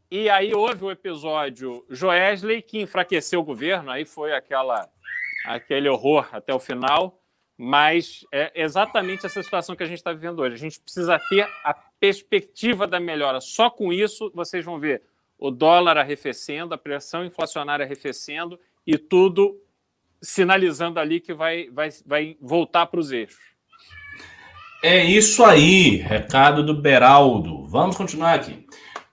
E 0.09 0.29
aí 0.29 0.53
houve 0.53 0.85
o 0.85 0.91
episódio 0.91 1.85
Joesley, 1.89 2.61
que 2.61 2.81
enfraqueceu 2.81 3.39
o 3.39 3.43
governo, 3.43 3.91
aí 3.91 4.05
foi 4.05 4.33
aquela 4.33 4.89
aquele 5.45 5.87
horror 5.87 6.27
até 6.31 6.53
o 6.53 6.59
final, 6.59 7.21
mas 7.57 8.25
é 8.31 8.51
exatamente 8.55 9.25
essa 9.25 9.41
situação 9.41 9.75
que 9.75 9.83
a 9.83 9.85
gente 9.85 9.97
está 9.97 10.11
vivendo 10.11 10.39
hoje. 10.39 10.55
A 10.55 10.59
gente 10.59 10.79
precisa 10.79 11.19
ter 11.29 11.47
a 11.63 11.73
perspectiva 11.99 12.87
da 12.87 12.99
melhora. 12.99 13.39
Só 13.39 13.69
com 13.69 13.93
isso 13.93 14.31
vocês 14.33 14.65
vão 14.65 14.79
ver 14.79 15.03
o 15.37 15.51
dólar 15.51 15.97
arrefecendo, 15.97 16.73
a 16.73 16.77
pressão 16.77 17.23
inflacionária 17.23 17.85
arrefecendo 17.85 18.59
e 18.85 18.97
tudo 18.97 19.61
sinalizando 20.21 20.99
ali 20.99 21.19
que 21.19 21.33
vai, 21.33 21.69
vai, 21.69 21.89
vai 22.05 22.37
voltar 22.41 22.87
para 22.87 22.99
os 22.99 23.11
eixos. 23.11 23.54
É 24.87 25.03
isso 25.03 25.43
aí, 25.43 25.95
recado 25.95 26.63
do 26.63 26.79
Beraldo. 26.79 27.65
Vamos 27.65 27.97
continuar 27.97 28.35
aqui. 28.35 28.67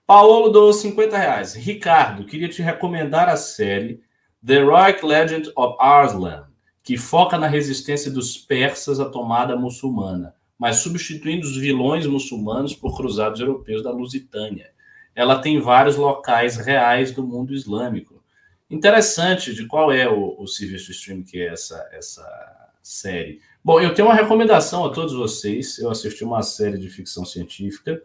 Paulo 0.07 0.51
dou 0.51 0.71
50 0.71 1.17
reais. 1.17 1.55
Ricardo, 1.55 2.27
queria 2.27 2.47
te 2.47 2.61
recomendar 2.61 3.27
a 3.27 3.39
série 3.39 4.03
The 4.47 4.57
Heroic 4.57 5.03
Legend 5.03 5.51
of 5.57 5.75
Arslan, 5.81 6.45
que 6.83 6.99
foca 6.99 7.39
na 7.39 7.47
resistência 7.47 8.11
dos 8.11 8.37
persas 8.37 9.01
à 9.01 9.07
tomada 9.07 9.57
muçulmana, 9.57 10.35
mas 10.59 10.77
substituindo 10.77 11.47
os 11.47 11.57
vilões 11.57 12.07
muçulmanos 12.07 12.75
por 12.75 12.95
cruzados 12.95 13.41
europeus 13.41 13.83
da 13.83 13.91
Lusitânia. 13.91 14.73
Ela 15.15 15.39
tem 15.41 15.59
vários 15.59 15.97
locais 15.97 16.59
reais 16.59 17.13
do 17.13 17.27
mundo 17.27 17.55
islâmico. 17.55 18.23
Interessante 18.69 19.55
de 19.55 19.67
qual 19.67 19.91
é 19.91 20.07
o, 20.07 20.37
o 20.39 20.47
serviço 20.47 20.89
de 20.89 20.93
streaming 20.93 21.25
que 21.25 21.41
é 21.41 21.47
essa, 21.47 21.89
essa 21.95 22.63
série. 22.83 23.41
Bom, 23.65 23.81
eu 23.81 23.95
tenho 23.95 24.09
uma 24.09 24.15
recomendação 24.15 24.85
a 24.85 24.91
todos 24.91 25.15
vocês. 25.15 25.79
Eu 25.79 25.89
assisti 25.89 26.25
uma 26.25 26.43
série 26.43 26.77
de 26.77 26.89
ficção 26.89 27.25
científica 27.25 28.03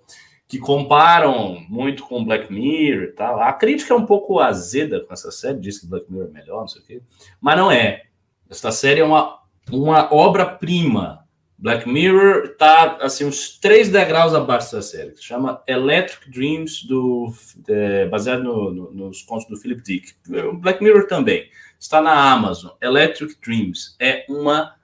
que 0.47 0.59
comparam 0.59 1.59
muito 1.67 2.03
com 2.03 2.23
Black 2.23 2.53
Mirror 2.53 3.05
e 3.05 3.11
tal. 3.13 3.41
A 3.41 3.51
crítica 3.51 3.93
é 3.93 3.97
um 3.97 4.05
pouco 4.05 4.39
azeda 4.39 5.01
com 5.01 5.11
essa 5.11 5.31
série, 5.31 5.59
diz 5.59 5.79
que 5.79 5.87
Black 5.87 6.11
Mirror 6.11 6.29
é 6.29 6.31
melhor, 6.31 6.61
não 6.61 6.67
sei 6.67 6.81
o 6.81 6.85
quê. 6.85 7.01
Mas 7.41 7.57
não 7.57 7.71
é. 7.71 8.03
Esta 8.47 8.71
série 8.71 9.01
é 9.01 9.03
uma, 9.03 9.39
uma 9.71 10.13
obra-prima. 10.13 11.25
Black 11.57 11.89
Mirror 11.89 12.51
está 12.51 12.97
assim, 13.01 13.25
uns 13.25 13.57
três 13.57 13.89
degraus 13.89 14.35
abaixo 14.35 14.71
dessa 14.75 14.87
série. 14.87 15.15
Se 15.15 15.23
chama 15.23 15.63
Electric 15.67 16.29
Dreams, 16.29 16.85
do, 16.87 17.33
é, 17.67 18.05
baseado 18.05 18.43
no, 18.43 18.71
no, 18.71 18.91
nos 18.91 19.23
contos 19.23 19.47
do 19.47 19.57
Philip 19.57 19.81
Dick. 19.81 20.13
Black 20.61 20.83
Mirror 20.83 21.07
também. 21.07 21.49
Está 21.79 21.99
na 21.99 22.31
Amazon. 22.31 22.71
Electric 22.79 23.35
Dreams. 23.41 23.95
É 23.99 24.23
uma 24.29 24.76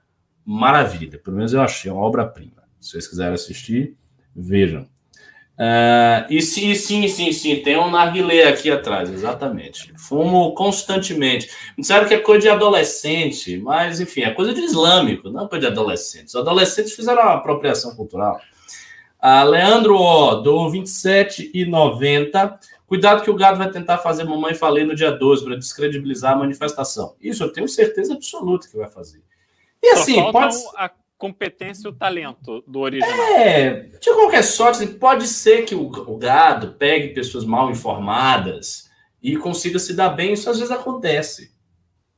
maravilha. 0.44 1.18
Pelo 1.18 1.36
menos 1.36 1.52
eu 1.52 1.60
achei, 1.60 1.90
uma 1.90 2.02
obra-prima. 2.02 2.64
Se 2.80 2.90
vocês 2.90 3.08
quiserem 3.08 3.34
assistir, 3.34 3.96
vejam. 4.34 4.86
Uh, 5.54 6.26
e 6.28 6.42
sim, 6.42 6.74
sim, 6.74 7.06
sim, 7.06 7.30
sim, 7.32 7.56
tem 7.62 7.78
um 7.78 7.88
narguilé 7.88 8.48
aqui 8.48 8.72
atrás, 8.72 9.08
exatamente. 9.08 9.92
Fumo 9.96 10.52
constantemente. 10.52 11.48
Disseram 11.78 12.08
que 12.08 12.14
é 12.14 12.18
coisa 12.18 12.42
de 12.42 12.48
adolescente, 12.48 13.56
mas 13.58 14.00
enfim, 14.00 14.22
é 14.22 14.32
coisa 14.32 14.52
de 14.52 14.60
islâmico, 14.60 15.30
não 15.30 15.44
é 15.44 15.48
coisa 15.48 15.66
de 15.66 15.72
adolescentes. 15.72 16.34
Os 16.34 16.40
adolescentes 16.40 16.92
fizeram 16.92 17.22
uma 17.22 17.34
apropriação 17.34 17.94
cultural. 17.94 18.40
Uh, 19.22 19.48
Leandro 19.48 19.96
O, 19.96 20.34
do 20.36 20.68
27,90. 20.70 22.58
Cuidado 22.86 23.22
que 23.22 23.30
o 23.30 23.34
gado 23.34 23.56
vai 23.56 23.70
tentar 23.70 23.98
fazer 23.98 24.24
mamãe 24.24 24.54
falei 24.54 24.84
no 24.84 24.94
dia 24.94 25.10
12 25.10 25.44
para 25.44 25.56
descredibilizar 25.56 26.32
a 26.32 26.36
manifestação. 26.36 27.14
Isso 27.20 27.42
eu 27.42 27.52
tenho 27.52 27.68
certeza 27.68 28.12
absoluta 28.12 28.68
que 28.68 28.76
vai 28.76 28.88
fazer. 28.90 29.22
E 29.84 29.90
assim, 29.90 30.32
pode. 30.32 30.56
A 30.76 30.90
competência 31.16 31.88
e 31.88 31.90
o 31.90 31.94
talento 31.94 32.62
do 32.66 32.80
original. 32.80 33.18
É, 33.36 33.88
de 34.00 34.12
qualquer 34.12 34.42
sorte, 34.42 34.86
pode 34.86 35.26
ser 35.26 35.64
que 35.64 35.74
o, 35.74 35.86
o 35.86 36.16
gado 36.16 36.74
pegue 36.78 37.14
pessoas 37.14 37.44
mal 37.44 37.70
informadas 37.70 38.90
e 39.22 39.36
consiga 39.36 39.78
se 39.78 39.94
dar 39.94 40.10
bem, 40.10 40.32
isso 40.32 40.50
às 40.50 40.58
vezes 40.58 40.72
acontece. 40.72 41.52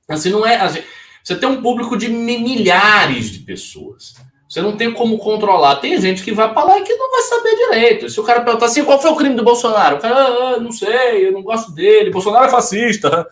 Assim, 0.09 0.31
não 0.31 0.47
é. 0.47 0.57
Assim, 0.57 0.83
você 1.23 1.37
tem 1.37 1.49
um 1.49 1.63
público 1.63 1.97
de 1.97 2.09
milhares 2.09 3.31
de 3.31 3.41
pessoas. 3.41 4.15
Você 4.49 4.63
não 4.63 4.77
tem 4.77 4.93
como 4.93 5.19
controlar. 5.19 5.77
Tem 5.77 6.01
gente 6.01 6.23
que 6.23 6.33
vai 6.33 6.53
para 6.53 6.65
lá 6.65 6.79
e 6.79 6.83
que 6.83 6.95
não 6.95 7.11
vai 7.11 7.23
saber 7.23 7.57
direito. 7.57 8.09
Se 8.09 8.21
o 8.21 8.25
cara 8.25 8.43
perguntar 8.43 8.67
assim, 8.67 8.85
qual 8.85 9.01
foi 9.01 9.11
o 9.11 9.17
crime 9.17 9.35
do 9.35 9.43
Bolsonaro? 9.43 9.97
O 9.97 10.01
cara, 10.01 10.17
ah, 10.17 10.61
não 10.61 10.71
sei, 10.71 11.27
eu 11.27 11.33
não 11.33 11.43
gosto 11.43 11.73
dele. 11.73 12.11
Bolsonaro 12.11 12.47
é 12.47 12.51
fascista. 12.51 13.27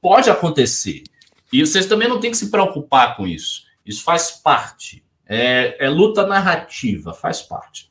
Pode 0.00 0.28
acontecer. 0.28 1.04
E 1.52 1.64
vocês 1.64 1.86
também 1.86 2.08
não 2.08 2.20
têm 2.20 2.30
que 2.30 2.36
se 2.36 2.50
preocupar 2.50 3.16
com 3.16 3.26
isso. 3.26 3.64
Isso 3.84 4.02
faz 4.02 4.30
parte. 4.30 5.02
É, 5.26 5.76
é 5.86 5.88
luta 5.88 6.26
narrativa, 6.26 7.12
faz 7.12 7.42
parte. 7.42 7.90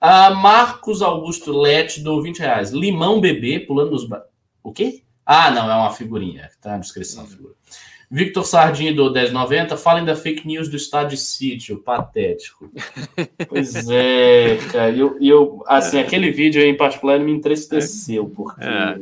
Ah, 0.00 0.30
Marcos 0.30 1.00
Augusto 1.00 1.52
Lete 1.52 2.00
do 2.00 2.20
20 2.20 2.40
reais. 2.40 2.70
Limão 2.72 3.20
bebê 3.20 3.60
pulando 3.60 3.92
nos. 3.92 4.08
O 4.62 4.72
quê? 4.72 5.02
Ah, 5.24 5.50
não, 5.50 5.70
é 5.70 5.74
uma 5.76 5.92
figurinha. 5.92 6.50
Tá 6.60 6.72
na 6.72 6.78
descrição 6.78 7.22
a 7.22 7.26
figura. 7.26 7.54
Victor 8.10 8.44
Sardinho 8.44 8.94
do 8.94 9.12
1090. 9.12 9.76
Falem 9.76 10.04
da 10.04 10.16
fake 10.16 10.46
news 10.46 10.68
do 10.68 10.76
estado 10.76 11.10
de 11.10 11.16
sítio. 11.16 11.78
Patético. 11.78 12.68
pois 13.48 13.88
é, 13.88 14.56
cara. 14.72 14.90
E 14.90 14.98
eu, 14.98 15.16
eu, 15.20 15.64
assim, 15.68 16.00
aquele 16.00 16.32
vídeo 16.32 16.60
em 16.60 16.76
particular 16.76 17.20
me 17.20 17.32
entristeceu, 17.32 18.28
porque 18.28 18.64
é. 18.64 18.98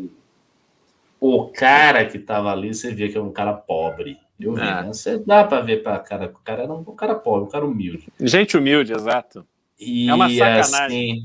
O 1.21 1.49
cara 1.49 2.07
que 2.07 2.19
tava 2.19 2.51
ali, 2.51 2.73
você 2.73 2.95
via 2.95 3.11
que 3.11 3.19
é 3.19 3.21
um 3.21 3.33
cara 3.33 3.53
pobre. 3.53 4.19
Eu 4.41 4.55
vi, 4.55 4.63
ah. 4.63 4.83
né? 4.83 4.89
Você 4.89 5.19
dá 5.19 5.45
para 5.45 5.61
ver 5.61 5.83
para 5.83 5.99
cara, 5.99 6.27
o 6.27 6.43
cara 6.43 6.63
era 6.63 6.73
um, 6.73 6.79
um, 6.79 6.97
cara 6.97 7.15
pobre, 7.15 7.47
um 7.47 7.51
cara 7.51 7.67
humilde. 7.67 8.09
Gente 8.19 8.57
humilde, 8.57 8.93
exato. 8.93 9.47
E, 9.79 10.09
é 10.09 10.15
uma 10.15 10.31
sacanagem. 10.31 11.13
Assim, 11.13 11.25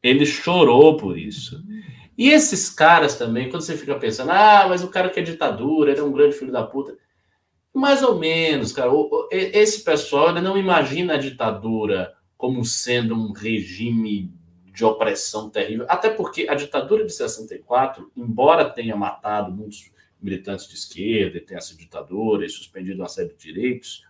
ele 0.00 0.24
chorou 0.24 0.96
por 0.96 1.18
isso. 1.18 1.60
E 2.16 2.30
esses 2.30 2.70
caras 2.70 3.16
também, 3.16 3.50
quando 3.50 3.62
você 3.62 3.76
fica 3.76 3.96
pensando, 3.96 4.30
ah, 4.30 4.66
mas 4.68 4.84
o 4.84 4.88
cara 4.88 5.10
que 5.10 5.18
é 5.18 5.22
ditadura, 5.22 5.90
ele 5.90 6.00
é 6.00 6.04
um 6.04 6.12
grande 6.12 6.36
filho 6.36 6.52
da 6.52 6.62
puta. 6.62 6.96
Mais 7.74 8.02
ou 8.02 8.18
menos, 8.18 8.72
cara. 8.72 8.90
Esse 9.30 9.82
pessoal 9.82 10.30
ele 10.30 10.40
não 10.40 10.56
imagina 10.56 11.14
a 11.14 11.18
ditadura 11.18 12.12
como 12.36 12.64
sendo 12.64 13.14
um 13.14 13.32
regime 13.32 14.32
de 14.72 14.84
opressão 14.84 15.50
terrível. 15.50 15.86
Até 15.88 16.10
porque 16.10 16.46
a 16.48 16.54
ditadura 16.54 17.04
de 17.04 17.12
64, 17.12 18.10
embora 18.16 18.68
tenha 18.68 18.96
matado 18.96 19.52
muitos 19.52 19.90
militantes 20.20 20.68
de 20.68 20.74
esquerda 20.74 21.38
e 21.38 21.40
tem 21.40 21.56
essa 21.56 21.76
ditadura 21.76 22.44
e 22.44 22.48
suspendido 22.48 23.00
uma 23.00 23.08
série 23.08 23.30
de 23.30 23.36
direitos, 23.36 24.04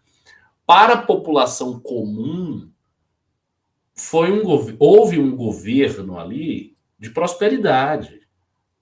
para 0.67 0.95
a 0.95 1.03
população 1.03 1.81
comum, 1.81 2.71
foi 3.95 4.31
um 4.31 4.43
houve 4.79 5.19
um 5.19 5.35
governo 5.37 6.19
ali 6.19 6.77
de 6.99 7.11
prosperidade. 7.11 8.21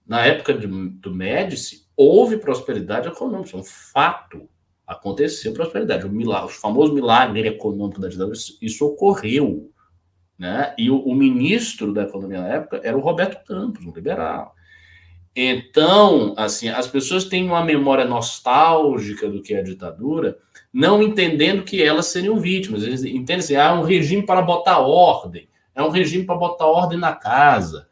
Na 0.06 0.24
época 0.24 0.54
de, 0.54 0.66
do 0.66 1.14
Médici, 1.14 1.86
houve 1.96 2.38
prosperidade 2.38 3.08
econômica, 3.08 3.56
é 3.56 3.60
um 3.60 3.64
fato. 3.64 4.48
Aconteceu 4.86 5.52
prosperidade. 5.52 6.06
O, 6.06 6.10
milagre, 6.10 6.46
o 6.46 6.48
famoso 6.48 6.94
milagre 6.94 7.46
econômico 7.46 8.00
da 8.00 8.08
ditadura, 8.08 8.36
isso 8.62 8.86
ocorreu. 8.86 9.70
Né? 10.38 10.72
E 10.78 10.88
o, 10.88 10.98
o, 11.00 11.14
ministro 11.14 11.92
da 11.92 12.04
economia 12.04 12.40
na 12.40 12.48
época 12.48 12.80
era 12.84 12.96
o 12.96 13.00
Roberto 13.00 13.44
Campos, 13.44 13.84
um 13.84 13.92
liberal. 13.92 14.54
Então, 15.34 16.34
assim, 16.36 16.68
as 16.68 16.86
pessoas 16.86 17.24
têm 17.24 17.44
uma 17.44 17.64
memória 17.64 18.04
nostálgica 18.04 19.28
do 19.28 19.42
que 19.42 19.54
é 19.54 19.60
a 19.60 19.64
ditadura, 19.64 20.38
não 20.72 21.02
entendendo 21.02 21.64
que 21.64 21.82
elas 21.82 22.06
seriam 22.06 22.38
vítimas. 22.38 22.82
Eles 22.82 23.04
entendem 23.04 23.36
assim, 23.36 23.56
ah, 23.56 23.70
é 23.70 23.72
um 23.72 23.82
regime 23.82 24.24
para 24.24 24.42
botar 24.42 24.78
ordem, 24.78 25.48
é 25.74 25.82
um 25.82 25.90
regime 25.90 26.24
para 26.24 26.36
botar 26.36 26.66
ordem 26.66 26.98
na 26.98 27.14
casa. 27.14 27.88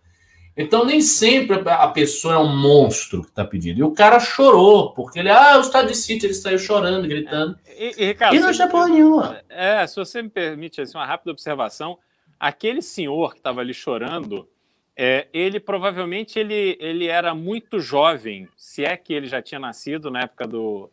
Então, 0.57 0.87
nem 0.87 1.03
sempre 1.03 1.61
a 1.69 1.89
pessoa 1.89 2.35
é 2.35 2.39
um 2.39 2.57
monstro 2.57 3.23
que 3.23 3.29
está 3.29 3.45
pedindo. 3.45 3.79
E 3.79 3.83
o 3.83 3.93
cara 3.93 4.19
chorou, 4.19 4.95
porque 4.95 5.19
ele, 5.19 5.29
ah, 5.29 5.59
o 5.59 5.61
estado 5.61 5.89
de 5.89 5.95
sítio, 5.95 6.27
ele 6.27 6.35
saiu 6.35 6.59
chorando, 6.59 7.07
gritando. 7.07 7.59
E, 7.79 7.95
e, 7.99 8.07
Ricardo, 8.07 8.35
e 8.35 8.41
não 8.41 8.53
tinha 8.53 8.69
porra 8.69 8.89
nenhuma. 8.89 9.41
É, 9.51 9.87
se 9.87 9.97
você 9.97 10.23
me 10.23 10.31
permite 10.31 10.81
assim, 10.81 10.97
uma 10.97 11.05
rápida 11.05 11.31
observação, 11.31 11.99
aquele 12.39 12.83
senhor 12.83 13.33
que 13.33 13.39
estava 13.39 13.61
ali 13.61 13.75
chorando, 13.75 14.49
é, 14.97 15.29
ele 15.33 15.61
provavelmente 15.61 16.39
ele, 16.39 16.77
ele 16.81 17.07
era 17.07 17.35
muito 17.35 17.79
jovem, 17.79 18.49
se 18.57 18.85
é 18.85 18.97
que 18.97 19.13
ele 19.13 19.27
já 19.27 19.43
tinha 19.43 19.59
nascido 19.59 20.11
na 20.11 20.23
época 20.23 20.47
do, 20.47 20.91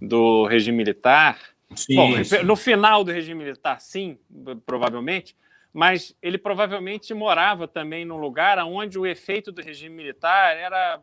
do 0.00 0.46
regime 0.46 0.76
militar. 0.76 1.38
Sim, 1.74 1.96
Bom, 1.96 2.24
sim. 2.24 2.42
no 2.42 2.56
final 2.56 3.02
do 3.04 3.10
regime 3.10 3.44
militar, 3.44 3.80
sim, 3.80 4.18
provavelmente, 4.66 5.36
mas 5.72 6.14
ele 6.22 6.38
provavelmente 6.38 7.12
morava 7.14 7.66
também 7.66 8.04
num 8.04 8.16
lugar 8.16 8.58
onde 8.58 8.98
o 8.98 9.06
efeito 9.06 9.50
do 9.52 9.62
regime 9.62 9.94
militar 9.94 10.56
era, 10.56 11.00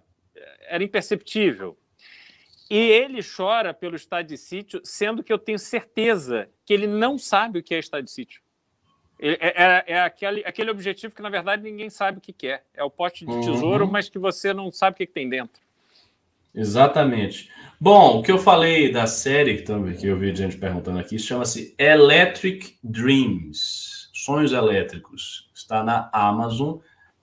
era 0.67 0.83
imperceptível. 0.83 1.77
E 2.69 2.77
ele 2.77 3.21
chora 3.23 3.73
pelo 3.73 3.95
estado 3.95 4.27
de 4.27 4.37
sítio, 4.37 4.81
sendo 4.83 5.23
que 5.23 5.31
eu 5.31 5.37
tenho 5.37 5.59
certeza 5.59 6.49
que 6.65 6.73
ele 6.73 6.87
não 6.87 7.17
sabe 7.17 7.59
o 7.59 7.63
que 7.63 7.75
é 7.75 7.79
estado 7.79 8.03
de 8.03 8.11
sítio. 8.11 8.41
É, 9.19 9.63
é, 9.63 9.83
é, 9.93 10.01
aquele, 10.01 10.43
aquele 10.45 10.71
objetivo 10.71 11.15
que, 11.15 11.21
na 11.21 11.29
verdade, 11.29 11.63
ninguém 11.63 11.89
sabe 11.89 12.17
o 12.17 12.21
que, 12.21 12.33
que 12.33 12.47
é. 12.47 12.61
É 12.73 12.83
o 12.83 12.89
pote 12.89 13.25
de 13.25 13.31
uhum. 13.31 13.41
tesouro, 13.41 13.87
mas 13.87 14.09
que 14.09 14.19
você 14.19 14.53
não 14.53 14.71
sabe 14.71 14.95
o 14.95 14.97
que, 14.97 15.05
que, 15.05 15.13
tem 15.13 15.29
dentro. 15.29 15.61
Exatamente. 16.53 17.49
Bom, 17.79 18.19
o 18.19 18.23
que 18.23 18.31
eu 18.31 18.37
falei 18.37 18.91
da 18.91 19.07
série, 19.07 19.57
que, 19.57 19.63
também, 19.63 19.95
que 19.95 20.07
eu 20.07 20.17
vi 20.17 20.35
gente 20.35 20.57
perguntando 20.57 20.99
aqui, 20.99 21.17
chama-se 21.17 21.75
Electric 21.77 22.77
Dreams 22.83 24.09
Sonhos 24.13 24.53
Elétricos. 24.53 25.49
Está 25.53 25.83
na 25.83 26.09
Amazon. 26.11 26.77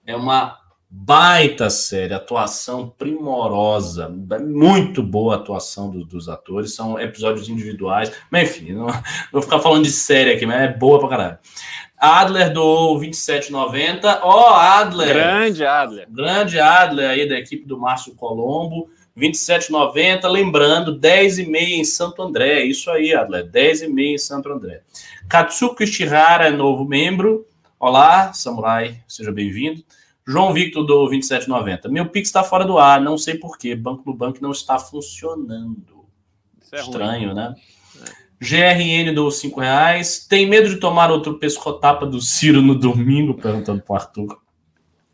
É 0.05 0.15
uma 0.15 0.59
Baita 0.95 1.71
série, 1.71 2.13
atuação 2.13 2.87
primorosa, 2.87 4.07
muito 4.39 5.01
boa 5.01 5.35
atuação 5.35 5.89
do, 5.89 6.05
dos 6.05 6.29
atores, 6.29 6.75
são 6.75 6.99
episódios 6.99 7.49
individuais, 7.49 8.11
mas 8.29 8.51
enfim, 8.51 8.73
não, 8.73 8.85
não 8.85 9.03
vou 9.33 9.41
ficar 9.41 9.59
falando 9.59 9.85
de 9.85 9.91
série 9.91 10.31
aqui, 10.31 10.45
mas 10.45 10.61
é 10.61 10.67
boa 10.67 10.99
pra 10.99 11.09
caralho. 11.09 11.39
Adler 11.97 12.53
do 12.53 12.99
27,90. 12.99 14.19
Ó, 14.21 14.51
oh, 14.51 14.53
Adler! 14.53 15.13
Grande 15.15 15.65
Adler. 15.65 16.07
Grande 16.11 16.59
Adler 16.59 17.09
aí 17.09 17.27
da 17.27 17.39
equipe 17.39 17.65
do 17.65 17.79
Márcio 17.79 18.13
Colombo. 18.13 18.87
27,90. 19.17 20.29
Lembrando, 20.29 20.99
10,5 20.99 21.55
em 21.55 21.83
Santo 21.83 22.21
André. 22.21 22.65
Isso 22.65 22.91
aí, 22.91 23.15
Adler. 23.15 23.49
10,5 23.49 23.99
em 23.99 24.17
Santo 24.17 24.49
André. 24.49 24.81
Katsuko 25.27 25.87
Shihara 25.87 26.47
é 26.47 26.51
novo 26.51 26.85
membro. 26.85 27.47
Olá, 27.79 28.31
Samurai. 28.31 29.01
Seja 29.07 29.31
bem-vindo. 29.31 29.83
João 30.25 30.53
Victor 30.53 30.85
do 30.85 31.05
2790. 31.07 31.89
Meu 31.89 32.07
Pix 32.07 32.29
está 32.29 32.43
fora 32.43 32.65
do 32.65 32.77
ar, 32.77 33.01
não 33.01 33.17
sei 33.17 33.35
porquê. 33.35 33.75
Banco 33.75 34.03
do 34.03 34.13
Banco 34.13 34.39
não 34.41 34.51
está 34.51 34.79
funcionando. 34.79 36.05
É 36.71 36.79
Estranho, 36.79 37.27
ruim. 37.27 37.35
né? 37.35 37.53
GRN 38.39 39.13
do 39.13 39.29
5 39.31 39.59
reais. 39.59 40.25
Tem 40.27 40.47
medo 40.47 40.69
de 40.69 40.77
tomar 40.77 41.11
outro 41.11 41.35
pescotapa 41.35 42.05
do 42.05 42.19
Ciro 42.19 42.61
no 42.61 42.75
domingo? 42.75 43.33
Perguntando 43.35 43.81
para 43.81 43.93
o 43.93 43.95
Arthur. 43.95 44.43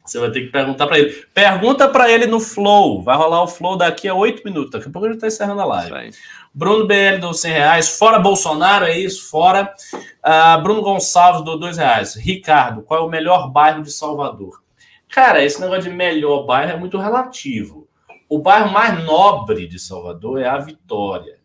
Você 0.04 0.20
vai 0.20 0.32
ter 0.32 0.42
que 0.42 0.48
perguntar 0.48 0.88
para 0.88 0.98
ele. 0.98 1.12
Pergunta 1.34 1.88
para 1.88 2.10
ele 2.12 2.26
no 2.26 2.40
Flow. 2.40 3.04
Vai 3.04 3.16
rolar 3.16 3.44
o 3.44 3.48
Flow 3.48 3.78
daqui 3.78 4.08
a 4.08 4.16
oito 4.16 4.44
minutos. 4.44 4.72
Daqui 4.72 4.88
a 4.88 4.92
pouco 4.92 5.06
a 5.06 5.10
gente 5.10 5.18
está 5.18 5.28
encerrando 5.28 5.62
a 5.62 5.66
live. 5.66 6.12
Bruno 6.52 6.88
BL 6.88 7.20
do 7.22 7.32
100 7.32 7.52
reais. 7.52 7.90
Fora 7.98 8.18
Bolsonaro, 8.18 8.86
é 8.86 8.98
isso? 8.98 9.30
Fora. 9.30 9.72
Uh, 9.94 10.62
Bruno 10.64 10.82
Gonçalves 10.82 11.44
do 11.44 11.58
2 11.58 11.78
reais. 11.78 12.16
Ricardo, 12.16 12.82
qual 12.82 13.02
é 13.02 13.04
o 13.04 13.10
melhor 13.10 13.52
bairro 13.52 13.84
de 13.84 13.92
Salvador? 13.92 14.64
Cara, 15.10 15.44
esse 15.44 15.60
negócio 15.60 15.84
de 15.84 15.90
melhor 15.90 16.46
bairro 16.46 16.72
é 16.72 16.78
muito 16.78 16.98
relativo. 16.98 17.88
O 18.30 18.40
bairro 18.40 18.72
mais 18.72 19.04
nobre 19.04 19.68
de 19.68 19.80
Salvador 19.80 20.40
é 20.40 20.48
a 20.48 20.60
Vitória. 20.60 21.40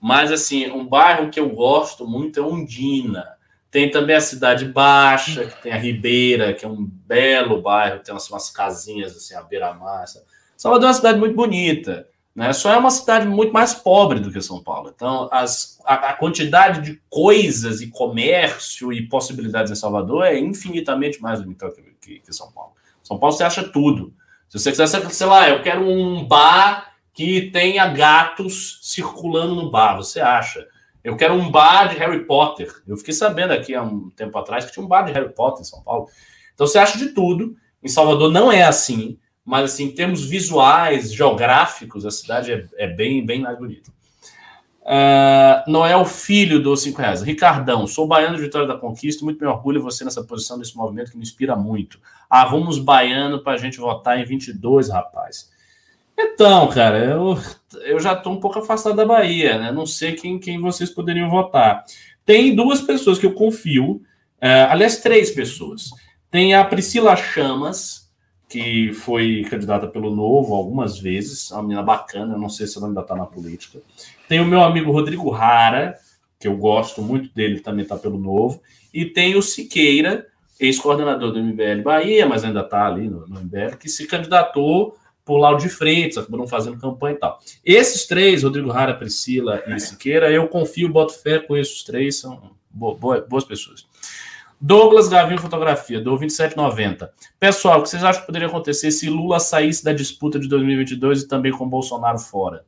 Mas, 0.00 0.30
assim, 0.30 0.70
um 0.70 0.86
bairro 0.86 1.30
que 1.30 1.40
eu 1.40 1.48
gosto 1.48 2.06
muito 2.06 2.38
é 2.38 2.42
Ondina. 2.42 3.26
Tem 3.70 3.90
também 3.90 4.14
a 4.14 4.20
Cidade 4.20 4.66
Baixa, 4.66 5.46
que 5.46 5.62
tem 5.62 5.72
a 5.72 5.78
Ribeira, 5.78 6.54
que 6.54 6.64
é 6.64 6.68
um 6.68 6.84
belo 6.84 7.60
bairro, 7.60 8.00
tem 8.00 8.14
umas, 8.14 8.28
umas 8.30 8.50
casinhas, 8.50 9.16
assim, 9.16 9.34
a 9.34 9.42
beira-mar. 9.42 10.04
Salvador 10.56 10.84
é 10.84 10.88
uma 10.88 10.94
cidade 10.94 11.18
muito 11.18 11.34
bonita. 11.34 12.06
Né? 12.34 12.52
Só 12.52 12.72
é 12.72 12.76
uma 12.76 12.90
cidade 12.90 13.26
muito 13.26 13.52
mais 13.52 13.74
pobre 13.74 14.20
do 14.20 14.30
que 14.30 14.40
São 14.40 14.62
Paulo. 14.62 14.92
Então, 14.94 15.28
as, 15.32 15.80
a, 15.84 16.10
a, 16.10 16.12
quantidade 16.12 16.80
de 16.82 17.02
coisas 17.10 17.80
e 17.80 17.88
comércio 17.88 18.92
e 18.92 19.08
possibilidades 19.08 19.72
em 19.72 19.74
Salvador 19.74 20.24
é 20.24 20.38
infinitamente 20.38 21.20
mais 21.20 21.40
limitada 21.40 21.74
que, 21.74 21.82
que, 22.00 22.20
que 22.20 22.32
São 22.32 22.52
Paulo. 22.52 22.72
São 23.02 23.18
Paulo 23.18 23.34
você 23.34 23.44
acha 23.44 23.62
tudo. 23.62 24.12
Se 24.48 24.58
você 24.58 24.70
quiser, 24.70 24.86
sei 24.86 25.26
lá, 25.26 25.48
eu 25.48 25.62
quero 25.62 25.82
um 25.82 26.24
bar 26.26 26.94
que 27.12 27.50
tenha 27.50 27.86
gatos 27.88 28.78
circulando 28.82 29.54
no 29.54 29.70
bar, 29.70 29.96
você 29.96 30.20
acha. 30.20 30.66
Eu 31.02 31.16
quero 31.16 31.34
um 31.34 31.50
bar 31.50 31.88
de 31.88 31.96
Harry 31.96 32.24
Potter. 32.24 32.72
Eu 32.86 32.96
fiquei 32.96 33.14
sabendo 33.14 33.52
aqui 33.52 33.74
há 33.74 33.82
um 33.82 34.10
tempo 34.10 34.36
atrás 34.38 34.64
que 34.64 34.72
tinha 34.72 34.84
um 34.84 34.88
bar 34.88 35.02
de 35.02 35.12
Harry 35.12 35.32
Potter 35.34 35.62
em 35.62 35.64
São 35.64 35.82
Paulo. 35.82 36.08
Então 36.54 36.66
você 36.66 36.78
acha 36.78 36.98
de 36.98 37.08
tudo. 37.08 37.56
Em 37.82 37.88
Salvador 37.88 38.30
não 38.32 38.50
é 38.50 38.62
assim, 38.62 39.18
mas 39.44 39.72
assim, 39.72 39.84
em 39.84 39.94
termos 39.94 40.24
visuais, 40.24 41.12
geográficos, 41.12 42.04
a 42.04 42.10
cidade 42.10 42.52
é, 42.52 42.66
é 42.76 42.86
bem, 42.86 43.24
bem 43.24 43.40
mais 43.40 43.58
bonita. 43.58 43.90
Uh, 44.88 45.70
Noel 45.70 46.02
Filho 46.06 46.62
dos 46.62 46.80
5 46.80 46.98
reais. 46.98 47.20
Ricardão, 47.20 47.86
sou 47.86 48.06
baiano 48.06 48.36
de 48.36 48.42
Vitória 48.42 48.66
da 48.66 48.74
Conquista, 48.74 49.22
muito 49.22 49.38
me 49.38 49.46
orgulho 49.46 49.82
você 49.82 50.02
nessa 50.02 50.24
posição 50.24 50.56
nesse 50.56 50.74
movimento 50.74 51.10
que 51.10 51.18
me 51.18 51.22
inspira 51.22 51.54
muito. 51.54 52.00
Arrumos 52.28 52.78
baiano 52.78 53.42
para 53.42 53.52
a 53.52 53.56
gente 53.58 53.76
votar 53.76 54.18
em 54.18 54.24
22, 54.24 54.88
rapaz. 54.88 55.50
Então, 56.18 56.68
cara, 56.68 56.96
eu, 57.04 57.38
eu 57.82 58.00
já 58.00 58.14
estou 58.14 58.32
um 58.32 58.40
pouco 58.40 58.60
afastado 58.60 58.96
da 58.96 59.04
Bahia, 59.04 59.58
né? 59.58 59.70
Não 59.70 59.84
sei 59.84 60.14
quem, 60.14 60.38
quem 60.38 60.58
vocês 60.58 60.88
poderiam 60.88 61.28
votar. 61.28 61.84
Tem 62.24 62.56
duas 62.56 62.80
pessoas 62.80 63.18
que 63.18 63.26
eu 63.26 63.34
confio, 63.34 63.96
uh, 64.42 64.70
aliás, 64.70 64.96
três 65.02 65.30
pessoas. 65.30 65.90
Tem 66.30 66.54
a 66.54 66.64
Priscila 66.64 67.14
Chamas, 67.14 68.07
que 68.48 68.92
foi 68.94 69.44
candidata 69.48 69.86
pelo 69.86 70.14
Novo 70.14 70.54
algumas 70.54 70.98
vezes, 70.98 71.50
uma 71.50 71.62
menina 71.62 71.82
bacana, 71.82 72.38
não 72.38 72.48
sei 72.48 72.66
se 72.66 72.78
ela 72.78 72.88
ainda 72.88 73.02
está 73.02 73.14
na 73.14 73.26
política. 73.26 73.80
Tem 74.26 74.40
o 74.40 74.46
meu 74.46 74.62
amigo 74.62 74.90
Rodrigo 74.90 75.28
Rara, 75.28 75.96
que 76.40 76.48
eu 76.48 76.56
gosto 76.56 77.02
muito 77.02 77.32
dele, 77.34 77.60
também 77.60 77.82
está 77.82 77.96
pelo 77.96 78.18
Novo. 78.18 78.62
E 78.92 79.04
tem 79.04 79.36
o 79.36 79.42
Siqueira, 79.42 80.26
ex-coordenador 80.58 81.32
do 81.32 81.42
MBL 81.42 81.82
Bahia, 81.82 82.26
mas 82.26 82.42
ainda 82.42 82.60
está 82.60 82.86
ali 82.86 83.08
no, 83.08 83.26
no, 83.26 83.40
MBL, 83.40 83.76
que 83.78 83.88
se 83.88 84.06
candidatou 84.06 84.96
por 85.24 85.36
Laudo 85.36 85.62
de 85.62 85.68
Freitas, 85.68 86.16
acabaram 86.16 86.48
fazendo 86.48 86.78
campanha 86.78 87.16
e 87.16 87.18
tal. 87.18 87.38
Esses 87.62 88.06
três, 88.06 88.44
Rodrigo 88.44 88.70
Rara, 88.70 88.94
Priscila 88.94 89.62
e 89.66 89.78
Siqueira, 89.78 90.30
eu 90.32 90.48
confio, 90.48 90.88
boto 90.88 91.12
fé 91.12 91.38
com 91.38 91.54
esses 91.54 91.82
três, 91.82 92.18
são 92.18 92.50
boas, 92.70 93.26
boas 93.28 93.44
pessoas. 93.44 93.86
Douglas 94.60 95.08
Gavinho 95.08 95.40
Fotografia, 95.40 95.98
do 95.98 96.10
2790. 96.16 97.12
Pessoal, 97.38 97.78
o 97.78 97.82
que 97.82 97.90
vocês 97.90 98.02
acham 98.02 98.20
que 98.20 98.26
poderia 98.26 98.48
acontecer 98.48 98.90
se 98.90 99.08
Lula 99.08 99.38
saísse 99.38 99.84
da 99.84 99.92
disputa 99.92 100.38
de 100.38 100.48
2022 100.48 101.22
e 101.22 101.28
também 101.28 101.52
com 101.52 101.68
Bolsonaro 101.68 102.18
fora? 102.18 102.64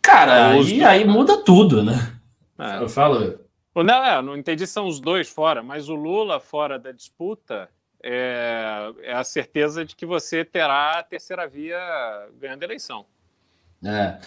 Cara, 0.00 0.50
aí, 0.50 0.84
aí 0.84 1.04
muda 1.04 1.42
tudo, 1.42 1.82
né? 1.82 2.16
É. 2.58 2.82
Eu 2.82 2.88
falo. 2.88 3.40
Não, 3.74 4.04
é, 4.04 4.22
não 4.22 4.36
entendi 4.36 4.66
são 4.66 4.86
os 4.86 5.00
dois 5.00 5.28
fora, 5.28 5.62
mas 5.62 5.88
o 5.88 5.94
Lula 5.94 6.38
fora 6.38 6.78
da 6.78 6.92
disputa 6.92 7.68
é, 8.02 8.92
é 9.02 9.12
a 9.12 9.24
certeza 9.24 9.84
de 9.84 9.96
que 9.96 10.06
você 10.06 10.44
terá 10.44 10.98
a 10.98 11.02
terceira 11.02 11.46
via 11.48 11.78
ganhando 12.38 12.62
a 12.62 12.66
eleição. 12.66 13.04
É. 13.84 14.18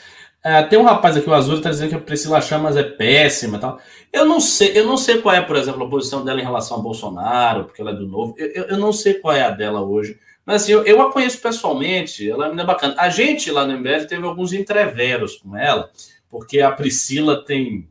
é. 0.44 0.64
tem 0.64 0.80
um 0.80 0.84
rapaz 0.84 1.18
aqui, 1.18 1.30
o 1.30 1.34
Azul, 1.34 1.56
está 1.58 1.70
dizendo 1.70 1.90
que 1.90 1.96
a 1.96 2.00
Priscila 2.00 2.42
Chamas 2.42 2.78
é 2.78 2.84
péssima 2.84 3.60
tal. 3.60 3.80
Eu 4.12 4.26
não 4.26 4.40
sei, 4.40 4.72
eu 4.76 4.86
não 4.86 4.98
sei 4.98 5.22
qual 5.22 5.36
é, 5.36 5.42
por 5.42 5.56
exemplo, 5.56 5.84
a 5.84 5.90
posição 5.90 6.24
dela 6.24 6.40
em 6.40 6.44
relação 6.44 6.78
a 6.78 6.82
Bolsonaro, 6.82 7.66
porque 7.66 7.82
ela 7.82 7.92
é 7.92 7.96
do 7.96 8.08
novo. 8.08 8.36
Eu, 8.38 8.66
eu 8.66 8.78
não 8.78 8.92
sei 8.94 9.16
qual 9.16 9.36
é 9.36 9.44
a 9.44 9.52
dela 9.52 9.82
hoje. 9.82 10.20
Mas 10.46 10.64
assim, 10.64 10.72
eu, 10.72 10.84
eu 10.84 11.02
a 11.02 11.12
conheço 11.12 11.40
pessoalmente, 11.42 12.30
ela 12.30 12.48
é 12.48 12.66
bacana. 12.66 12.96
A 12.98 13.10
gente 13.10 13.52
lá 13.52 13.66
no 13.66 13.78
MBL 13.78 14.06
teve 14.08 14.26
alguns 14.26 14.52
entreveros 14.52 15.38
com 15.38 15.56
ela, 15.56 15.92
porque 16.30 16.60
a 16.60 16.72
Priscila 16.72 17.46
tem 17.46 17.88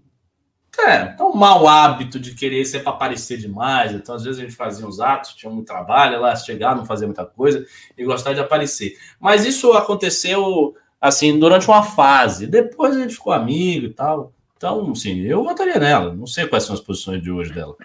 é, 0.80 1.16
um 1.20 1.34
mau 1.34 1.66
hábito 1.66 2.20
de 2.20 2.34
querer 2.34 2.64
ser 2.64 2.80
para 2.80 2.92
aparecer 2.92 3.36
demais. 3.38 3.92
Então, 3.92 4.14
às 4.14 4.24
vezes, 4.24 4.40
a 4.40 4.42
gente 4.42 4.54
fazia 4.54 4.86
uns 4.86 5.00
atos, 5.00 5.34
tinha 5.34 5.50
muito 5.50 5.66
trabalho, 5.66 6.14
ela 6.14 6.34
chegava, 6.36 6.76
não 6.76 6.84
fazia 6.84 7.06
muita 7.06 7.26
coisa 7.26 7.66
e 7.96 8.04
gostava 8.04 8.34
de 8.34 8.40
aparecer. 8.40 8.96
Mas 9.20 9.44
isso 9.44 9.72
aconteceu 9.72 10.74
assim 11.00 11.38
durante 11.38 11.68
uma 11.68 11.82
fase. 11.82 12.46
Depois 12.46 12.96
a 12.96 13.00
gente 13.00 13.14
ficou 13.14 13.32
amigo 13.32 13.86
e 13.86 13.92
tal. 13.92 14.32
Então, 14.56 14.94
sim, 14.94 15.20
eu 15.20 15.44
votaria 15.44 15.78
nela. 15.78 16.12
Não 16.14 16.26
sei 16.26 16.46
quais 16.46 16.64
são 16.64 16.74
as 16.74 16.80
posições 16.80 17.22
de 17.22 17.30
hoje 17.30 17.52
dela. 17.52 17.76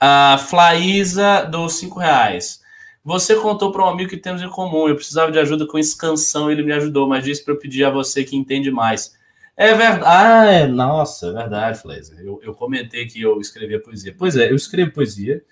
A 0.00 0.38
Flaísa 0.38 1.42
dos 1.42 1.74
cinco 1.74 1.98
reais. 1.98 2.62
Você 3.04 3.34
contou 3.36 3.70
para 3.72 3.84
um 3.84 3.88
amigo 3.88 4.10
que 4.10 4.16
temos 4.16 4.42
em 4.42 4.48
comum. 4.48 4.88
Eu 4.88 4.94
precisava 4.94 5.30
de 5.30 5.38
ajuda 5.38 5.66
com 5.66 5.78
escansão, 5.78 6.50
ele 6.50 6.62
me 6.62 6.72
ajudou, 6.72 7.06
mas 7.08 7.24
disse 7.24 7.44
para 7.44 7.54
eu 7.54 7.58
pedir 7.58 7.84
a 7.84 7.90
você 7.90 8.24
que 8.24 8.36
entende 8.36 8.70
mais. 8.70 9.16
É 9.56 9.74
verdade. 9.74 10.04
Ah, 10.06 10.44
é, 10.46 10.66
nossa, 10.66 11.28
é 11.28 11.32
verdade, 11.32 11.80
Fleiser. 11.80 12.18
Eu, 12.20 12.40
eu 12.42 12.54
comentei 12.54 13.06
que 13.06 13.20
eu 13.20 13.40
escrevia 13.40 13.80
poesia. 13.80 14.14
Pois 14.16 14.36
é, 14.36 14.50
eu 14.50 14.56
escrevo 14.56 14.92
poesia. 14.92 15.42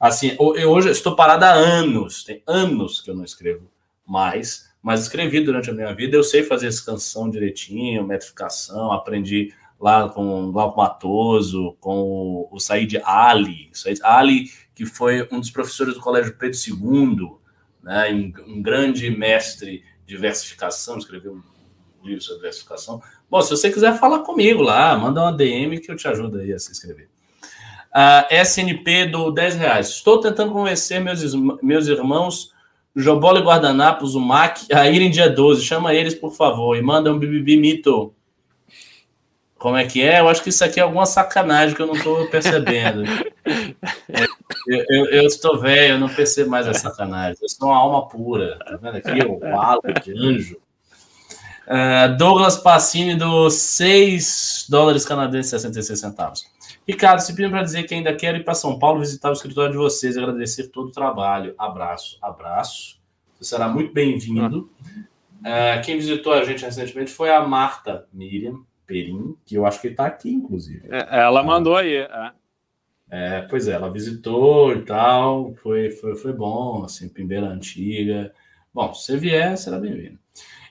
Assim, 0.00 0.36
eu 0.38 0.70
hoje 0.70 0.90
estou 0.90 1.14
parado 1.14 1.44
há 1.44 1.52
anos. 1.52 2.24
Tem 2.24 2.42
anos 2.46 3.00
que 3.00 3.10
eu 3.10 3.14
não 3.14 3.24
escrevo 3.24 3.70
mais, 4.04 4.71
mas 4.82 5.02
escrevi 5.02 5.40
durante 5.40 5.70
a 5.70 5.72
minha 5.72 5.94
vida. 5.94 6.16
Eu 6.16 6.24
sei 6.24 6.42
fazer 6.42 6.66
escansão 6.66 7.30
direitinho, 7.30 8.06
metrificação, 8.06 8.90
aprendi 8.90 9.54
lá 9.80 10.08
com 10.08 10.48
o 10.48 10.52
Glauco 10.52 10.78
Matoso, 10.78 11.76
com 11.80 12.48
o, 12.50 12.58
Said 12.58 13.00
Ali. 13.04 13.70
Said 13.72 14.00
Ali 14.02 14.50
que 14.74 14.84
foi 14.86 15.28
um 15.30 15.38
dos 15.38 15.50
professores 15.50 15.94
do 15.94 16.00
Colégio 16.00 16.36
Pedro 16.36 16.58
II, 16.58 17.36
né, 17.82 18.32
um 18.46 18.62
grande 18.62 19.10
mestre 19.10 19.84
de 20.06 20.14
diversificação, 20.14 20.98
escreveu 20.98 21.34
um 21.34 22.06
livro 22.06 22.22
sobre 22.22 22.38
diversificação. 22.38 23.02
Bom, 23.30 23.40
se 23.42 23.50
você 23.50 23.70
quiser 23.70 23.98
falar 23.98 24.20
comigo 24.20 24.62
lá, 24.62 24.96
manda 24.96 25.20
uma 25.20 25.32
DM 25.32 25.78
que 25.78 25.90
eu 25.90 25.96
te 25.96 26.08
ajudo 26.08 26.38
aí 26.38 26.52
a 26.52 26.58
se 26.58 26.70
inscrever. 26.70 27.08
Uh, 27.94 28.34
SNP 28.34 29.06
do 29.06 29.30
10 29.30 29.56
reais. 29.56 29.88
Estou 29.88 30.20
tentando 30.20 30.52
convencer 30.52 31.00
meus, 31.00 31.34
meus 31.62 31.86
irmãos 31.86 32.51
Jobola 32.94 33.40
e 33.40 33.42
Guardanapos, 33.42 34.14
o 34.14 34.20
MAC, 34.20 34.72
a 34.72 34.88
irem 34.90 35.10
dia 35.10 35.28
12. 35.28 35.64
Chama 35.64 35.94
eles, 35.94 36.14
por 36.14 36.34
favor, 36.34 36.76
e 36.76 36.82
manda 36.82 37.12
um 37.12 37.18
bibibi 37.18 37.56
mito. 37.56 38.14
Como 39.58 39.76
é 39.76 39.86
que 39.86 40.02
é? 40.02 40.20
Eu 40.20 40.28
acho 40.28 40.42
que 40.42 40.48
isso 40.48 40.64
aqui 40.64 40.80
é 40.80 40.82
alguma 40.82 41.06
sacanagem 41.06 41.74
que 41.74 41.80
eu 41.80 41.86
não 41.86 41.94
estou 41.94 42.26
percebendo. 42.28 43.04
É, 44.14 44.24
eu, 44.68 44.84
eu, 44.88 45.06
eu, 45.06 45.22
estou 45.26 45.58
velho, 45.58 45.94
eu 45.94 45.98
não 45.98 46.08
percebo 46.08 46.48
mais 46.48 46.68
a 46.68 46.74
sacanagem. 46.74 47.36
Eu 47.42 47.48
sou 47.48 47.68
uma 47.68 47.76
alma 47.76 48.08
pura. 48.08 48.56
Tá 48.64 48.78
vendo 48.80 48.96
aqui? 48.96 49.18
O 49.26 49.44
ala 49.60 49.80
de 50.04 50.12
anjo. 50.12 50.56
Uh, 51.66 52.16
Douglas 52.16 52.56
Passini, 52.58 53.16
do 53.16 53.50
6 53.50 54.66
dólares 54.68 55.04
canadenses 55.04 55.52
e 55.52 55.58
66 55.58 55.98
centavos. 55.98 56.51
Ricardo, 56.86 57.20
se 57.20 57.34
pedindo 57.34 57.52
para 57.52 57.62
dizer 57.62 57.84
que 57.84 57.94
ainda 57.94 58.14
quero 58.14 58.38
ir 58.38 58.44
para 58.44 58.54
São 58.54 58.78
Paulo 58.78 59.00
visitar 59.00 59.30
o 59.30 59.32
escritório 59.32 59.72
de 59.72 59.78
vocês, 59.78 60.18
agradecer 60.18 60.68
todo 60.68 60.88
o 60.88 60.92
trabalho. 60.92 61.54
Abraço, 61.56 62.18
abraço. 62.20 63.00
Você 63.34 63.44
será 63.44 63.68
muito 63.68 63.92
bem-vindo. 63.92 64.68
Uh, 65.40 65.82
quem 65.84 65.96
visitou 65.96 66.32
a 66.32 66.44
gente 66.44 66.64
recentemente 66.64 67.12
foi 67.12 67.30
a 67.30 67.40
Marta 67.46 68.06
Miriam 68.12 68.60
Perim, 68.86 69.36
que 69.44 69.54
eu 69.54 69.64
acho 69.64 69.80
que 69.80 69.88
está 69.88 70.06
aqui, 70.06 70.30
inclusive. 70.30 70.82
É, 70.90 71.20
ela 71.20 71.42
mandou 71.42 71.76
aí. 71.76 71.94
É. 71.94 72.30
é. 73.10 73.42
pois 73.42 73.68
é, 73.68 73.72
ela 73.72 73.90
visitou 73.90 74.72
e 74.72 74.82
tal, 74.82 75.54
foi, 75.62 75.90
foi, 75.90 76.16
foi 76.16 76.32
bom, 76.32 76.84
assim, 76.84 77.08
Pimbeira 77.08 77.46
Antiga. 77.46 78.32
Bom, 78.74 78.92
se 78.92 79.06
você 79.06 79.16
vier, 79.16 79.56
será 79.56 79.78
bem-vindo. 79.78 80.18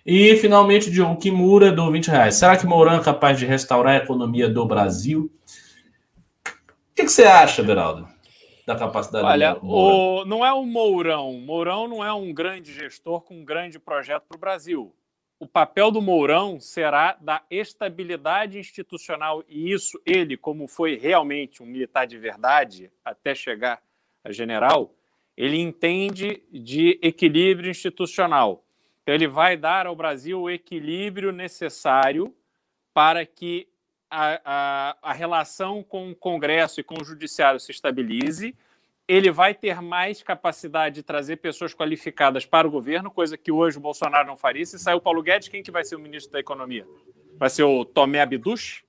E, 0.05 0.35
finalmente, 0.37 0.89
Diogo 0.89 1.17
Kimura, 1.17 1.71
do 1.71 1.91
20 1.91 2.07
reais. 2.07 2.35
Será 2.35 2.57
que 2.57 2.65
Mourão 2.65 2.95
é 2.95 3.03
capaz 3.03 3.37
de 3.37 3.45
restaurar 3.45 3.93
a 3.93 4.03
economia 4.03 4.49
do 4.49 4.65
Brasil? 4.65 5.31
O 6.91 6.95
que, 6.95 7.03
que 7.03 7.11
você 7.11 7.23
acha, 7.23 7.63
Beraldo? 7.63 8.07
Da 8.65 8.75
capacidade 8.75 9.25
Olha, 9.25 9.53
do 9.55 9.65
o, 9.65 10.25
não 10.25 10.45
é 10.45 10.53
o 10.53 10.65
Mourão. 10.65 11.33
Mourão 11.33 11.87
não 11.87 12.03
é 12.03 12.13
um 12.13 12.33
grande 12.33 12.73
gestor 12.73 13.21
com 13.21 13.39
um 13.39 13.45
grande 13.45 13.79
projeto 13.79 14.23
para 14.27 14.35
o 14.35 14.39
Brasil. 14.39 14.95
O 15.39 15.47
papel 15.47 15.89
do 15.89 16.01
Mourão 16.01 16.59
será 16.59 17.17
da 17.19 17.41
estabilidade 17.49 18.59
institucional, 18.59 19.43
e 19.47 19.71
isso 19.71 19.99
ele, 20.05 20.37
como 20.37 20.67
foi 20.67 20.95
realmente 20.95 21.63
um 21.63 21.65
militar 21.65 22.05
de 22.05 22.17
verdade 22.17 22.91
até 23.03 23.33
chegar 23.33 23.81
a 24.23 24.31
general, 24.31 24.93
ele 25.35 25.57
entende 25.57 26.43
de 26.51 26.99
equilíbrio 27.01 27.71
institucional. 27.71 28.63
Então, 29.01 29.15
ele 29.15 29.27
vai 29.27 29.57
dar 29.57 29.87
ao 29.87 29.95
Brasil 29.95 30.41
o 30.41 30.49
equilíbrio 30.49 31.31
necessário 31.31 32.35
para 32.93 33.25
que 33.25 33.67
a, 34.11 34.41
a, 34.43 34.97
a, 35.01 35.13
relação 35.13 35.81
com 35.81 36.11
o 36.11 36.15
Congresso 36.15 36.81
e 36.81 36.83
com 36.83 37.01
o 37.01 37.05
Judiciário 37.05 37.59
se 37.59 37.71
estabilize. 37.71 38.53
Ele 39.07 39.31
vai 39.31 39.53
ter 39.55 39.81
mais 39.81 40.21
capacidade 40.21 40.95
de 40.95 41.03
trazer 41.03 41.37
pessoas 41.37 41.73
qualificadas 41.73 42.45
para 42.45 42.67
o 42.67 42.71
governo, 42.71 43.09
coisa 43.09 43.37
que 43.37 43.51
hoje 43.51 43.77
o 43.77 43.81
Bolsonaro 43.81 44.27
não 44.27 44.37
faria. 44.37 44.65
Se 44.65 44.77
sair 44.77 44.95
o 44.95 45.01
Paulo 45.01 45.23
Guedes, 45.23 45.47
quem 45.47 45.63
que 45.63 45.71
vai 45.71 45.83
ser 45.83 45.95
o 45.95 45.99
ministro 45.99 46.31
da 46.33 46.39
Economia? 46.39 46.85
Vai 47.37 47.49
ser 47.49 47.63
o 47.63 47.85
Tomé 47.85 48.21
Abduch? 48.21 48.83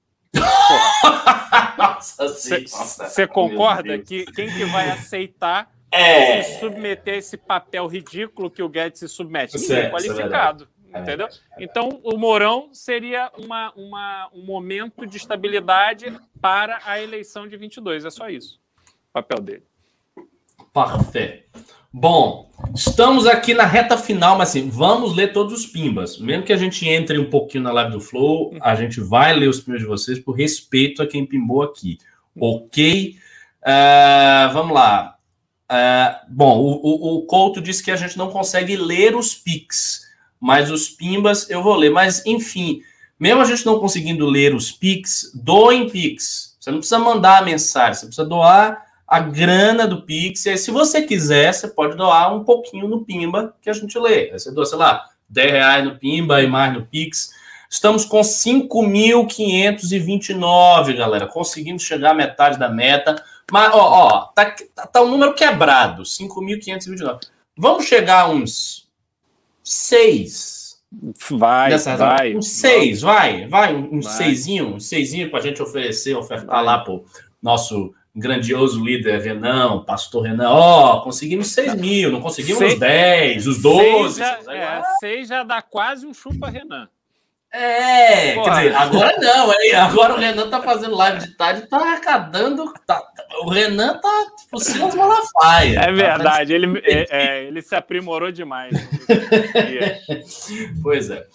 Você 2.00 3.26
concorda 3.26 3.98
que 3.98 4.24
quem 4.26 4.52
que 4.52 4.64
vai 4.66 4.90
aceitar 4.90 5.72
é. 5.90 6.42
se 6.42 6.60
submeter 6.60 7.14
a 7.14 7.16
esse 7.18 7.36
papel 7.36 7.86
ridículo 7.86 8.50
que 8.50 8.62
o 8.62 8.68
Guedes 8.68 9.00
se 9.00 9.08
submete. 9.08 9.58
Ninguém 9.58 9.76
é, 9.76 9.90
qualificado. 9.90 10.68
É 10.92 11.00
entendeu? 11.00 11.28
Então, 11.58 12.00
o 12.02 12.16
Mourão 12.18 12.68
seria 12.72 13.30
uma, 13.38 13.72
uma, 13.74 14.30
um 14.34 14.44
momento 14.44 15.06
de 15.06 15.16
estabilidade 15.16 16.14
para 16.40 16.80
a 16.84 17.00
eleição 17.00 17.48
de 17.48 17.56
22. 17.56 18.04
É 18.04 18.10
só 18.10 18.28
isso. 18.28 18.60
O 19.10 19.12
papel 19.12 19.40
dele. 19.40 19.62
Parfait. 20.72 21.44
Bom, 21.94 22.50
estamos 22.74 23.26
aqui 23.26 23.52
na 23.52 23.66
reta 23.66 23.98
final, 23.98 24.38
mas 24.38 24.48
assim, 24.48 24.70
vamos 24.70 25.14
ler 25.14 25.32
todos 25.32 25.52
os 25.52 25.66
pimbas. 25.66 26.18
Mesmo 26.18 26.42
que 26.42 26.52
a 26.52 26.56
gente 26.56 26.88
entre 26.88 27.18
um 27.18 27.28
pouquinho 27.28 27.64
na 27.64 27.72
live 27.72 27.92
do 27.92 28.00
Flow, 28.00 28.56
a 28.62 28.74
gente 28.74 28.98
vai 28.98 29.34
ler 29.34 29.48
os 29.48 29.60
pimbas 29.60 29.82
de 29.82 29.86
vocês 29.86 30.18
por 30.18 30.32
respeito 30.32 31.02
a 31.02 31.06
quem 31.06 31.26
pimbou 31.26 31.62
aqui. 31.62 31.98
Ok? 32.34 33.16
Uh, 33.62 34.52
vamos 34.54 34.72
lá. 34.72 35.18
Uh, 35.70 36.26
bom, 36.30 36.58
o, 36.58 36.70
o, 36.82 37.16
o 37.16 37.26
Couto 37.26 37.60
disse 37.60 37.82
que 37.82 37.90
a 37.90 37.96
gente 37.96 38.16
não 38.16 38.30
consegue 38.30 38.74
ler 38.74 39.14
os 39.14 39.34
Pix, 39.34 40.10
mas 40.42 40.70
os 40.72 40.88
Pimbas 40.88 41.48
eu 41.48 41.62
vou 41.62 41.76
ler. 41.76 41.90
Mas, 41.90 42.26
enfim, 42.26 42.82
mesmo 43.16 43.40
a 43.40 43.44
gente 43.44 43.64
não 43.64 43.78
conseguindo 43.78 44.26
ler 44.26 44.56
os 44.56 44.72
Pix, 44.72 45.30
doem 45.32 45.88
Pix. 45.88 46.56
Você 46.58 46.72
não 46.72 46.78
precisa 46.78 46.98
mandar 46.98 47.38
a 47.38 47.42
mensagem, 47.42 47.94
você 47.94 48.06
precisa 48.06 48.26
doar 48.26 48.84
a 49.06 49.20
grana 49.20 49.86
do 49.86 50.02
Pix. 50.02 50.44
E 50.44 50.50
aí, 50.50 50.58
se 50.58 50.72
você 50.72 51.02
quiser, 51.02 51.54
você 51.54 51.68
pode 51.68 51.96
doar 51.96 52.34
um 52.34 52.42
pouquinho 52.42 52.88
no 52.88 53.04
Pimba 53.04 53.54
que 53.62 53.70
a 53.70 53.72
gente 53.72 53.96
lê. 53.96 54.32
Aí 54.32 54.40
você 54.40 54.50
doa, 54.50 54.66
sei 54.66 54.78
lá, 54.78 55.04
10 55.28 55.52
reais 55.52 55.84
no 55.84 55.96
Pimba 55.96 56.42
e 56.42 56.48
mais 56.48 56.74
no 56.74 56.84
Pix. 56.86 57.30
Estamos 57.70 58.04
com 58.04 58.20
5.529, 58.20 60.96
galera. 60.96 61.28
Conseguimos 61.28 61.84
chegar 61.84 62.10
à 62.10 62.14
metade 62.14 62.58
da 62.58 62.68
meta. 62.68 63.14
Mas, 63.48 63.72
ó, 63.72 63.78
ó 63.78 64.22
tá, 64.34 64.56
tá, 64.74 64.88
tá 64.88 65.02
um 65.02 65.08
número 65.08 65.34
quebrado, 65.34 66.02
5.529. 66.02 67.28
Vamos 67.56 67.84
chegar 67.84 68.22
a 68.22 68.28
uns 68.28 68.81
6. 69.62 70.62
Vai, 71.30 71.70
Dessa, 71.70 71.96
vai. 71.96 72.36
Uns 72.36 72.48
6, 72.48 73.00
vai, 73.00 73.48
vai, 73.48 73.74
um, 73.74 73.96
um 73.96 74.02
seisinho, 74.02 74.74
um 74.74 74.80
seisinho 74.80 75.30
para 75.30 75.38
a 75.38 75.42
gente 75.42 75.62
oferecer, 75.62 76.14
ofertar 76.14 76.56
vai. 76.56 76.64
lá 76.64 76.78
pro 76.80 77.04
nosso 77.42 77.94
grandioso 78.14 78.84
líder 78.84 79.22
Renan, 79.22 79.84
pastor 79.84 80.24
Renan, 80.24 80.50
ó, 80.50 80.98
oh, 80.98 81.00
conseguimos 81.02 81.48
6 81.48 81.74
mil, 81.76 82.12
não 82.12 82.20
conseguimos 82.20 82.58
seis, 82.58 82.74
os 82.74 82.78
10, 82.78 83.46
os 83.46 83.62
12. 83.62 84.14
6 84.14 84.16
já, 84.16 84.54
é, 84.54 84.82
seis 85.00 85.28
já 85.28 85.42
dá 85.42 85.62
quase 85.62 86.06
um 86.06 86.12
chupa 86.12 86.50
Renan. 86.50 86.88
É, 87.54 88.34
Porra. 88.34 88.62
quer 88.62 88.62
dizer, 88.62 88.76
agora 88.76 89.16
não, 89.18 89.52
hein? 89.52 89.74
Agora 89.74 90.14
o 90.14 90.18
Renan 90.18 90.48
tá 90.48 90.62
fazendo 90.62 90.96
live 90.96 91.18
de 91.20 91.36
tarde, 91.36 91.68
tá 91.68 91.76
arrecadando. 91.76 92.72
Tá, 92.86 93.02
o 93.44 93.50
Renan 93.50 93.98
tá 94.00 94.26
tipo 94.38 94.58
Silas 94.58 94.94
Malafaia. 94.94 95.80
É 95.80 95.92
verdade, 95.92 96.48
tá, 96.48 96.54
ele, 96.54 96.80
é, 96.82 97.06
é, 97.10 97.44
ele 97.48 97.60
se 97.60 97.74
aprimorou 97.74 98.32
demais. 98.32 98.72
pois 100.82 101.10
é. 101.10 101.26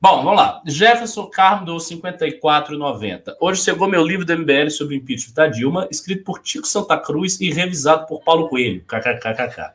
Bom, 0.00 0.22
vamos 0.22 0.36
lá. 0.36 0.62
Jefferson 0.64 1.26
Carmo 1.26 1.66
do 1.66 1.76
54,90. 1.76 3.34
Hoje 3.40 3.62
chegou 3.62 3.88
meu 3.88 4.06
livro 4.06 4.24
do 4.24 4.38
MBL 4.38 4.70
sobre 4.70 4.94
o 4.94 4.98
impeachment 4.98 5.34
da 5.34 5.48
Dilma, 5.48 5.88
escrito 5.90 6.22
por 6.22 6.40
Tico 6.40 6.68
Santa 6.68 6.96
Cruz 6.98 7.40
e 7.40 7.50
revisado 7.50 8.06
por 8.06 8.22
Paulo 8.22 8.48
Coelho. 8.48 8.84
KKKKK. 8.86 9.72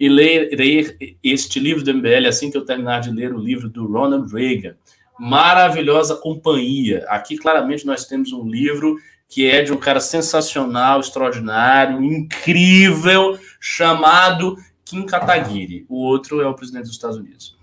E 0.00 0.08
lerei 0.08 1.18
este 1.22 1.60
livro 1.60 1.84
do 1.84 1.92
MBL 1.92 2.26
assim 2.26 2.50
que 2.50 2.56
eu 2.56 2.64
terminar 2.64 3.00
de 3.00 3.10
ler 3.10 3.34
o 3.34 3.38
livro 3.38 3.68
do 3.68 3.86
Ronald 3.86 4.32
Reagan 4.32 4.76
maravilhosa 5.18 6.16
companhia. 6.16 7.04
Aqui, 7.08 7.36
claramente, 7.36 7.86
nós 7.86 8.04
temos 8.04 8.32
um 8.32 8.46
livro 8.48 8.96
que 9.28 9.50
é 9.50 9.62
de 9.62 9.72
um 9.72 9.78
cara 9.78 10.00
sensacional, 10.00 11.00
extraordinário, 11.00 12.02
incrível, 12.02 13.38
chamado 13.58 14.56
Kim 14.84 15.06
Kataguiri. 15.06 15.86
O 15.88 16.04
outro 16.04 16.42
é 16.42 16.46
o 16.46 16.54
presidente 16.54 16.84
dos 16.84 16.92
Estados 16.92 17.16
Unidos. 17.16 17.56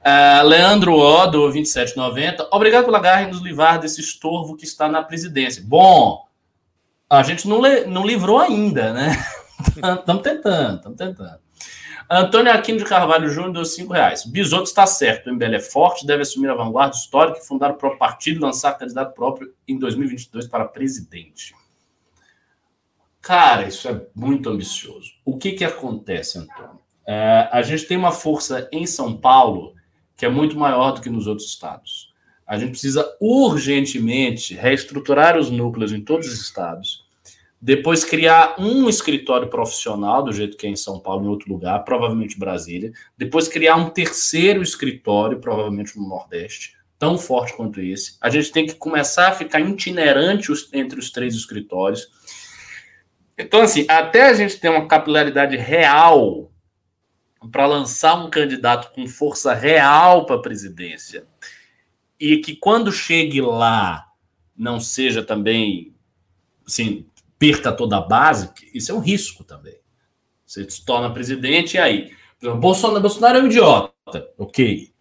Uh, 0.00 0.46
Leandro 0.46 0.92
O, 0.92 1.26
do 1.26 1.50
2790. 1.50 2.48
Obrigado 2.52 2.84
pela 2.84 3.00
garra 3.00 3.22
em 3.22 3.30
nos 3.30 3.40
livrar 3.40 3.80
desse 3.80 4.00
estorvo 4.00 4.56
que 4.56 4.64
está 4.64 4.88
na 4.88 5.02
presidência. 5.02 5.62
Bom, 5.66 6.26
a 7.08 7.22
gente 7.22 7.48
não, 7.48 7.62
não 7.86 8.06
livrou 8.06 8.38
ainda, 8.38 8.92
né? 8.92 9.16
Estamos 9.74 10.22
tentando, 10.22 10.76
estamos 10.76 10.98
tentando. 10.98 11.45
Antônio 12.08 12.52
Aquino 12.52 12.78
de 12.78 12.84
Carvalho 12.84 13.28
Júnior 13.28 13.52
deu 13.52 13.64
5 13.64 13.92
reais. 13.92 14.24
Bisoto 14.24 14.64
está 14.64 14.86
certo. 14.86 15.28
O 15.28 15.34
MBL 15.34 15.56
é 15.56 15.60
forte, 15.60 16.06
deve 16.06 16.22
assumir 16.22 16.48
a 16.48 16.54
vanguarda 16.54 16.94
histórica 16.94 17.40
e 17.40 17.46
fundar 17.46 17.72
o 17.72 17.74
próprio 17.74 17.98
partido 17.98 18.36
e 18.36 18.42
lançar 18.42 18.78
candidato 18.78 19.14
próprio 19.14 19.52
em 19.66 19.76
2022 19.76 20.46
para 20.46 20.64
presidente. 20.64 21.54
Cara, 23.20 23.66
isso 23.66 23.88
é 23.88 24.06
muito 24.14 24.48
ambicioso. 24.48 25.10
O 25.24 25.36
que, 25.36 25.52
que 25.52 25.64
acontece, 25.64 26.38
Antônio? 26.38 26.78
É, 27.04 27.48
a 27.50 27.60
gente 27.62 27.84
tem 27.84 27.96
uma 27.96 28.12
força 28.12 28.68
em 28.70 28.86
São 28.86 29.16
Paulo 29.16 29.74
que 30.16 30.24
é 30.24 30.28
muito 30.28 30.56
maior 30.56 30.92
do 30.92 31.00
que 31.00 31.10
nos 31.10 31.26
outros 31.26 31.48
estados. 31.48 32.14
A 32.46 32.56
gente 32.56 32.70
precisa 32.70 33.16
urgentemente 33.20 34.54
reestruturar 34.54 35.36
os 35.36 35.50
núcleos 35.50 35.92
em 35.92 36.00
todos 36.00 36.28
os 36.28 36.40
estados 36.40 37.05
depois 37.60 38.04
criar 38.04 38.54
um 38.58 38.88
escritório 38.88 39.48
profissional, 39.48 40.22
do 40.22 40.32
jeito 40.32 40.56
que 40.56 40.66
é 40.66 40.70
em 40.70 40.76
São 40.76 41.00
Paulo, 41.00 41.24
em 41.24 41.28
outro 41.28 41.50
lugar, 41.50 41.84
provavelmente 41.84 42.38
Brasília. 42.38 42.92
Depois 43.16 43.48
criar 43.48 43.76
um 43.76 43.88
terceiro 43.88 44.62
escritório, 44.62 45.40
provavelmente 45.40 45.98
no 45.98 46.06
Nordeste, 46.06 46.76
tão 46.98 47.16
forte 47.18 47.54
quanto 47.54 47.80
esse. 47.80 48.16
A 48.20 48.28
gente 48.28 48.52
tem 48.52 48.66
que 48.66 48.74
começar 48.74 49.28
a 49.28 49.32
ficar 49.32 49.60
itinerante 49.60 50.52
entre 50.72 50.98
os 50.98 51.10
três 51.10 51.34
escritórios. 51.34 52.08
Então, 53.38 53.62
assim, 53.62 53.86
até 53.88 54.28
a 54.28 54.34
gente 54.34 54.58
ter 54.58 54.68
uma 54.68 54.86
capilaridade 54.86 55.56
real 55.56 56.50
para 57.50 57.66
lançar 57.66 58.14
um 58.14 58.30
candidato 58.30 58.92
com 58.94 59.06
força 59.06 59.54
real 59.54 60.26
para 60.26 60.36
a 60.36 60.42
presidência 60.42 61.26
e 62.18 62.38
que 62.38 62.56
quando 62.56 62.90
chegue 62.90 63.40
lá 63.40 64.06
não 64.56 64.80
seja 64.80 65.22
também 65.22 65.94
assim, 66.66 67.06
perca 67.38 67.72
toda 67.72 67.96
a 67.96 68.00
base, 68.00 68.50
isso 68.72 68.92
é 68.92 68.94
um 68.94 69.00
risco 69.00 69.44
também. 69.44 69.76
Você 70.44 70.68
se 70.70 70.84
torna 70.84 71.12
presidente 71.12 71.74
e 71.74 71.78
aí. 71.78 72.12
Bolsonaro, 72.60 73.00
Bolsonaro 73.00 73.38
é 73.38 73.42
um 73.42 73.46
idiota, 73.46 73.92
ok. 74.38 74.92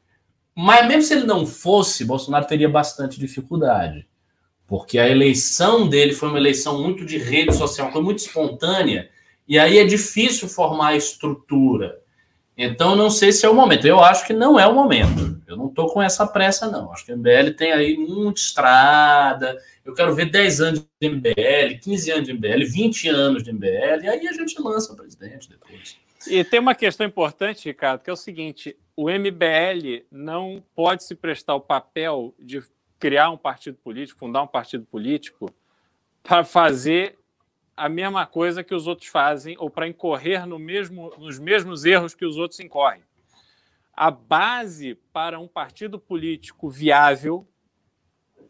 Mas 0.55 0.87
mesmo 0.87 1.01
se 1.03 1.13
ele 1.13 1.25
não 1.25 1.45
fosse, 1.45 2.05
Bolsonaro 2.05 2.47
teria 2.47 2.69
bastante 2.69 3.19
dificuldade. 3.19 4.07
Porque 4.65 4.97
a 4.97 5.07
eleição 5.07 5.87
dele 5.87 6.13
foi 6.13 6.29
uma 6.29 6.39
eleição 6.39 6.81
muito 6.81 7.05
de 7.05 7.17
rede 7.17 7.53
social, 7.53 7.91
foi 7.91 8.01
muito 8.01 8.19
espontânea, 8.19 9.09
e 9.47 9.59
aí 9.59 9.77
é 9.77 9.85
difícil 9.85 10.47
formar 10.47 10.87
a 10.87 10.95
estrutura. 10.95 12.01
Então, 12.57 12.95
não 12.95 13.09
sei 13.09 13.31
se 13.31 13.45
é 13.45 13.49
o 13.49 13.53
momento. 13.53 13.85
Eu 13.85 14.01
acho 14.01 14.25
que 14.25 14.33
não 14.33 14.59
é 14.59 14.65
o 14.65 14.73
momento. 14.73 15.41
Eu 15.47 15.57
não 15.57 15.67
estou 15.67 15.89
com 15.89 16.01
essa 16.01 16.25
pressa, 16.25 16.69
não. 16.69 16.91
Acho 16.91 17.05
que 17.05 17.11
a 17.11 17.15
MBL 17.15 17.51
tem 17.57 17.71
aí 17.71 17.97
muita 17.97 18.39
estrada. 18.39 19.57
Eu 19.83 19.93
quero 19.93 20.15
ver 20.15 20.31
10 20.31 20.61
anos 20.61 20.87
de 20.99 21.09
MBL, 21.09 21.79
15 21.81 22.11
anos 22.11 22.25
de 22.27 22.33
MBL, 22.33 22.65
20 22.65 23.09
anos 23.09 23.43
de 23.43 23.51
MBL, 23.51 24.03
e 24.03 24.07
aí 24.07 24.27
a 24.27 24.33
gente 24.33 24.59
lança 24.59 24.93
o 24.93 24.95
presidente 24.95 25.49
depois. 25.49 25.97
E 26.27 26.43
tem 26.43 26.59
uma 26.59 26.73
questão 26.73 27.05
importante, 27.05 27.65
Ricardo, 27.65 28.01
que 28.01 28.09
é 28.09 28.13
o 28.13 28.17
seguinte: 28.17 28.75
o 28.95 29.09
MBL 29.09 30.05
não 30.11 30.63
pode 30.73 31.03
se 31.03 31.13
prestar 31.13 31.55
o 31.55 31.61
papel 31.61 32.33
de 32.39 32.63
criar 32.97 33.29
um 33.29 33.37
partido 33.37 33.77
político, 33.77 34.19
fundar 34.19 34.41
um 34.41 34.47
partido 34.47 34.85
político, 34.85 35.53
para 36.23 36.43
fazer 36.43 37.17
a 37.75 37.89
mesma 37.89 38.25
coisa 38.25 38.63
que 38.63 38.73
os 38.73 38.87
outros 38.87 39.09
fazem 39.09 39.55
ou 39.59 39.69
para 39.69 39.87
incorrer 39.87 40.45
no 40.45 40.57
mesmo, 40.57 41.13
nos 41.17 41.37
mesmos 41.37 41.83
erros 41.83 42.15
que 42.15 42.25
os 42.25 42.37
outros 42.37 42.59
incorrem. 42.59 43.03
A 43.93 44.09
base 44.09 44.95
para 45.11 45.39
um 45.39 45.47
partido 45.47 45.99
político 45.99 46.69
viável, 46.69 47.47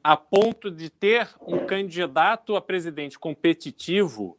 a 0.04 0.16
ponto 0.16 0.70
de 0.70 0.90
ter 0.90 1.30
um 1.42 1.66
candidato 1.66 2.56
a 2.56 2.62
presidente 2.62 3.18
competitivo, 3.18 4.38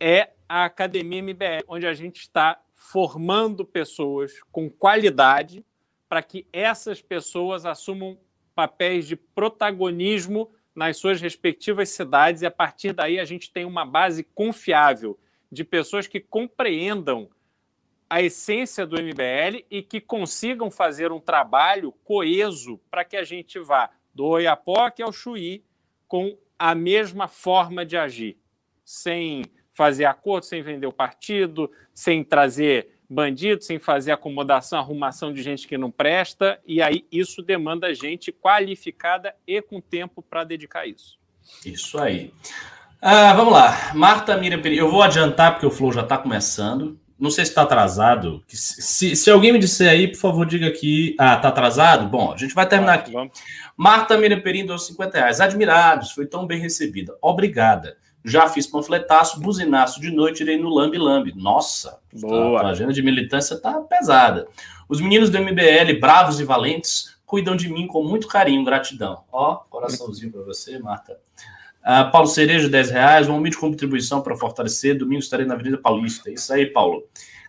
é 0.00 0.30
a 0.48 0.64
Academia 0.64 1.22
MBL, 1.22 1.64
onde 1.68 1.86
a 1.86 1.94
gente 1.94 2.20
está 2.20 2.60
formando 2.74 3.64
pessoas 3.64 4.32
com 4.50 4.68
qualidade 4.68 5.64
para 6.08 6.22
que 6.22 6.46
essas 6.52 7.00
pessoas 7.00 7.64
assumam 7.64 8.18
papéis 8.54 9.06
de 9.06 9.16
protagonismo 9.16 10.50
nas 10.74 10.96
suas 10.96 11.20
respectivas 11.20 11.88
cidades 11.90 12.42
e 12.42 12.46
a 12.46 12.50
partir 12.50 12.92
daí 12.92 13.20
a 13.20 13.24
gente 13.24 13.52
tem 13.52 13.64
uma 13.64 13.84
base 13.84 14.24
confiável 14.24 15.18
de 15.50 15.62
pessoas 15.62 16.06
que 16.06 16.18
compreendam 16.18 17.30
a 18.10 18.20
essência 18.20 18.86
do 18.86 19.00
MBL 19.00 19.64
e 19.70 19.82
que 19.82 20.00
consigam 20.00 20.70
fazer 20.70 21.12
um 21.12 21.20
trabalho 21.20 21.92
coeso 22.04 22.78
para 22.90 23.04
que 23.04 23.16
a 23.16 23.24
gente 23.24 23.58
vá 23.58 23.90
do 24.12 24.26
Oiapoque 24.26 25.02
ao 25.02 25.12
Chuí 25.12 25.64
com 26.06 26.36
a 26.58 26.74
mesma 26.74 27.28
forma 27.28 27.84
de 27.84 27.96
agir, 27.96 28.38
sem 28.84 29.44
fazer 29.72 30.04
acordo, 30.04 30.44
sem 30.44 30.62
vender 30.62 30.86
o 30.86 30.92
partido, 30.92 31.70
sem 31.92 32.22
trazer 32.22 32.93
bandido, 33.14 33.62
sem 33.62 33.78
fazer 33.78 34.12
acomodação, 34.12 34.78
arrumação 34.78 35.32
de 35.32 35.42
gente 35.42 35.68
que 35.68 35.78
não 35.78 35.90
presta, 35.90 36.58
e 36.66 36.82
aí 36.82 37.06
isso 37.10 37.40
demanda 37.42 37.94
gente 37.94 38.32
qualificada 38.32 39.34
e 39.46 39.62
com 39.62 39.80
tempo 39.80 40.20
para 40.20 40.44
dedicar 40.44 40.86
isso. 40.86 41.18
Isso 41.64 41.98
aí. 41.98 42.32
Ah, 43.00 43.32
vamos 43.34 43.52
lá. 43.52 43.92
Marta 43.94 44.36
Miriam 44.36 44.60
Pereira. 44.60 44.84
Eu 44.84 44.90
vou 44.90 45.02
adiantar 45.02 45.52
porque 45.52 45.66
o 45.66 45.70
Flow 45.70 45.92
já 45.92 46.00
está 46.00 46.18
começando. 46.18 46.98
Não 47.18 47.30
sei 47.30 47.44
se 47.44 47.50
está 47.50 47.62
atrasado. 47.62 48.42
Se, 48.48 49.14
se 49.14 49.30
alguém 49.30 49.52
me 49.52 49.58
disser 49.58 49.90
aí, 49.90 50.08
por 50.08 50.18
favor, 50.18 50.46
diga 50.46 50.66
aqui. 50.66 51.14
Ah, 51.18 51.34
está 51.34 51.48
atrasado? 51.48 52.08
Bom, 52.08 52.32
a 52.32 52.36
gente 52.36 52.54
vai 52.54 52.66
terminar 52.66 52.94
aqui. 52.94 53.12
Marta 53.76 54.16
Miriam 54.16 54.40
Perim 54.40 54.66
deu 54.66 54.78
50 54.78 55.18
reais. 55.18 55.40
Admirados, 55.40 56.12
foi 56.12 56.26
tão 56.26 56.46
bem 56.46 56.58
recebida. 56.58 57.14
Obrigada. 57.20 57.96
Já 58.24 58.48
fiz 58.48 58.66
panfletaço, 58.66 59.38
buzinaço 59.40 60.00
de 60.00 60.10
noite, 60.10 60.42
irei 60.42 60.56
no 60.56 60.70
Lambi 60.70 60.96
Lambi. 60.96 61.34
Nossa, 61.36 61.98
Boa. 62.12 62.62
a 62.62 62.68
agenda 62.68 62.92
de 62.92 63.02
militância 63.02 63.58
tá 63.60 63.80
pesada. 63.82 64.48
Os 64.88 65.00
meninos 65.00 65.28
do 65.28 65.38
MBL, 65.38 66.00
bravos 66.00 66.40
e 66.40 66.44
valentes, 66.44 67.16
cuidam 67.26 67.54
de 67.54 67.68
mim 67.68 67.86
com 67.86 68.02
muito 68.02 68.26
carinho, 68.26 68.64
gratidão. 68.64 69.24
Ó, 69.30 69.56
coraçãozinho 69.68 70.32
para 70.32 70.42
você, 70.42 70.78
Marta. 70.78 71.18
Uh, 71.84 72.10
Paulo 72.10 72.26
Cerejo, 72.26 72.70
10 72.70 72.90
reais. 72.90 73.28
Um 73.28 73.36
humilde 73.36 73.58
contribuição 73.58 74.22
para 74.22 74.34
fortalecer. 74.34 74.96
Domingo 74.96 75.20
estarei 75.20 75.44
na 75.44 75.52
Avenida 75.52 75.76
Paulista. 75.76 76.30
Isso 76.30 76.50
aí, 76.52 76.64
Paulo. 76.64 77.04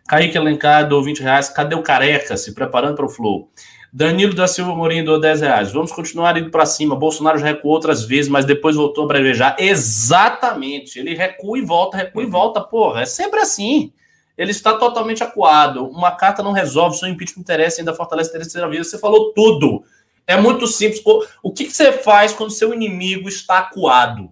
Kaique 0.08 0.38
Alencar, 0.38 0.88
dou 0.90 1.02
20 1.02 1.22
reais. 1.22 1.50
Cadê 1.50 1.74
o 1.74 1.82
careca? 1.82 2.36
Se 2.36 2.54
preparando 2.54 2.96
para 2.96 3.06
o 3.06 3.10
flow. 3.10 3.50
Danilo 3.98 4.34
da 4.34 4.46
Silva 4.46 4.76
Mourinho 4.76 5.06
deu 5.06 5.18
10 5.18 5.40
reais. 5.40 5.72
Vamos 5.72 5.90
continuar 5.90 6.36
indo 6.36 6.52
para 6.52 6.66
cima. 6.66 6.98
Bolsonaro 6.98 7.40
já 7.40 7.46
recuou 7.46 7.76
outras 7.76 8.04
vezes, 8.04 8.30
mas 8.30 8.44
depois 8.44 8.76
voltou 8.76 9.06
a 9.06 9.08
brevejar. 9.08 9.56
Exatamente. 9.58 11.00
Ele 11.00 11.16
recua 11.16 11.58
e 11.58 11.62
volta, 11.62 11.96
recua 11.96 12.22
e 12.22 12.26
volta. 12.26 12.60
Porra, 12.60 13.04
é 13.04 13.06
sempre 13.06 13.40
assim. 13.40 13.94
Ele 14.38 14.52
está 14.52 14.74
totalmente 14.74 15.24
acuado. 15.24 15.88
Uma 15.88 16.12
carta 16.12 16.44
não 16.44 16.52
resolve, 16.52 16.98
seu 16.98 17.08
impeachment 17.08 17.40
interessa, 17.40 17.80
ainda 17.80 17.94
fortalece 17.94 18.32
a 18.32 18.34
terceira 18.34 18.68
via. 18.68 18.84
Você 18.84 18.98
falou 18.98 19.32
tudo. 19.32 19.86
É 20.28 20.36
muito 20.36 20.68
simples. 20.68 21.02
O 21.42 21.54
que, 21.54 21.64
que 21.64 21.72
você 21.72 21.94
faz 21.94 22.34
quando 22.34 22.52
seu 22.52 22.74
inimigo 22.74 23.30
está 23.30 23.60
acuado? 23.60 24.30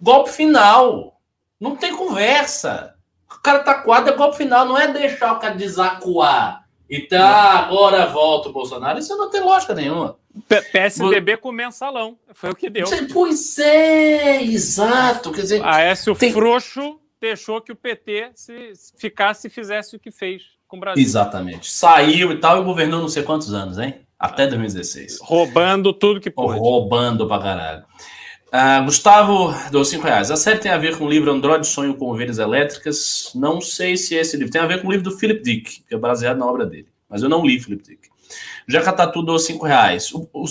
Golpe 0.00 0.30
final. 0.30 1.20
Não 1.58 1.74
tem 1.74 1.96
conversa. 1.96 2.94
O 3.28 3.40
cara 3.40 3.58
está 3.58 3.72
acuado, 3.72 4.08
é 4.08 4.12
golpe 4.12 4.36
final. 4.36 4.64
Não 4.66 4.78
é 4.78 4.86
deixar 4.86 5.32
o 5.32 5.40
cara 5.40 5.56
desacuar. 5.56 6.57
Então, 6.90 7.22
agora 7.22 8.06
volta 8.06 8.48
o 8.48 8.52
Bolsonaro. 8.52 8.98
Isso 8.98 9.16
não 9.16 9.30
tem 9.30 9.42
lógica 9.42 9.74
nenhuma. 9.74 10.16
P 10.48 10.62
PSDB 10.62 11.36
com 11.36 11.52
mensalão. 11.52 12.16
Foi 12.32 12.50
o 12.50 12.54
que 12.54 12.70
deu. 12.70 12.86
Pois 13.12 13.58
é, 13.58 14.42
exato. 14.42 15.32
Quer 15.32 15.42
dizer, 15.42 15.64
Aécio 15.64 16.14
tem... 16.14 16.32
Frouxo 16.32 16.98
deixou 17.20 17.60
que 17.60 17.72
o 17.72 17.76
PT 17.76 18.30
se 18.34 18.72
ficasse 18.96 19.48
e 19.48 19.50
fizesse 19.50 19.96
o 19.96 19.98
que 19.98 20.10
fez 20.10 20.42
com 20.66 20.76
o 20.76 20.80
Brasil. 20.80 21.02
Exatamente. 21.02 21.70
Saiu 21.70 22.32
e 22.32 22.36
tal 22.38 22.60
e 22.60 22.64
governou 22.64 23.00
não 23.00 23.08
sei 23.08 23.22
quantos 23.22 23.52
anos, 23.52 23.78
hein? 23.78 24.00
Até 24.18 24.46
2016. 24.46 25.20
Roubando 25.20 25.92
tudo 25.92 26.20
que 26.20 26.30
pôde. 26.30 26.58
Roubando 26.58 27.26
pra 27.26 27.38
caralho. 27.38 27.84
Uh, 28.48 28.82
Gustavo, 28.86 29.54
deu 29.70 29.84
5 29.84 30.02
reais. 30.02 30.30
A 30.30 30.36
série 30.36 30.58
tem 30.58 30.72
a 30.72 30.78
ver 30.78 30.96
com 30.96 31.04
o 31.04 31.08
livro 31.08 31.30
Android 31.30 31.66
Sonho 31.66 31.94
com 31.94 32.10
Ovelhas 32.10 32.38
Elétricas. 32.38 33.30
Não 33.34 33.60
sei 33.60 33.94
se 33.96 34.14
esse 34.14 34.38
livro 34.38 34.50
tem 34.50 34.60
a 34.60 34.66
ver 34.66 34.80
com 34.80 34.88
o 34.88 34.90
livro 34.90 35.10
do 35.10 35.18
Philip 35.18 35.42
Dick, 35.42 35.82
que 35.82 35.94
é 35.94 35.98
baseado 35.98 36.38
na 36.38 36.46
obra 36.46 36.64
dele. 36.64 36.88
Mas 37.10 37.22
eu 37.22 37.28
não 37.28 37.44
li 37.44 37.60
Philip 37.60 37.82
Dick. 37.82 38.08
Jacatatu 38.66 39.22
deu 39.22 39.38
5 39.38 39.66
reais. 39.66 40.12
O, 40.12 40.28
o, 40.32 40.44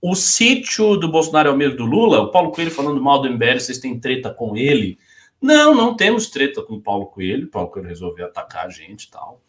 o, 0.00 0.14
sítio 0.14 0.96
do 0.96 1.08
Bolsonaro 1.08 1.50
é 1.50 1.52
o 1.52 1.56
mesmo 1.56 1.76
do 1.76 1.84
Lula? 1.84 2.22
O 2.22 2.30
Paulo 2.30 2.50
Coelho 2.50 2.70
falando 2.70 3.00
mal 3.02 3.20
do 3.20 3.28
MBL, 3.28 3.60
vocês 3.60 3.78
têm 3.78 4.00
treta 4.00 4.30
com 4.30 4.56
ele? 4.56 4.98
Não, 5.40 5.74
não 5.74 5.94
temos 5.94 6.30
treta 6.30 6.62
com 6.62 6.74
o 6.76 6.80
Paulo 6.80 7.06
Coelho. 7.06 7.46
O 7.46 7.50
Paulo 7.50 7.68
Coelho 7.68 7.88
resolveu 7.88 8.24
atacar 8.24 8.66
a 8.66 8.70
gente 8.70 9.04
e 9.04 9.10
tal. 9.10 9.42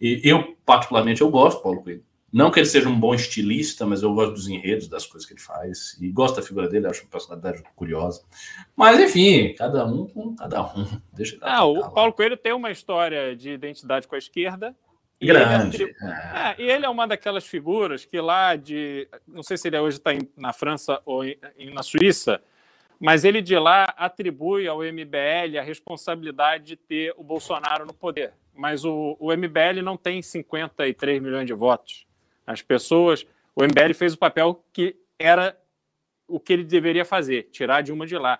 E 0.00 0.20
eu, 0.24 0.56
particularmente, 0.64 1.20
eu 1.20 1.30
gosto 1.30 1.58
do 1.58 1.62
Paulo 1.62 1.82
Coelho. 1.82 2.02
Não 2.32 2.50
que 2.50 2.58
ele 2.58 2.66
seja 2.66 2.88
um 2.88 2.98
bom 2.98 3.14
estilista, 3.14 3.86
mas 3.86 4.02
eu 4.02 4.12
gosto 4.12 4.32
dos 4.32 4.48
enredos, 4.48 4.88
das 4.88 5.06
coisas 5.06 5.26
que 5.26 5.34
ele 5.34 5.40
faz. 5.40 5.96
E 6.00 6.10
gosto 6.10 6.36
da 6.36 6.42
figura 6.42 6.68
dele, 6.68 6.86
acho 6.86 7.02
uma 7.02 7.10
personalidade 7.10 7.62
curiosa. 7.74 8.22
Mas, 8.74 8.98
enfim, 9.00 9.54
cada 9.54 9.86
um 9.86 10.06
com 10.06 10.34
cada 10.34 10.62
um. 10.62 11.00
Deixa 11.14 11.38
ah, 11.40 11.64
o 11.64 11.90
Paulo 11.90 12.12
Coelho 12.12 12.36
tem 12.36 12.52
uma 12.52 12.70
história 12.70 13.34
de 13.34 13.50
identidade 13.50 14.08
com 14.08 14.14
a 14.14 14.18
esquerda. 14.18 14.74
Grande. 15.20 15.78
E 15.78 15.82
ele, 15.82 15.94
é, 16.02 16.06
é, 16.06 16.56
e 16.58 16.70
ele 16.70 16.84
é 16.84 16.88
uma 16.88 17.06
daquelas 17.06 17.46
figuras 17.46 18.04
que 18.04 18.20
lá 18.20 18.54
de. 18.54 19.08
Não 19.26 19.42
sei 19.42 19.56
se 19.56 19.68
ele 19.68 19.78
hoje 19.78 19.96
está 19.96 20.10
na 20.36 20.52
França 20.52 21.00
ou 21.06 21.24
em, 21.24 21.38
na 21.72 21.82
Suíça, 21.82 22.42
mas 23.00 23.24
ele 23.24 23.40
de 23.40 23.58
lá 23.58 23.84
atribui 23.96 24.68
ao 24.68 24.80
MBL 24.80 25.58
a 25.58 25.62
responsabilidade 25.62 26.64
de 26.64 26.76
ter 26.76 27.14
o 27.16 27.24
Bolsonaro 27.24 27.86
no 27.86 27.94
poder. 27.94 28.34
Mas 28.54 28.84
o, 28.84 29.16
o 29.18 29.34
MBL 29.34 29.82
não 29.82 29.96
tem 29.96 30.20
53 30.20 31.22
milhões 31.22 31.46
de 31.46 31.54
votos. 31.54 32.06
As 32.46 32.62
pessoas. 32.62 33.26
O 33.54 33.64
MBL 33.64 33.94
fez 33.94 34.14
o 34.14 34.18
papel 34.18 34.64
que 34.72 34.96
era 35.18 35.58
o 36.28 36.38
que 36.38 36.52
ele 36.52 36.64
deveria 36.64 37.04
fazer, 37.04 37.44
tirar 37.50 37.76
a 37.76 37.80
Dilma 37.80 38.06
de 38.06 38.16
lá. 38.16 38.38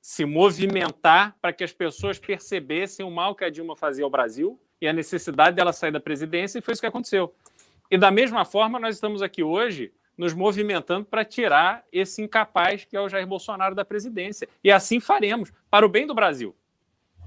Se 0.00 0.24
movimentar 0.24 1.36
para 1.40 1.52
que 1.52 1.62
as 1.62 1.72
pessoas 1.72 2.18
percebessem 2.18 3.04
o 3.04 3.10
mal 3.10 3.34
que 3.34 3.44
a 3.44 3.50
Dilma 3.50 3.76
fazia 3.76 4.04
ao 4.04 4.10
Brasil 4.10 4.58
e 4.80 4.88
a 4.88 4.92
necessidade 4.92 5.54
dela 5.54 5.72
sair 5.72 5.92
da 5.92 6.00
presidência, 6.00 6.58
e 6.58 6.62
foi 6.62 6.72
isso 6.72 6.80
que 6.80 6.86
aconteceu. 6.86 7.34
E 7.90 7.98
da 7.98 8.10
mesma 8.10 8.44
forma, 8.44 8.78
nós 8.78 8.94
estamos 8.94 9.20
aqui 9.20 9.42
hoje 9.42 9.92
nos 10.16 10.34
movimentando 10.34 11.06
para 11.06 11.24
tirar 11.24 11.84
esse 11.90 12.22
incapaz 12.22 12.84
que 12.84 12.96
é 12.96 13.00
o 13.00 13.08
Jair 13.08 13.26
Bolsonaro 13.26 13.74
da 13.74 13.84
presidência. 13.84 14.48
E 14.62 14.70
assim 14.70 15.00
faremos, 15.00 15.50
para 15.70 15.84
o 15.84 15.88
bem 15.88 16.06
do 16.06 16.14
Brasil. 16.14 16.54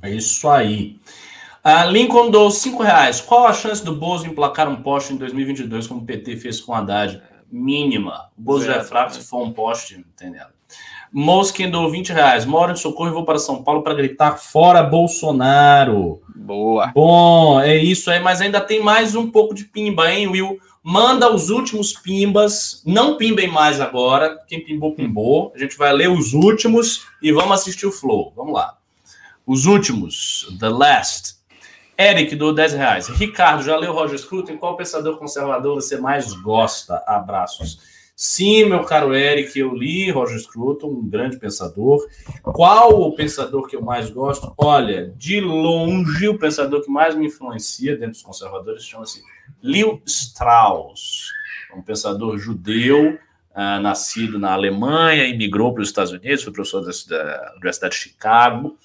É 0.01 0.11
isso 0.11 0.47
aí. 0.49 0.99
Uh, 1.65 1.89
Lincoln 1.89 2.29
dou 2.29 2.51
5 2.51 2.83
reais. 2.83 3.21
Qual 3.21 3.47
a 3.47 3.53
chance 3.53 3.83
do 3.83 3.95
Bozo 3.95 4.27
emplacar 4.27 4.67
um 4.67 4.81
poste 4.83 5.13
em 5.13 5.17
2022, 5.17 5.87
como 5.87 6.01
o 6.01 6.05
PT 6.05 6.35
fez 6.35 6.59
com 6.59 6.73
Haddad? 6.73 7.21
Mínima. 7.49 8.29
O 8.37 8.41
Bozo 8.41 8.65
já 8.65 8.75
é 8.75 8.83
fraco 8.83 9.13
se 9.13 9.21
for 9.21 9.41
um 9.41 9.53
poste, 9.53 9.95
entendendo? 9.95 10.49
Moskin 11.09 11.69
dou 11.69 11.89
20 11.89 12.11
reais. 12.11 12.43
Moro 12.43 12.73
em 12.73 12.75
Socorro 12.75 13.09
e 13.09 13.13
vou 13.13 13.23
para 13.23 13.39
São 13.39 13.63
Paulo 13.63 13.81
para 13.81 13.93
gritar 13.93 14.37
fora 14.37 14.83
Bolsonaro. 14.83 16.21
Boa. 16.35 16.91
Bom, 16.93 17.61
é 17.61 17.77
isso 17.77 18.11
aí, 18.11 18.19
mas 18.19 18.41
ainda 18.41 18.59
tem 18.59 18.81
mais 18.81 19.15
um 19.15 19.31
pouco 19.31 19.53
de 19.53 19.63
pimba, 19.63 20.11
hein, 20.11 20.27
Will? 20.27 20.59
Manda 20.83 21.33
os 21.33 21.49
últimos 21.49 21.93
pimbas. 21.93 22.83
Não 22.85 23.15
pimbem 23.15 23.47
mais 23.47 23.79
agora. 23.79 24.37
Quem 24.47 24.65
pimbou, 24.65 24.95
pimbou. 24.95 25.53
A 25.55 25.59
gente 25.59 25.77
vai 25.77 25.93
ler 25.93 26.09
os 26.09 26.33
últimos 26.33 27.05
e 27.21 27.31
vamos 27.31 27.51
assistir 27.53 27.85
o 27.85 27.91
Flow. 27.91 28.33
Vamos 28.35 28.53
lá. 28.53 28.75
Os 29.45 29.65
últimos. 29.65 30.57
The 30.59 30.67
Last. 30.67 31.42
Eric, 31.97 32.35
do 32.35 32.51
10 32.51 32.73
reais. 32.73 33.07
Ricardo, 33.07 33.63
já 33.63 33.77
leu 33.77 33.93
Roger 33.93 34.17
Scruton? 34.17 34.57
Qual 34.57 34.75
pensador 34.75 35.17
conservador 35.17 35.75
você 35.75 35.97
mais 35.97 36.33
gosta? 36.33 37.03
Abraços. 37.05 37.93
Sim, 38.15 38.65
meu 38.65 38.83
caro 38.83 39.13
Eric, 39.13 39.57
eu 39.57 39.73
li 39.73 40.11
Roger 40.11 40.39
Scruton, 40.39 40.87
um 40.87 41.09
grande 41.09 41.37
pensador. 41.37 41.99
Qual 42.43 43.01
o 43.01 43.15
pensador 43.15 43.67
que 43.67 43.75
eu 43.75 43.81
mais 43.81 44.09
gosto? 44.09 44.53
Olha, 44.57 45.11
de 45.17 45.41
longe, 45.41 46.27
o 46.27 46.37
pensador 46.37 46.83
que 46.83 46.91
mais 46.91 47.15
me 47.15 47.25
influencia 47.25 47.95
dentro 47.95 48.11
dos 48.11 48.21
conservadores 48.21 48.83
chama-se 48.83 49.21
Leo 49.61 50.01
Strauss. 50.05 51.31
um 51.75 51.81
pensador 51.81 52.37
judeu, 52.37 53.17
uh, 53.51 53.81
nascido 53.81 54.37
na 54.37 54.53
Alemanha, 54.53 55.25
imigrou 55.25 55.73
para 55.73 55.81
os 55.81 55.89
Estados 55.89 56.11
Unidos, 56.11 56.43
foi 56.43 56.53
professor 56.53 56.81
da, 56.81 56.91
da 56.91 57.51
Universidade 57.53 57.95
de 57.95 58.01
Chicago, 58.01 58.77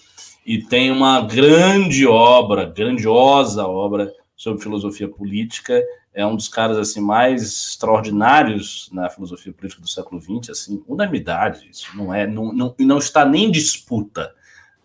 e 0.49 0.63
tem 0.63 0.91
uma 0.91 1.21
grande 1.21 2.07
obra, 2.07 2.65
grandiosa 2.65 3.67
obra 3.67 4.13
sobre 4.35 4.63
filosofia 4.63 5.09
política. 5.09 5.83
É 6.15 6.27
um 6.27 6.35
dos 6.35 6.49
caras 6.49 6.79
assim 6.79 7.01
mais 7.01 7.43
extraordinários 7.43 8.89
na 8.93 9.11
filosofia 9.11 9.53
política 9.53 9.83
do 9.83 9.89
século 9.89 10.21
XX, 10.21 10.51
assim, 10.51 10.83
unanimidade. 10.89 11.69
Isso 11.71 11.95
não 11.95 12.15
é, 12.15 12.27
não, 12.27 12.53
não, 12.53 12.75
não 12.79 12.99
está 12.99 13.25
nem 13.25 13.45
em 13.45 13.51
disputa 13.51 14.33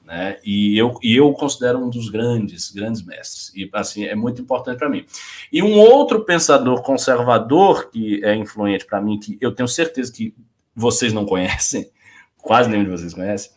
né? 0.05 0.37
E 0.43 0.77
eu, 0.77 0.97
e 1.01 1.15
eu 1.15 1.31
considero 1.33 1.79
um 1.79 1.89
dos 1.89 2.09
grandes, 2.09 2.71
grandes 2.71 3.01
mestres. 3.01 3.51
E 3.55 3.69
assim 3.73 4.05
é 4.05 4.15
muito 4.15 4.41
importante 4.41 4.77
para 4.77 4.89
mim. 4.89 5.05
E 5.51 5.63
um 5.63 5.79
outro 5.79 6.25
pensador 6.25 6.81
conservador 6.81 7.89
que 7.89 8.23
é 8.23 8.35
influente 8.35 8.85
para 8.85 9.01
mim, 9.01 9.19
que 9.19 9.37
eu 9.39 9.53
tenho 9.53 9.67
certeza 9.67 10.11
que 10.11 10.35
vocês 10.75 11.13
não 11.13 11.25
conhecem, 11.25 11.89
quase 12.37 12.69
nenhum 12.69 12.83
de 12.83 12.91
vocês 12.91 13.13
conhece, 13.13 13.51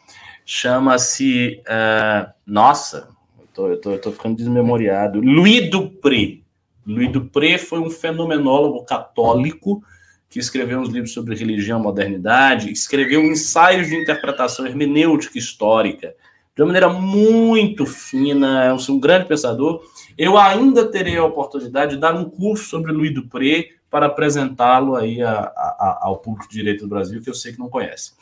chama-se 0.47 1.61
uh, 1.67 2.33
nossa, 2.47 3.09
eu 3.39 3.47
tô, 3.53 3.77
tô, 3.77 3.99
tô 3.99 4.13
ficando 4.13 4.37
desmemoriado. 4.37 5.21
Louis 5.21 5.69
Dupré. 5.69 6.39
Louis 6.87 7.11
Dupré 7.11 7.59
foi 7.59 7.81
um 7.81 7.91
fenomenólogo 7.91 8.85
católico 8.85 9.83
que 10.31 10.39
escreveu 10.39 10.79
uns 10.79 10.89
livros 10.89 11.13
sobre 11.13 11.35
religião, 11.35 11.81
modernidade, 11.81 12.71
escreveu 12.71 13.23
ensaios 13.25 13.89
de 13.89 13.97
interpretação 13.97 14.67
hermenêutica 14.67 15.37
histórica 15.37 16.15
de 16.55 16.63
uma 16.63 16.69
maneira 16.69 16.89
muito 16.89 17.85
fina, 17.85 18.65
é 18.65 18.73
um 18.73 18.99
grande 18.99 19.27
pensador. 19.27 19.83
Eu 20.17 20.39
ainda 20.39 20.91
terei 20.91 21.19
a 21.19 21.25
oportunidade 21.25 21.95
de 21.95 22.01
dar 22.01 22.15
um 22.15 22.31
curso 22.31 22.65
sobre 22.65 22.93
Louis 22.93 23.13
Dupré 23.13 23.69
para 23.91 24.07
apresentá-lo 24.07 24.97
aí 24.97 25.23
a, 25.23 25.33
a, 25.33 25.99
ao 26.01 26.17
público 26.17 26.49
de 26.49 26.57
direito 26.57 26.81
do 26.85 26.89
Brasil, 26.89 27.21
que 27.21 27.29
eu 27.29 27.35
sei 27.35 27.53
que 27.53 27.59
não 27.59 27.69
conhece. 27.69 28.15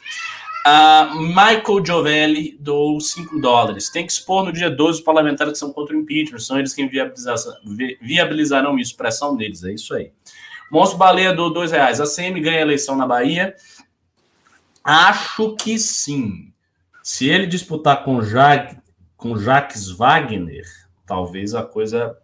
Uh, 0.66 1.20
Michael 1.20 1.84
Giovelli 1.84 2.56
dou 2.58 2.98
5 2.98 3.38
dólares. 3.38 3.90
Tem 3.90 4.06
que 4.06 4.12
expor 4.12 4.44
no 4.44 4.52
dia 4.52 4.70
12 4.70 5.00
os 5.00 5.04
parlamentares 5.04 5.52
que 5.52 5.58
são 5.58 5.72
contra 5.72 5.94
o 5.94 6.00
impeachment. 6.00 6.38
São 6.38 6.58
eles 6.58 6.72
quem 6.72 6.88
viabilizarão 8.00 8.78
isso. 8.78 8.96
Pressão 8.96 9.36
deles, 9.36 9.62
é 9.62 9.72
isso 9.72 9.94
aí. 9.94 10.10
Monstro 10.70 10.98
Baleia 10.98 11.34
dou 11.34 11.52
2 11.52 11.70
reais. 11.70 12.00
A 12.00 12.06
CM 12.06 12.40
ganha 12.40 12.58
a 12.58 12.62
eleição 12.62 12.96
na 12.96 13.06
Bahia? 13.06 13.54
Acho 14.82 15.54
que 15.54 15.78
sim. 15.78 16.50
Se 17.02 17.28
ele 17.28 17.46
disputar 17.46 18.02
com, 18.02 18.22
ja 18.22 18.74
com 19.18 19.36
Jacques 19.36 19.90
Wagner, 19.90 20.64
talvez 21.06 21.54
a 21.54 21.62
coisa 21.62 22.16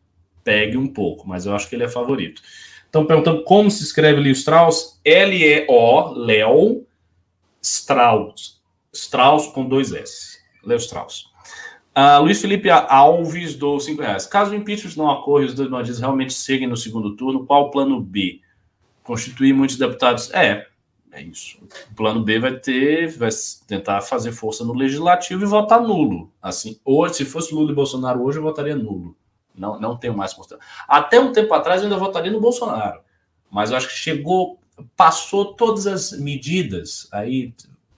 pegue 0.43 0.78
um 0.78 0.86
pouco, 0.86 1.28
mas 1.28 1.45
eu 1.45 1.55
acho 1.55 1.68
que 1.68 1.74
ele 1.74 1.84
é 1.84 1.88
favorito. 1.88 2.41
Então, 2.88 3.07
perguntando 3.07 3.45
como 3.45 3.70
se 3.70 3.82
escreve 3.84 4.20
Leo 4.20 4.32
Strauss, 4.32 4.99
L-E-O, 5.05 6.12
Leo, 6.14 6.86
Strauss, 7.63 8.61
Strauss 8.93 9.47
com 9.49 9.69
dois 9.69 9.93
S, 9.93 10.39
Leo 10.65 10.79
Strauss. 10.79 11.31
Uh, 11.97 12.23
Luiz 12.23 12.41
Felipe 12.41 12.71
Alves 12.71 13.57
do 13.57 13.79
5 13.79 14.01
reais. 14.01 14.25
Caso 14.25 14.53
o 14.53 14.55
impeachment 14.55 14.97
não 14.97 15.07
ocorra 15.07 15.43
e 15.43 15.47
os 15.47 15.55
dois 15.55 15.69
bandidos 15.69 15.99
realmente 15.99 16.33
seguem 16.33 16.69
no 16.69 16.77
segundo 16.77 17.17
turno, 17.17 17.45
qual 17.45 17.65
o 17.65 17.71
plano 17.71 18.01
B? 18.01 18.41
Constituir 19.03 19.53
muitos 19.53 19.77
deputados? 19.77 20.33
É, 20.33 20.69
é 21.11 21.23
isso. 21.23 21.59
O 21.91 21.95
plano 21.95 22.23
B 22.23 22.39
vai 22.39 22.57
ter, 22.57 23.09
vai 23.09 23.31
tentar 23.67 24.01
fazer 24.03 24.31
força 24.31 24.65
no 24.65 24.73
legislativo 24.73 25.43
e 25.43 25.47
votar 25.47 25.81
nulo. 25.81 26.33
Assim, 26.41 26.79
hoje, 26.85 27.15
se 27.15 27.25
fosse 27.25 27.53
Lula 27.53 27.73
e 27.73 27.75
Bolsonaro 27.75 28.23
hoje, 28.23 28.39
eu 28.39 28.43
votaria 28.43 28.77
nulo. 28.77 29.17
Não, 29.53 29.81
não 29.81 29.97
tenho 29.97 30.17
mais 30.17 30.33
constante. 30.33 30.63
Até 30.87 31.19
um 31.19 31.33
tempo 31.33 31.53
atrás 31.53 31.81
eu 31.81 31.89
ainda 31.89 31.99
votaria 31.99 32.31
no 32.31 32.41
Bolsonaro. 32.41 33.01
Mas 33.51 33.73
eu 33.73 33.77
acho 33.77 33.89
que 33.89 33.95
chegou, 33.95 34.60
passou 34.97 35.55
todas 35.55 35.87
as 35.87 36.12
medidas, 36.12 37.09
aí 37.12 37.53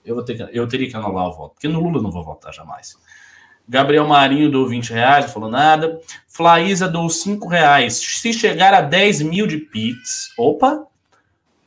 eu, 0.05 0.15
vou 0.15 0.23
ter 0.23 0.35
que, 0.35 0.57
eu 0.57 0.67
teria 0.67 0.89
que 0.89 0.95
anular 0.95 1.27
o 1.27 1.33
voto, 1.33 1.53
porque 1.53 1.67
no 1.67 1.79
Lula 1.79 1.97
eu 1.97 2.03
não 2.03 2.11
vou 2.11 2.23
votar 2.23 2.53
jamais. 2.53 2.97
Gabriel 3.67 4.07
Marinho 4.07 4.51
deu 4.51 4.67
20 4.67 4.91
reais, 4.91 5.25
não 5.25 5.33
falou 5.33 5.49
nada. 5.49 5.99
Flaísa 6.27 6.87
deu 6.87 7.07
5 7.07 7.47
reais. 7.47 7.93
Se 7.93 8.33
chegar 8.33 8.73
a 8.73 8.81
10 8.81 9.21
mil 9.21 9.47
de 9.47 9.57
Pix, 9.57 10.33
opa, 10.37 10.85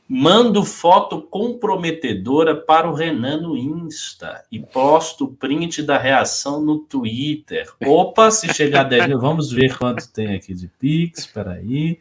Mando 0.09 0.65
foto 0.65 1.21
comprometedora 1.21 2.55
para 2.55 2.89
o 2.89 2.95
Renan 2.95 3.41
no 3.41 3.57
Insta 3.57 4.45
e 4.53 4.61
posto 4.61 5.27
print 5.27 5.83
da 5.83 5.99
reação 5.99 6.63
no 6.63 6.79
Twitter. 6.79 7.69
Opa, 7.85 8.31
se 8.31 8.55
chegar 8.55 8.83
a 8.83 8.85
10 8.85 9.09
mil, 9.09 9.19
vamos 9.19 9.51
ver 9.51 9.77
quanto 9.77 10.09
tem 10.13 10.37
aqui 10.37 10.55
de 10.55 10.69
Pix. 10.69 11.21
Espera 11.21 11.55
aí. 11.55 11.99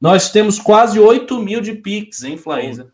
Nós 0.00 0.30
temos 0.30 0.58
quase 0.58 0.98
8 0.98 1.38
mil 1.40 1.60
de 1.60 1.74
Pix, 1.74 2.22
hein, 2.22 2.36
Flaísa? 2.36 2.92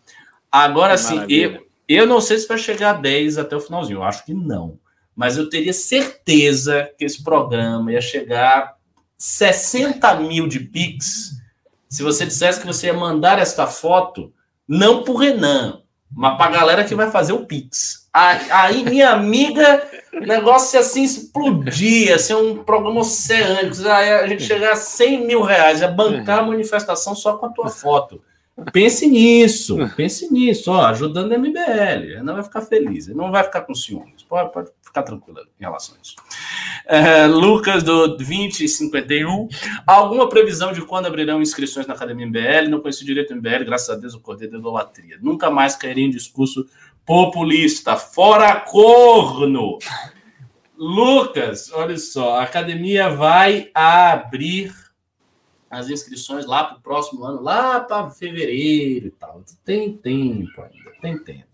Agora 0.51 0.97
sim, 0.97 1.25
eu, 1.29 1.67
eu 1.89 2.07
não 2.07 2.21
sei 2.21 2.39
se 2.39 2.49
vai 2.49 2.59
chegar 2.59 2.91
a 2.91 2.99
10 3.01 3.39
até 3.39 3.55
o 3.57 3.61
finalzinho. 3.61 3.99
Eu 3.99 4.05
acho 4.05 4.25
que 4.25 4.33
não. 4.33 4.79
Mas 5.15 5.37
eu 5.37 5.49
teria 5.49 5.73
certeza 5.73 6.91
que 6.99 7.05
esse 7.05 7.23
programa 7.23 7.93
ia 7.93 8.01
chegar 8.01 8.59
a 8.59 8.75
60 9.19 10.15
mil 10.21 10.49
de 10.49 10.61
Pix 10.61 11.35
se 11.95 12.03
você 12.03 12.27
dissesse 12.27 12.61
que 12.61 12.67
você 12.67 12.89
ia 12.89 12.93
mandar 12.93 13.39
esta 13.39 13.69
foto 13.69 14.33
não 14.67 15.05
pro 15.05 15.15
Renan, 15.15 15.81
mas 16.15 16.37
pra 16.37 16.51
galera 16.51 16.85
que 16.85 16.95
vai 16.95 17.11
fazer 17.11 17.33
o 17.33 17.45
Pix. 17.45 18.09
Aí, 18.12 18.85
minha 18.85 19.11
amiga, 19.11 19.83
negócio 20.12 20.79
assim 20.79 21.03
explodir, 21.03 22.15
assim, 22.15 22.33
um 22.35 22.62
programa 22.62 23.01
oceânico. 23.01 23.77
Aí 23.89 24.12
a 24.12 24.27
gente 24.27 24.45
chegar 24.45 24.73
a 24.73 24.77
100 24.77 25.27
mil 25.27 25.43
reais, 25.43 25.83
a 25.83 25.89
bancar 25.89 26.39
a 26.39 26.43
manifestação 26.43 27.15
só 27.17 27.37
com 27.37 27.47
a 27.47 27.51
tua 27.51 27.69
foto. 27.69 28.23
Pense 28.73 29.09
nisso, 29.09 29.77
pense 29.97 30.33
nisso, 30.33 30.71
ó, 30.71 30.87
ajudando 30.87 31.33
a 31.33 31.39
MBL. 31.39 32.23
Não 32.23 32.35
vai 32.35 32.45
ficar 32.45 32.61
feliz, 32.61 33.09
não 33.09 33.33
vai 33.33 33.43
ficar 33.43 33.62
com 33.62 33.75
ciúmes. 33.75 34.23
Pode, 34.23 34.53
pode 34.53 34.71
ficar 34.95 35.03
tranquilo 35.03 35.40
em 35.59 35.64
relação 35.64 35.97
a 35.97 35.99
isso. 36.01 36.14
É, 36.86 37.26
Lucas, 37.26 37.82
do 37.82 38.16
2051. 38.16 39.49
Alguma 39.84 40.28
previsão 40.28 40.72
de 40.72 40.82
quando 40.82 41.07
abrirão 41.07 41.42
inscrições 41.42 41.86
na 41.86 41.95
Academia 41.95 42.26
MBL? 42.26 42.70
Não 42.70 42.80
conheci 42.80 43.05
direito 43.05 43.34
MBL, 43.34 43.64
graças 43.64 43.90
a 43.90 43.97
Deus, 43.97 44.14
o 44.14 44.20
cordeiro 44.20 44.53
da 44.53 44.59
idolatria. 44.59 45.18
Nunca 45.20 45.51
mais 45.51 45.74
cairia 45.74 46.05
em 46.05 46.11
discurso 46.11 46.64
populista. 47.05 47.97
Fora 47.97 48.61
corno! 48.61 49.78
Lucas, 50.76 51.72
olha 51.72 51.97
só, 51.97 52.36
a 52.36 52.42
academia 52.42 53.09
vai 53.09 53.70
abrir 53.74 54.74
as 55.70 55.88
inscrições 55.88 56.47
lá 56.47 56.64
para 56.64 56.76
o 56.76 56.80
próximo 56.80 57.24
ano, 57.24 57.40
lá 57.40 57.80
para 57.80 58.11
fevereiro 58.11 59.07
e 59.07 59.11
tal. 59.11 59.42
Tem 59.64 59.97
tempo 59.97 60.61
ainda, 60.61 60.92
tem 61.01 61.18
tempo. 61.18 61.54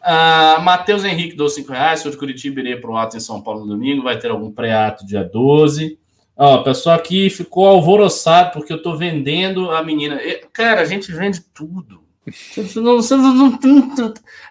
Uh, 0.00 0.62
Matheus 0.62 1.04
Henrique 1.04 1.36
dou 1.36 1.48
5 1.48 1.70
reais, 1.72 2.00
sou 2.00 2.10
de 2.10 2.16
Curitiba, 2.16 2.60
irei 2.60 2.76
para 2.76 2.90
o 2.90 2.96
ato 2.96 3.16
em 3.16 3.20
São 3.20 3.42
Paulo 3.42 3.60
no 3.60 3.66
domingo, 3.66 4.02
vai 4.02 4.18
ter 4.18 4.30
algum 4.30 4.50
pré-ato 4.50 5.06
dia 5.06 5.22
12. 5.22 5.98
Ó, 6.36 6.60
o 6.60 6.64
pessoal 6.64 6.96
aqui 6.96 7.28
ficou 7.28 7.66
alvoroçado 7.66 8.52
porque 8.52 8.72
eu 8.72 8.78
estou 8.78 8.96
vendendo 8.96 9.70
a 9.70 9.82
menina. 9.82 10.18
Cara, 10.52 10.80
a 10.80 10.86
gente 10.86 11.12
vende 11.12 11.42
tudo. 11.52 12.00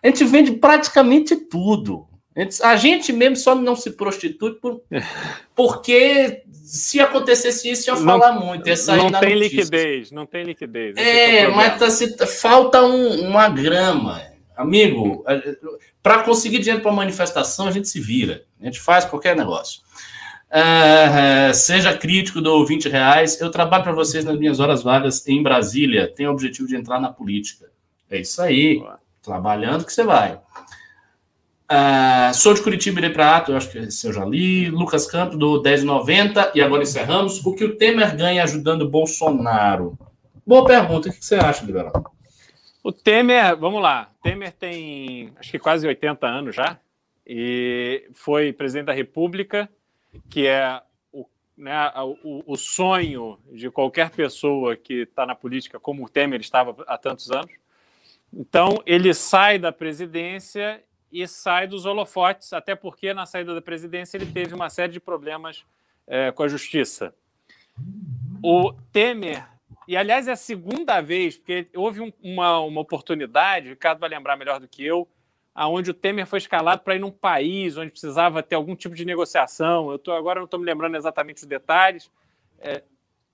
A 0.04 0.08
gente 0.08 0.24
vende 0.26 0.52
praticamente 0.52 1.36
tudo. 1.36 2.08
A 2.64 2.76
gente 2.76 3.12
mesmo 3.12 3.36
só 3.36 3.56
não 3.56 3.76
se 3.76 3.92
prostitui 3.92 4.54
por, 4.54 4.82
porque 5.56 6.44
se 6.64 7.00
acontecesse 7.00 7.70
isso, 7.70 7.90
ia 7.90 7.96
falar 7.96 8.34
não, 8.34 8.46
muito. 8.46 8.70
Ia 8.70 8.76
não 8.96 9.12
tem 9.12 9.34
liquidez, 9.34 10.12
não 10.12 10.26
tem 10.26 10.44
liquidez. 10.44 10.96
É, 10.96 11.40
é 11.40 11.48
mas 11.48 11.80
tá, 11.80 11.90
se, 11.90 12.16
falta 12.28 12.82
um, 12.84 13.28
uma 13.28 13.50
grama. 13.50 14.22
Amigo, 14.60 15.24
para 16.04 16.22
conseguir 16.24 16.60
dinheiro 16.60 16.82
para 16.82 16.92
manifestação, 16.92 17.68
a 17.68 17.72
gente 17.72 17.88
se 17.88 17.98
vira. 17.98 18.44
A 18.60 18.66
gente 18.66 18.78
faz 18.78 19.06
qualquer 19.06 19.34
negócio. 19.34 19.80
Uh, 20.52 21.54
seja 21.54 21.98
crítico 21.98 22.42
do 22.42 22.66
20 22.66 22.90
reais. 22.90 23.40
Eu 23.40 23.50
trabalho 23.50 23.84
para 23.84 23.94
vocês 23.94 24.26
nas 24.26 24.38
minhas 24.38 24.60
horas 24.60 24.84
vagas 24.84 25.26
em 25.30 25.42
Brasília. 25.42 26.14
Tenho 26.14 26.30
o 26.30 26.34
objetivo 26.34 26.68
de 26.68 26.76
entrar 26.76 27.00
na 27.00 27.08
política. 27.08 27.68
É 28.12 28.20
isso 28.20 28.42
aí. 28.42 28.84
Trabalhando 29.24 29.86
que 29.86 29.94
você 29.94 30.04
vai. 30.04 30.34
Uh, 31.72 32.34
sou 32.34 32.54
de 32.54 32.62
Curitiba, 32.62 33.00
irei 33.00 33.12
para 33.12 33.38
Ato, 33.38 33.54
eu 33.54 33.56
acho 33.58 33.72
que 33.72 33.78
esse 33.78 34.06
eu 34.06 34.12
já 34.12 34.26
li. 34.26 34.70
Lucas 34.70 35.06
Campos, 35.06 35.40
do 35.40 35.64
10,90. 35.64 36.52
E 36.54 36.62
agora 36.62 36.84
encerramos. 36.84 37.46
O 37.46 37.54
que 37.54 37.64
o 37.64 37.78
Temer 37.78 38.14
ganha 38.14 38.44
ajudando 38.44 38.90
Bolsonaro? 38.90 39.98
Boa 40.46 40.66
pergunta. 40.66 41.08
O 41.08 41.14
que 41.14 41.24
você 41.24 41.36
acha, 41.36 41.64
Liberal? 41.66 42.19
O 42.90 42.92
Temer, 42.92 43.56
vamos 43.56 43.84
lá. 43.84 44.10
Temer 44.24 44.52
tem 44.52 45.32
acho 45.36 45.52
que 45.52 45.60
quase 45.60 45.86
80 45.86 46.26
anos 46.26 46.56
já. 46.56 46.80
E 47.24 48.10
foi 48.14 48.52
presidente 48.52 48.88
da 48.88 48.94
República, 48.94 49.70
que 50.28 50.48
é 50.48 50.82
o, 51.14 51.24
né, 51.56 51.72
o, 52.24 52.52
o 52.52 52.58
sonho 52.58 53.38
de 53.52 53.70
qualquer 53.70 54.10
pessoa 54.10 54.76
que 54.76 55.02
está 55.02 55.24
na 55.24 55.36
política, 55.36 55.80
como 55.80 56.04
o 56.04 56.10
Temer 56.10 56.42
estava 56.42 56.76
há 56.88 56.98
tantos 56.98 57.30
anos. 57.30 57.52
Então, 58.34 58.82
ele 58.88 59.14
sai 59.14 59.60
da 59.60 59.72
presidência 59.72 60.84
e 61.12 61.28
sai 61.28 61.68
dos 61.68 61.86
holofotes, 61.86 62.54
até 62.54 62.74
porque 62.74 63.14
na 63.14 63.28
saída 63.28 63.54
da 63.54 63.62
presidência 63.62 64.18
ele 64.18 64.32
teve 64.32 64.56
uma 64.56 64.68
série 64.68 64.94
de 64.94 65.00
problemas 65.00 65.64
é, 66.08 66.32
com 66.32 66.42
a 66.42 66.48
justiça. 66.48 67.14
O 68.42 68.74
Temer 68.92 69.59
E, 69.90 69.98
aliás, 69.98 70.28
é 70.28 70.34
a 70.34 70.36
segunda 70.36 71.02
vez, 71.02 71.36
porque 71.36 71.68
houve 71.76 72.00
um, 72.00 72.14
uma, 72.22 72.60
uma 72.60 72.80
oportunidade, 72.80 73.70
o 73.70 73.72
Ricardo 73.72 73.98
vai 73.98 74.08
lembrar 74.08 74.38
melhor 74.38 74.60
do 74.60 74.68
que 74.68 74.86
eu, 74.86 75.08
aonde 75.52 75.90
o 75.90 75.96
Temer 75.96 76.28
foi 76.28 76.38
escalado 76.38 76.84
para 76.84 76.94
ir 76.94 77.00
num 77.00 77.10
país 77.10 77.76
onde 77.76 77.90
precisava 77.90 78.44
ter 78.44 78.54
algum 78.54 78.76
tipo 78.76 78.94
de 78.94 79.04
negociação. 79.04 79.90
Eu 79.90 79.98
tô, 79.98 80.12
agora 80.12 80.40
não 80.40 80.46
estou 80.46 80.60
me 80.60 80.66
lembrando 80.68 80.96
exatamente 80.96 81.42
os 81.42 81.48
detalhes. 81.48 82.08
É, 82.60 82.84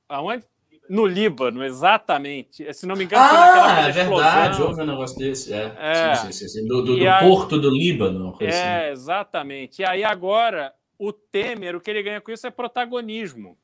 aonde? 0.07 0.45
No 0.89 1.05
Líbano, 1.05 1.61
exatamente. 1.61 2.73
Se 2.73 2.85
não 2.85 2.95
me 2.95 3.03
engano, 3.03 3.27
foi 3.27 3.37
naquela 3.37 3.75
ah, 3.75 3.89
é 3.89 3.91
verdade, 3.91 4.61
houve 4.61 4.81
um 4.81 4.85
negócio 4.85 5.17
desse. 5.17 5.51
É. 5.51 5.75
é. 5.77 6.15
Sim, 6.15 6.31
sim, 6.31 6.47
sim, 6.47 6.67
Do, 6.69 6.83
do, 6.83 6.95
do 6.95 7.19
porto 7.19 7.59
do 7.59 7.69
Líbano. 7.69 8.33
É, 8.39 8.47
assim. 8.47 8.91
exatamente. 8.93 9.81
E 9.81 9.85
aí 9.85 10.05
agora, 10.05 10.73
o 10.97 11.11
Temer, 11.11 11.75
o 11.75 11.81
que 11.81 11.91
ele 11.91 12.01
ganha 12.01 12.21
com 12.21 12.31
isso 12.31 12.47
é 12.47 12.49
protagonismo. 12.49 13.57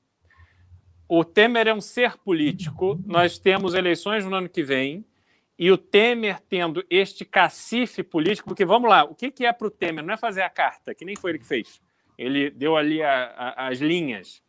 O 1.14 1.26
Temer 1.26 1.68
é 1.68 1.74
um 1.74 1.82
ser 1.82 2.18
político. 2.20 2.98
Nós 3.06 3.38
temos 3.38 3.74
eleições 3.74 4.24
no 4.24 4.34
ano 4.34 4.48
que 4.48 4.64
vem. 4.64 5.06
E 5.60 5.70
o 5.70 5.78
Temer 5.78 6.40
tendo 6.40 6.86
este 6.90 7.26
cacife 7.26 8.02
político, 8.02 8.48
porque 8.48 8.64
vamos 8.64 8.90
lá, 8.90 9.04
o 9.04 9.14
que, 9.14 9.30
que 9.30 9.46
é 9.46 9.52
para 9.52 9.68
o 9.68 9.70
Temer? 9.70 10.06
Não 10.06 10.14
é 10.14 10.18
fazer 10.18 10.42
a 10.42 10.50
carta, 10.50 10.96
que 10.96 11.04
nem 11.04 11.18
foi 11.18 11.32
ele 11.32 11.40
que 11.40 11.46
fez. 11.46 11.82
Ele 12.18 12.50
deu 12.50 12.78
ali 12.78 13.04
a, 13.04 13.26
a, 13.26 13.68
as 13.68 13.80
linhas. 13.80 14.42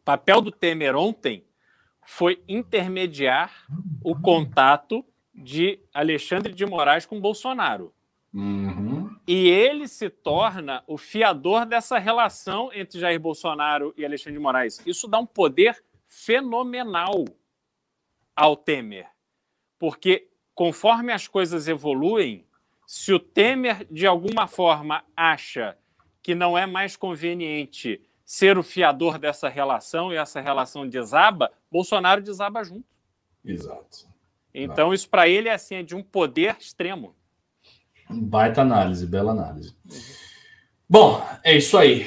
O 0.00 0.04
papel 0.04 0.40
do 0.40 0.52
Temer 0.52 0.94
ontem 0.94 1.44
foi 2.04 2.40
intermediar 2.46 3.66
o 4.00 4.14
contato 4.14 5.04
de 5.34 5.80
Alexandre 5.92 6.52
de 6.52 6.64
Moraes 6.64 7.04
com 7.04 7.20
Bolsonaro. 7.20 7.92
Uhum. 8.32 8.73
E 9.26 9.48
ele 9.48 9.88
se 9.88 10.10
torna 10.10 10.84
o 10.86 10.98
fiador 10.98 11.64
dessa 11.64 11.98
relação 11.98 12.70
entre 12.72 13.00
Jair 13.00 13.18
Bolsonaro 13.18 13.94
e 13.96 14.04
Alexandre 14.04 14.34
de 14.34 14.38
Moraes. 14.38 14.82
Isso 14.86 15.08
dá 15.08 15.18
um 15.18 15.26
poder 15.26 15.82
fenomenal 16.06 17.24
ao 18.36 18.56
Temer. 18.56 19.08
Porque 19.78 20.28
conforme 20.54 21.12
as 21.12 21.26
coisas 21.26 21.68
evoluem, 21.68 22.46
se 22.86 23.12
o 23.12 23.18
Temer 23.18 23.86
de 23.90 24.06
alguma 24.06 24.46
forma 24.46 25.02
acha 25.16 25.76
que 26.22 26.34
não 26.34 26.56
é 26.56 26.66
mais 26.66 26.96
conveniente 26.96 28.00
ser 28.24 28.56
o 28.56 28.62
fiador 28.62 29.18
dessa 29.18 29.48
relação 29.48 30.12
e 30.12 30.16
essa 30.16 30.40
relação 30.40 30.88
desaba, 30.88 31.52
Bolsonaro 31.70 32.22
desaba 32.22 32.62
junto. 32.62 32.86
Exato. 33.44 34.08
Então, 34.54 34.94
isso 34.94 35.08
para 35.08 35.28
ele 35.28 35.48
é 35.48 35.52
assim, 35.52 35.76
é 35.76 35.82
de 35.82 35.94
um 35.94 36.02
poder 36.02 36.56
extremo. 36.58 37.14
Baita 38.08 38.62
análise, 38.62 39.06
bela 39.06 39.32
análise. 39.32 39.74
Bom, 40.88 41.26
é 41.42 41.56
isso 41.56 41.76
aí. 41.76 42.06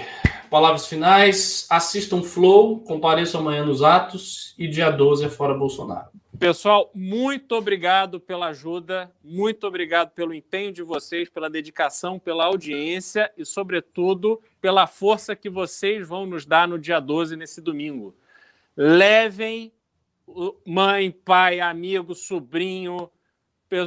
Palavras 0.49 0.87
finais. 0.87 1.65
Assistam 1.69 2.23
Flow, 2.23 2.79
compareçam 2.81 3.41
amanhã 3.41 3.65
nos 3.65 3.83
atos 3.83 4.55
e 4.57 4.67
dia 4.67 4.89
12 4.89 5.25
é 5.25 5.29
fora 5.29 5.53
Bolsonaro. 5.53 6.09
Pessoal, 6.39 6.91
muito 6.93 7.55
obrigado 7.55 8.19
pela 8.19 8.49
ajuda, 8.49 9.11
muito 9.23 9.65
obrigado 9.65 10.11
pelo 10.11 10.35
empenho 10.35 10.71
de 10.71 10.83
vocês, 10.83 11.27
pela 11.29 11.49
dedicação, 11.49 12.19
pela 12.19 12.45
audiência 12.45 13.31
e, 13.35 13.43
sobretudo, 13.43 14.39
pela 14.61 14.85
força 14.85 15.35
que 15.35 15.49
vocês 15.49 16.07
vão 16.07 16.27
nos 16.27 16.45
dar 16.45 16.67
no 16.67 16.77
dia 16.77 16.99
12, 16.99 17.35
nesse 17.35 17.59
domingo. 17.59 18.15
Levem 18.75 19.73
mãe, 20.65 21.09
pai, 21.09 21.59
amigo, 21.59 22.13
sobrinho, 22.13 23.09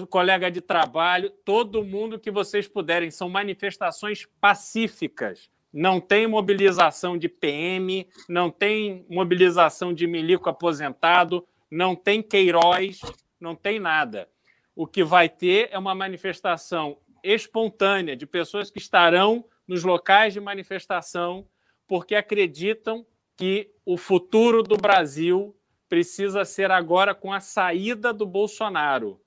colega 0.08 0.50
de 0.50 0.60
trabalho, 0.60 1.30
todo 1.44 1.84
mundo 1.84 2.18
que 2.18 2.30
vocês 2.30 2.68
puderem. 2.68 3.10
São 3.10 3.28
manifestações 3.28 4.26
pacíficas. 4.40 5.50
Não 5.72 6.00
tem 6.00 6.26
mobilização 6.26 7.16
de 7.16 7.28
PM, 7.28 8.08
não 8.28 8.50
tem 8.50 9.06
mobilização 9.08 9.92
de 9.92 10.06
milico 10.06 10.48
aposentado, 10.48 11.46
não 11.70 11.94
tem 11.94 12.22
Queiroz, 12.22 13.00
não 13.40 13.54
tem 13.54 13.78
nada. 13.78 14.28
O 14.74 14.86
que 14.86 15.04
vai 15.04 15.28
ter 15.28 15.68
é 15.70 15.78
uma 15.78 15.94
manifestação 15.94 16.98
espontânea 17.22 18.16
de 18.16 18.26
pessoas 18.26 18.70
que 18.70 18.78
estarão 18.78 19.44
nos 19.66 19.84
locais 19.84 20.32
de 20.32 20.40
manifestação 20.40 21.46
porque 21.86 22.14
acreditam 22.14 23.06
que 23.36 23.70
o 23.84 23.96
futuro 23.96 24.62
do 24.62 24.76
Brasil 24.76 25.56
precisa 25.88 26.44
ser 26.44 26.70
agora 26.70 27.14
com 27.14 27.32
a 27.32 27.40
saída 27.40 28.12
do 28.12 28.24
Bolsonaro. 28.26 29.20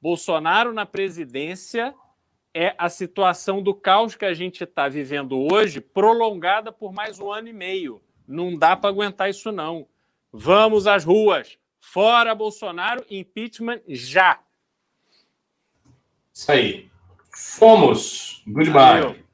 Bolsonaro 0.00 0.72
na 0.72 0.86
presidência 0.86 1.94
é 2.54 2.74
a 2.78 2.88
situação 2.88 3.62
do 3.62 3.74
caos 3.74 4.14
que 4.14 4.24
a 4.24 4.34
gente 4.34 4.64
está 4.64 4.88
vivendo 4.88 5.38
hoje, 5.52 5.80
prolongada 5.80 6.72
por 6.72 6.92
mais 6.92 7.20
um 7.20 7.30
ano 7.32 7.48
e 7.48 7.52
meio. 7.52 8.02
Não 8.26 8.56
dá 8.56 8.76
para 8.76 8.90
aguentar 8.90 9.30
isso, 9.30 9.52
não. 9.52 9.86
Vamos 10.32 10.86
às 10.86 11.04
ruas. 11.04 11.58
Fora 11.80 12.34
Bolsonaro, 12.34 13.04
impeachment 13.10 13.80
já. 13.88 14.40
Isso 16.32 16.52
aí. 16.52 16.90
Fomos. 17.34 18.42
Goodbye. 18.46 18.72
Valeu. 18.72 19.27